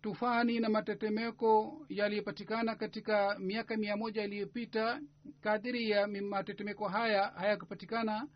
tufani 0.01 0.61
na 0.61 0.69
matetemeko 0.69 1.81
yaliyopatikana 1.89 2.75
katika 2.77 3.39
miaka 3.39 3.77
mia 3.77 3.97
moja 3.97 4.25
iliyopita. 4.25 5.01
Kadiri 5.41 5.91
ya 5.91 6.07
matetemeko 6.07 6.89
haya 6.89 7.27
hayakupatikana 7.29 8.29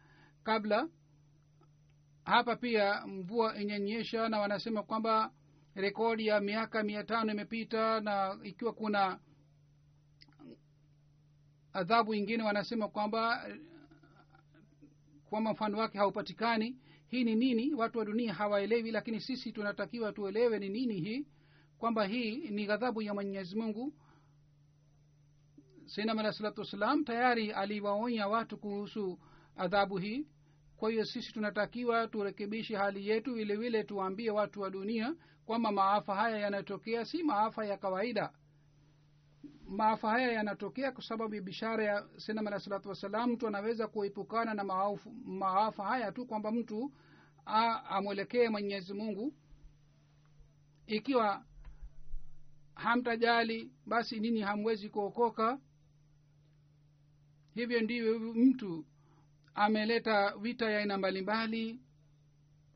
kabla 0.44 0.88
hapa 2.28 2.56
pia 2.56 3.06
mvua 3.06 3.56
inanyesha 3.60 4.28
na 4.28 4.38
wanasema 4.38 4.82
kwamba 4.82 5.32
rekodi 5.74 6.26
ya 6.26 6.40
miaka 6.40 6.82
mia 6.82 7.04
tano 7.04 7.32
imepita 7.32 8.00
na 8.00 8.38
ikiwa 8.42 8.72
kuna 8.72 9.20
adhabu 11.72 12.14
ingine 12.14 12.42
wanasema 12.42 12.88
kwamba 12.88 13.48
kwamba 15.30 15.52
mfano 15.52 15.78
wake 15.78 15.98
haupatikani. 15.98 16.76
Hii 17.08 17.24
ni 17.24 17.34
nini? 17.34 17.74
Watu 17.74 17.98
wa 17.98 18.04
dunia 18.04 18.34
hawaelewi 18.34 18.90
lakini 18.90 19.20
sisi 19.20 19.52
tunatakiwa 19.52 20.12
tuelewe 20.12 20.58
ni 20.58 20.68
nini 20.68 21.00
hii 21.00 21.26
kwamba 21.78 22.04
hii 22.06 22.36
ni 22.50 22.66
ghadhabu 22.66 23.02
ya 23.02 23.14
mwenyezi 23.14 23.56
mungu. 23.56 23.94
Sainam 25.86 26.18
alah 26.18 26.32
salatu 26.32 26.60
wassalam 26.60 27.04
tayari 27.04 27.52
aliwaonya 27.52 28.28
watu 28.28 28.58
kuhusu 28.58 29.18
adhabu 29.56 29.96
hii 29.98 30.26
kwa 30.78 30.90
hiyo 30.90 31.04
sisi 31.04 31.32
tunatakiwa 31.32 32.08
turekebishe 32.08 32.76
hali 32.76 33.08
yetu 33.08 33.34
vile 33.34 33.56
vile 33.56 33.84
tuwaambie 33.84 34.30
watu 34.30 34.60
wa 34.60 34.70
dunia 34.70 35.14
kwamba 35.46 35.72
maafa 35.72 36.14
haya 36.14 36.38
yanatokea 36.38 37.04
si 37.04 37.22
maafa 37.22 37.64
ya 37.66 37.76
kawaida. 37.76 38.32
Maafa 39.68 40.10
haya 40.10 40.32
yanatokea 40.32 40.92
kwa 40.92 41.02
sababu 41.04 41.34
ya 41.34 41.42
bishara 41.42 41.84
ya 41.84 42.08
sinam 42.16 42.46
alah 42.46 42.60
salatu 42.60 42.88
wassalam 42.88 43.30
mtu 43.30 43.46
anaweza 43.46 43.88
kuepukana 43.88 44.54
na 44.54 44.64
maafu, 44.64 45.10
maafa 45.12 45.84
haya 45.84 46.12
tu 46.12 46.26
kwamba 46.26 46.50
mtu 46.52 46.92
amwelekee 47.90 48.48
mwenyezi 48.48 48.94
mungu. 48.94 49.34
Ikiwa 50.86 51.44
hamtajali 52.74 53.72
basi 53.86 54.20
nini 54.20 54.40
hamwezi 54.40 54.88
kuokoka. 54.88 55.58
Hivyo 57.54 57.80
ndivyo 57.80 58.18
mtu 58.18 58.86
ameleta 59.58 60.36
vita 60.36 60.70
ya 60.70 60.78
aina 60.78 60.98
mbalimbali 60.98 61.80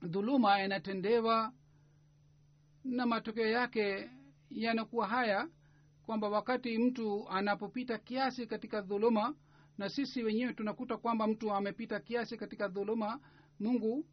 dhuluma 0.02 0.62
inatendewa 0.64 1.52
na 2.84 3.06
matokeo 3.06 3.46
yake 3.46 4.10
yanakuwa 4.50 5.06
haya 5.08 5.48
kwamba 6.06 6.28
wakati 6.28 6.78
mtu 6.78 7.28
anapopita 7.28 7.98
kiasi 7.98 8.46
katika 8.46 8.80
dhuluma 8.80 9.34
na 9.78 9.88
sisi 9.88 10.22
wenyewe 10.22 10.52
tunakuta 10.54 10.96
kwamba 10.96 11.26
mtu 11.26 11.52
amepita 11.52 12.00
kiasi 12.00 12.36
katika 12.36 12.68
dhuluma 12.68 13.20
mungu 13.60 14.06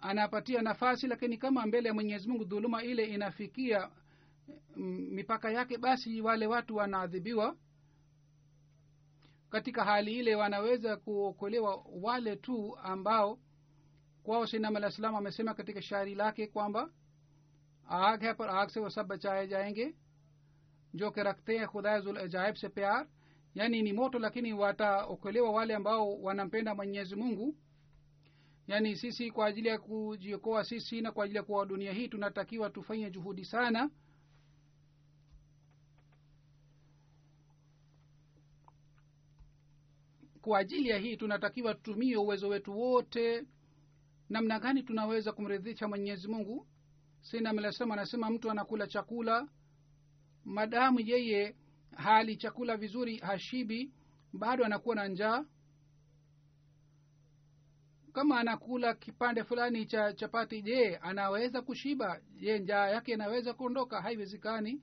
anapatia 0.00 0.62
nafasi 0.62 1.06
lakini 1.06 1.38
kama 1.38 1.66
mbele 1.66 1.88
ya 1.88 1.94
mwenyezi 1.94 2.28
mungu 2.28 2.44
dhuluma 2.44 2.82
ile 2.82 3.04
inafikia 3.06 3.90
mm, 4.76 5.08
mipaka 5.10 5.50
yake 5.50 5.78
basi 5.78 6.20
wale 6.20 6.46
watu 6.46 6.76
wanaadhibiwa 6.76 7.56
katika 9.49 9.83
hali 9.83 10.17
ile 10.19 10.35
wanaweza 10.35 10.97
kuokolewa 10.97 11.85
wale 12.01 12.35
tu 12.35 12.77
ambao 12.83 13.39
kwao 14.23 14.47
sinam 14.47 14.75
alah 14.75 14.91
salam 14.91 15.15
amesema 15.15 15.53
katika 15.53 15.81
shairi 15.81 16.15
lake 16.15 16.47
kwamba 16.47 16.89
आग 17.89 18.21
है 18.23 18.33
पर 18.33 18.47
आग 18.49 18.67
से 18.69 18.79
वो 18.79 18.89
सब 18.89 19.07
बचाए 19.07 19.47
जाएंगे 19.47 19.87
जो 20.95 21.09
कि 21.11 21.21
रखते 21.21 21.57
हैं 21.57 21.67
खुदा 21.67 21.99
जुल 21.99 22.17
अजायब 22.17 22.55
से 22.55 22.67
प्यार 22.67 23.07
yaani 23.55 23.81
ni 23.81 23.93
moto 23.93 24.19
lakini 24.19 24.53
wataokolewa 24.53 25.51
wale 25.51 25.75
ambao 25.75 26.21
wanampenda 26.21 26.75
mwenyezi 26.75 27.15
mungu 27.15 27.55
yaani 28.67 28.95
sisi 28.95 29.31
kwa 29.31 29.45
ajili 29.45 29.67
ya 29.67 29.77
kujiokoa 29.77 30.63
sisi 30.63 31.01
na 31.01 31.11
kwa 31.11 31.25
ajili 31.25 31.37
ya 31.37 31.43
kuwa 31.43 31.65
dunia 31.65 31.93
hii 31.93 32.07
tunatakiwa 32.07 32.69
tufanye 32.69 33.11
juhudi 33.11 33.45
sana 33.45 33.89
kwa 40.48 40.58
ajili 40.58 40.88
ya 40.88 40.98
hii 40.98 41.16
tunatakiwa 41.16 41.74
tutumie 41.74 42.16
uwezo 42.16 42.48
wetu 42.48 42.78
wote. 42.78 43.46
Namna 44.28 44.58
gani 44.60 44.82
tunaweza 44.82 45.32
kumridhisha 45.32 45.88
mwenyezi 45.88 46.28
mungu? 46.28 46.66
Sinamlasema 47.20 47.94
anasema 47.94 48.30
mtu 48.30 48.50
anakula 48.50 48.86
chakula 48.86 49.48
madamu 50.44 51.00
yeye 51.00 51.56
hali 51.96 52.36
chakula 52.36 52.76
vizuri 52.76 53.16
hashibi 53.18 53.92
bado 54.32 54.64
anakuwa 54.64 54.94
na 54.96 55.08
njaa. 55.08 55.44
Kama 58.12 58.40
anakula 58.40 58.94
kipande 58.94 59.44
fulani 59.44 59.86
cha 59.86 60.12
chapati 60.12 60.62
je 60.62 60.96
anaweza 60.96 61.62
kushiba? 61.62 62.20
Je 62.40 62.58
njaa 62.58 62.88
yake 62.88 63.12
inaweza 63.12 63.54
kuondoka? 63.54 64.02
Haiwezekani. 64.02 64.82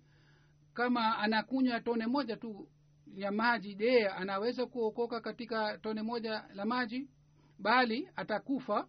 Kama 0.73 1.17
anakunywa 1.17 1.79
tone 1.81 2.07
moja 2.07 2.37
tu 2.37 2.67
ya 3.13 3.31
maji 3.31 3.75
je 3.75 4.07
anaweza 4.07 4.65
kuokoka 4.65 5.21
katika 5.21 5.77
tone 5.77 6.01
moja 6.01 6.45
la 6.53 6.65
maji? 6.65 7.09
Bali 7.59 8.09
atakufa 8.15 8.87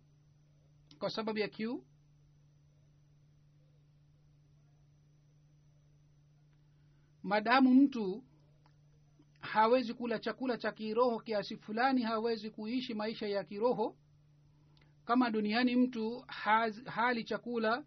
kwa 0.99 1.11
sababu 1.11 1.39
ya 1.39 1.49
kiu. 1.49 1.85
Madamu 7.23 7.75
mtu 7.75 8.25
hawezi 9.41 9.95
kula 9.95 10.19
chakula 10.19 10.57
cha 10.59 10.73
kiroho 10.73 11.21
kiasi 11.21 11.57
fulani 11.57 12.03
hawezi 12.03 12.51
kuishi 12.51 12.95
maisha 12.95 13.29
ya 13.29 13.45
kiroho. 13.45 13.97
Kama 15.05 15.31
duniani 15.31 15.77
mtu 15.77 16.25
haz, 16.27 16.85
hali 16.85 17.25
chakula 17.25 17.85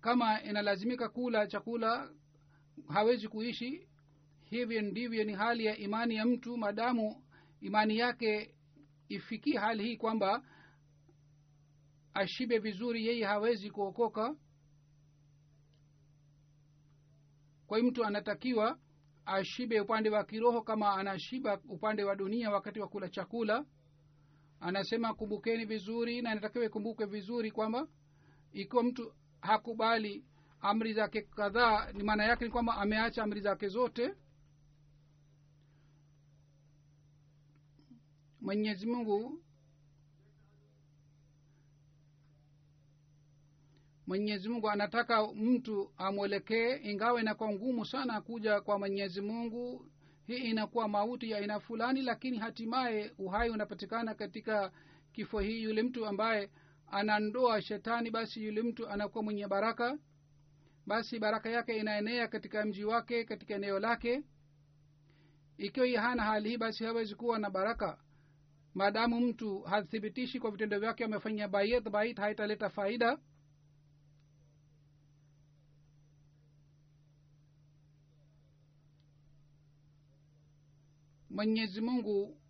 kama 0.00 0.42
inalazimika 0.42 1.08
kula 1.08 1.46
chakula 1.46 2.10
hawezi 2.88 3.28
kuishi 3.28 3.88
hivyo 4.50 4.82
ndivyo 4.82 5.24
ni 5.24 5.32
hali 5.32 5.64
ya 5.64 5.76
imani 5.76 6.14
ya 6.16 6.26
mtu 6.26 6.56
madamu 6.56 7.22
imani 7.60 7.98
yake 7.98 8.54
ifikie 9.08 9.58
hali 9.58 9.82
hii 9.84 9.96
kwamba 9.96 10.42
ashibe 12.14 12.58
vizuri 12.58 13.06
yeye 13.06 13.24
hawezi 13.24 13.70
kuokoka. 13.70 14.36
Kwa 17.66 17.78
hiyo 17.78 17.90
mtu 17.90 18.04
anatakiwa 18.04 18.78
ashibe 19.26 19.80
upande 19.80 20.10
wa 20.10 20.24
kiroho 20.24 20.62
kama 20.62 20.94
anashiba 20.94 21.60
upande 21.68 22.04
wa 22.04 22.16
dunia 22.16 22.50
wakati 22.50 22.80
wa 22.80 22.88
kula 22.88 23.08
chakula. 23.08 23.64
Anasema 24.60 25.14
kumbukeni 25.14 25.64
vizuri 25.64 26.22
na 26.22 26.32
inatakiwa 26.32 26.64
ikumbuke 26.64 27.04
vizuri 27.04 27.50
kwamba 27.50 27.88
ikiwa 28.52 28.82
mtu 28.82 29.12
hakubali 29.40 30.24
amri 30.60 30.92
zake 30.94 31.22
kadhaa 31.22 31.92
ni 31.92 32.02
maana 32.02 32.24
yake 32.24 32.44
ni 32.44 32.50
kwamba 32.50 32.74
ameacha 32.76 33.22
amri 33.22 33.40
zake 33.40 33.68
zote 33.68 34.14
mwenyezi 38.46 38.86
mungu. 38.86 39.42
Mwenyezi 44.06 44.48
mungu 44.48 44.70
anataka 44.70 45.26
mtu 45.34 45.92
amwelekee 45.96 46.76
ingawa 46.76 47.20
inakuwa 47.20 47.52
ngumu 47.52 47.84
sana 47.86 48.20
kuja 48.20 48.60
kwa 48.60 48.78
mwenyezi 48.78 49.20
mungu. 49.20 49.86
Hii 50.26 50.36
inakuwa 50.36 50.88
mauti 50.88 51.30
ya 51.30 51.38
aina 51.38 51.60
fulani 51.60 52.02
lakini 52.02 52.38
hatimaye 52.38 53.12
uhai 53.18 53.50
unapatikana 53.50 54.14
katika 54.14 54.72
kifo 55.12 55.40
hii. 55.40 55.62
Yule 55.62 55.82
mtu 55.82 56.06
ambaye 56.06 56.50
anandoa 56.86 57.62
shetani 57.62 58.10
basi 58.10 58.44
yule 58.44 58.62
mtu 58.62 58.88
anakuwa 58.88 59.24
mwenye 59.24 59.46
baraka. 59.48 59.98
Basi 60.86 61.18
baraka 61.18 61.50
yake 61.50 61.76
inaenea 61.76 62.28
katika 62.28 62.64
mji 62.64 62.84
wake 62.84 63.24
katika 63.24 63.54
eneo 63.54 63.78
lake. 63.80 64.22
Ikiwa 65.58 66.00
hana 66.02 66.22
hali 66.24 66.48
hii 66.48 66.56
basi 66.56 66.84
hawezi 66.84 67.14
kuwa 67.14 67.38
na 67.38 67.50
baraka 67.50 67.98
maadamu 68.76 69.20
mtu 69.20 69.60
hathibitishi 69.60 70.40
kwa 70.40 70.50
vitendo 70.50 70.78
vyake 70.80 71.04
amefanya 71.04 71.48
bayet 71.48 71.88
bait 71.90 72.18
haitaleta 72.18 72.70
faida. 72.70 73.18
Mwenyezi 81.30 81.80
mungu 81.80 82.40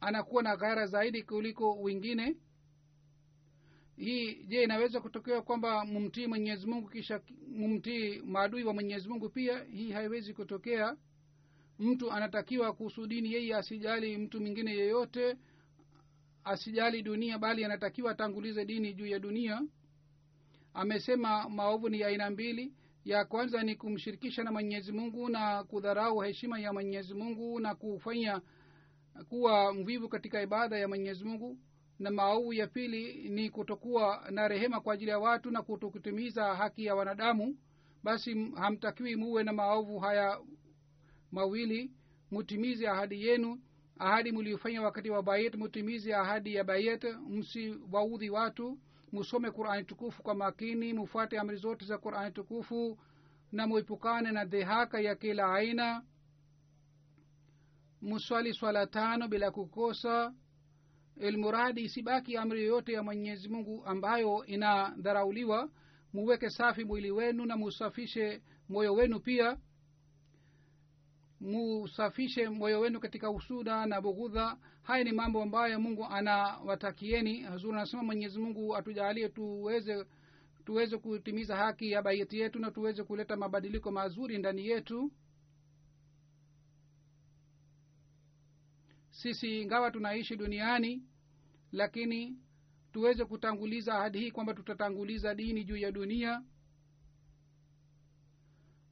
anakuwa 0.00 0.42
na 0.42 0.56
ghara 0.56 0.86
zaidi 0.86 1.22
kuliko 1.22 1.80
wengine. 1.80 2.36
Hii 3.96 4.34
je 4.44 4.62
inaweza 4.62 5.00
kutokea 5.00 5.42
kwamba 5.42 5.84
mumtii 5.84 6.26
mwenyezi 6.26 6.66
mungu 6.66 6.88
kisha 6.88 7.20
mumtii 7.48 8.18
maadui 8.18 8.64
wa 8.64 8.74
mwenyezi 8.74 9.08
mungu 9.08 9.28
pia? 9.28 9.64
Hii 9.64 9.92
haiwezi 9.92 10.34
kutokea 10.34 10.96
mtu 11.78 12.12
anatakiwa 12.12 12.72
kuhusu 12.72 13.06
dini 13.06 13.32
yeye 13.32 13.56
asijali 13.56 14.16
mtu 14.18 14.40
mwingine 14.40 14.70
yeyote 14.76 15.36
asijali 16.44 17.02
dunia 17.02 17.38
bali 17.38 17.64
anatakiwa 17.64 18.10
atangulize 18.12 18.64
dini 18.64 18.94
juu 18.94 19.06
ya 19.06 19.18
dunia. 19.18 19.62
Amesema 20.74 21.48
maovu 21.48 21.88
ni 21.88 22.02
aina 22.04 22.30
mbili. 22.30 22.72
Ya 23.04 23.24
kwanza 23.24 23.62
ni 23.62 23.76
kumshirikisha 23.76 24.42
na 24.44 24.52
mwenyezi 24.52 24.92
mungu 24.92 25.28
na 25.28 25.64
kudharau 25.64 26.20
heshima 26.20 26.60
ya 26.60 26.72
mwenyezi 26.72 27.14
mungu 27.14 27.60
na 27.60 27.74
kufanya 27.74 28.40
kuwa 29.28 29.74
mvivu 29.74 30.08
katika 30.08 30.42
ibada 30.42 30.78
ya 30.78 30.88
mwenyezi 30.88 31.24
mungu. 31.24 31.58
Na 31.98 32.10
maovu 32.10 32.52
ya 32.52 32.66
pili 32.66 33.28
ni 33.28 33.50
kutokuwa 33.50 34.26
na 34.30 34.48
rehema 34.48 34.80
kwa 34.80 34.94
ajili 34.94 35.10
ya 35.10 35.18
watu 35.18 35.50
na 35.50 35.62
kutokutimiza 35.62 36.54
haki 36.54 36.84
ya 36.84 36.94
wanadamu. 36.94 37.56
Basi 38.02 38.50
hamtakiwi 38.54 39.16
muwe 39.16 39.44
na 39.44 39.52
maovu 39.52 39.98
haya 39.98 40.38
mawili 41.36 41.90
mutimize 42.30 42.88
ahadi 42.88 43.26
yenu 43.26 43.60
ahadi 43.98 44.32
mliofanya 44.32 44.82
wakati 44.82 45.10
wa 45.10 45.22
bayet 45.22 45.54
mutimize 45.54 46.14
ahadi 46.14 46.54
ya 46.54 46.64
bayet 46.64 47.04
msiwaudhi 47.28 48.30
watu 48.30 48.78
musome 49.12 49.50
qurani 49.50 49.84
tukufu 49.84 50.22
kwa 50.22 50.34
makini 50.34 50.92
mufuate 50.92 51.38
amri 51.38 51.56
zote 51.56 51.84
za 51.84 51.98
qurani 51.98 52.32
tukufu 52.32 52.98
na 53.52 53.66
muepukane 53.66 54.32
na 54.32 54.44
dhihaka 54.44 55.00
ya 55.00 55.14
kila 55.16 55.54
aina. 55.54 56.02
Muswali 58.02 58.54
swala 58.54 58.86
tano 58.86 59.28
bila 59.28 59.50
kukosa. 59.50 60.34
Ilmuradi 61.16 61.80
isibaki 61.82 62.36
amri 62.36 62.60
yoyote 62.62 62.92
ya 62.92 63.02
mwenyezi 63.02 63.48
mungu 63.48 63.84
ambayo 63.86 64.44
inadharauliwa. 64.46 65.70
Muweke 66.12 66.50
safi 66.50 66.84
mwili 66.84 67.10
wenu 67.10 67.46
na 67.46 67.56
musafishe 67.56 68.42
moyo 68.68 68.94
wenu 68.94 69.20
pia 69.20 69.58
musafishe 71.40 72.48
moyo 72.48 72.80
wenu 72.80 73.00
katika 73.00 73.30
usuda 73.30 73.86
na 73.86 74.00
bughudha 74.00 74.56
haya 74.82 75.04
ni 75.04 75.12
mambo 75.12 75.42
ambayo 75.42 75.80
mungu 75.80 76.04
anawatakieni. 76.04 77.40
Hazuri 77.40 77.76
anasema 77.76 78.02
mwenyezi 78.02 78.38
mungu 78.40 78.76
atujaalie 78.76 79.28
tuweze 79.28 80.04
tuweze 80.64 80.98
kutimiza 80.98 81.56
haki 81.56 81.90
ya 81.90 82.02
baiti 82.02 82.38
yetu 82.38 82.58
na 82.58 82.70
tuweze 82.70 83.04
kuleta 83.04 83.36
mabadiliko 83.36 83.90
mazuri 83.90 84.38
ndani 84.38 84.66
yetu. 84.66 85.12
Sisi 89.10 89.60
ingawa 89.62 89.90
tunaishi 89.90 90.36
duniani 90.36 91.02
lakini 91.72 92.38
tuweze 92.92 93.24
kutanguliza 93.24 93.94
ahadi 93.94 94.18
hii 94.18 94.30
kwamba 94.30 94.54
tutatanguliza 94.54 95.34
dini 95.34 95.64
juu 95.64 95.76
ya 95.76 95.92
dunia 95.92 96.42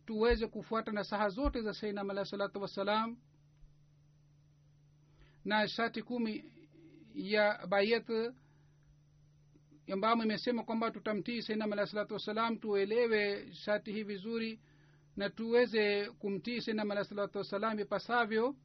tuweze 0.07 0.46
kufuata 0.46 0.92
nasaha 0.92 1.28
zote 1.28 1.62
za 1.62 1.74
sainam 1.74 2.11
alahi 2.11 2.28
salatu 2.30 2.61
wassalam 2.62 3.16
na 5.44 5.68
shati 5.68 6.02
kumi 6.02 6.44
ya 7.14 7.66
bayet 7.66 8.11
ambamo 9.92 10.24
imesema 10.24 10.64
kwamba 10.64 10.90
tutamtii 10.90 11.42
sainam 11.42 11.72
alahi 11.72 11.90
salatu 11.90 12.14
wassalam 12.14 12.57
tuelewe 12.59 13.52
shati 13.52 13.92
hii 13.92 14.02
vizuri 14.02 14.61
na 15.16 15.30
tuweze 15.30 16.11
kumtii 16.11 16.61
sainam 16.61 16.90
alahi 16.90 17.09
salatu 17.09 17.38
wassalam 17.38 17.78
ipasavyo 17.80 18.57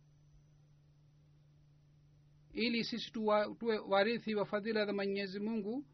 ili 2.54 2.84
sisi 2.84 3.12
tuwe 3.12 3.78
warithi 3.88 4.36
wa 4.36 4.46
fadhila 4.46 4.86
za 4.86 4.94
mwenyezi 4.94 5.40
mungu 5.40 5.86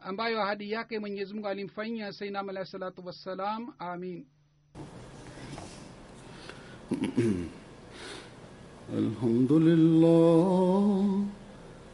ambayo 0.00 0.42
ahadi 0.42 0.70
yake 0.70 0.98
mwenyezi 0.98 1.34
mungu 1.34 1.48
alimfanyia 1.48 2.12
sainam 2.12 2.48
alahi 2.48 2.66
salatu 2.70 3.06
wassalam 3.06 3.72
amin 3.78 4.24
الحمد 8.98 9.52
لله 9.52 11.24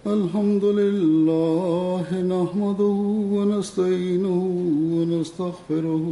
الحمد 0.06 0.64
لله 0.64 2.06
نحمده 2.34 2.98
ونستعينه 3.36 4.40
ونستغفره 4.96 6.06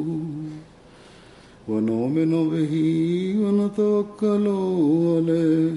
ونؤمن 1.68 2.32
به 2.52 2.74
ونتوكل 3.42 4.46
عليه 5.14 5.76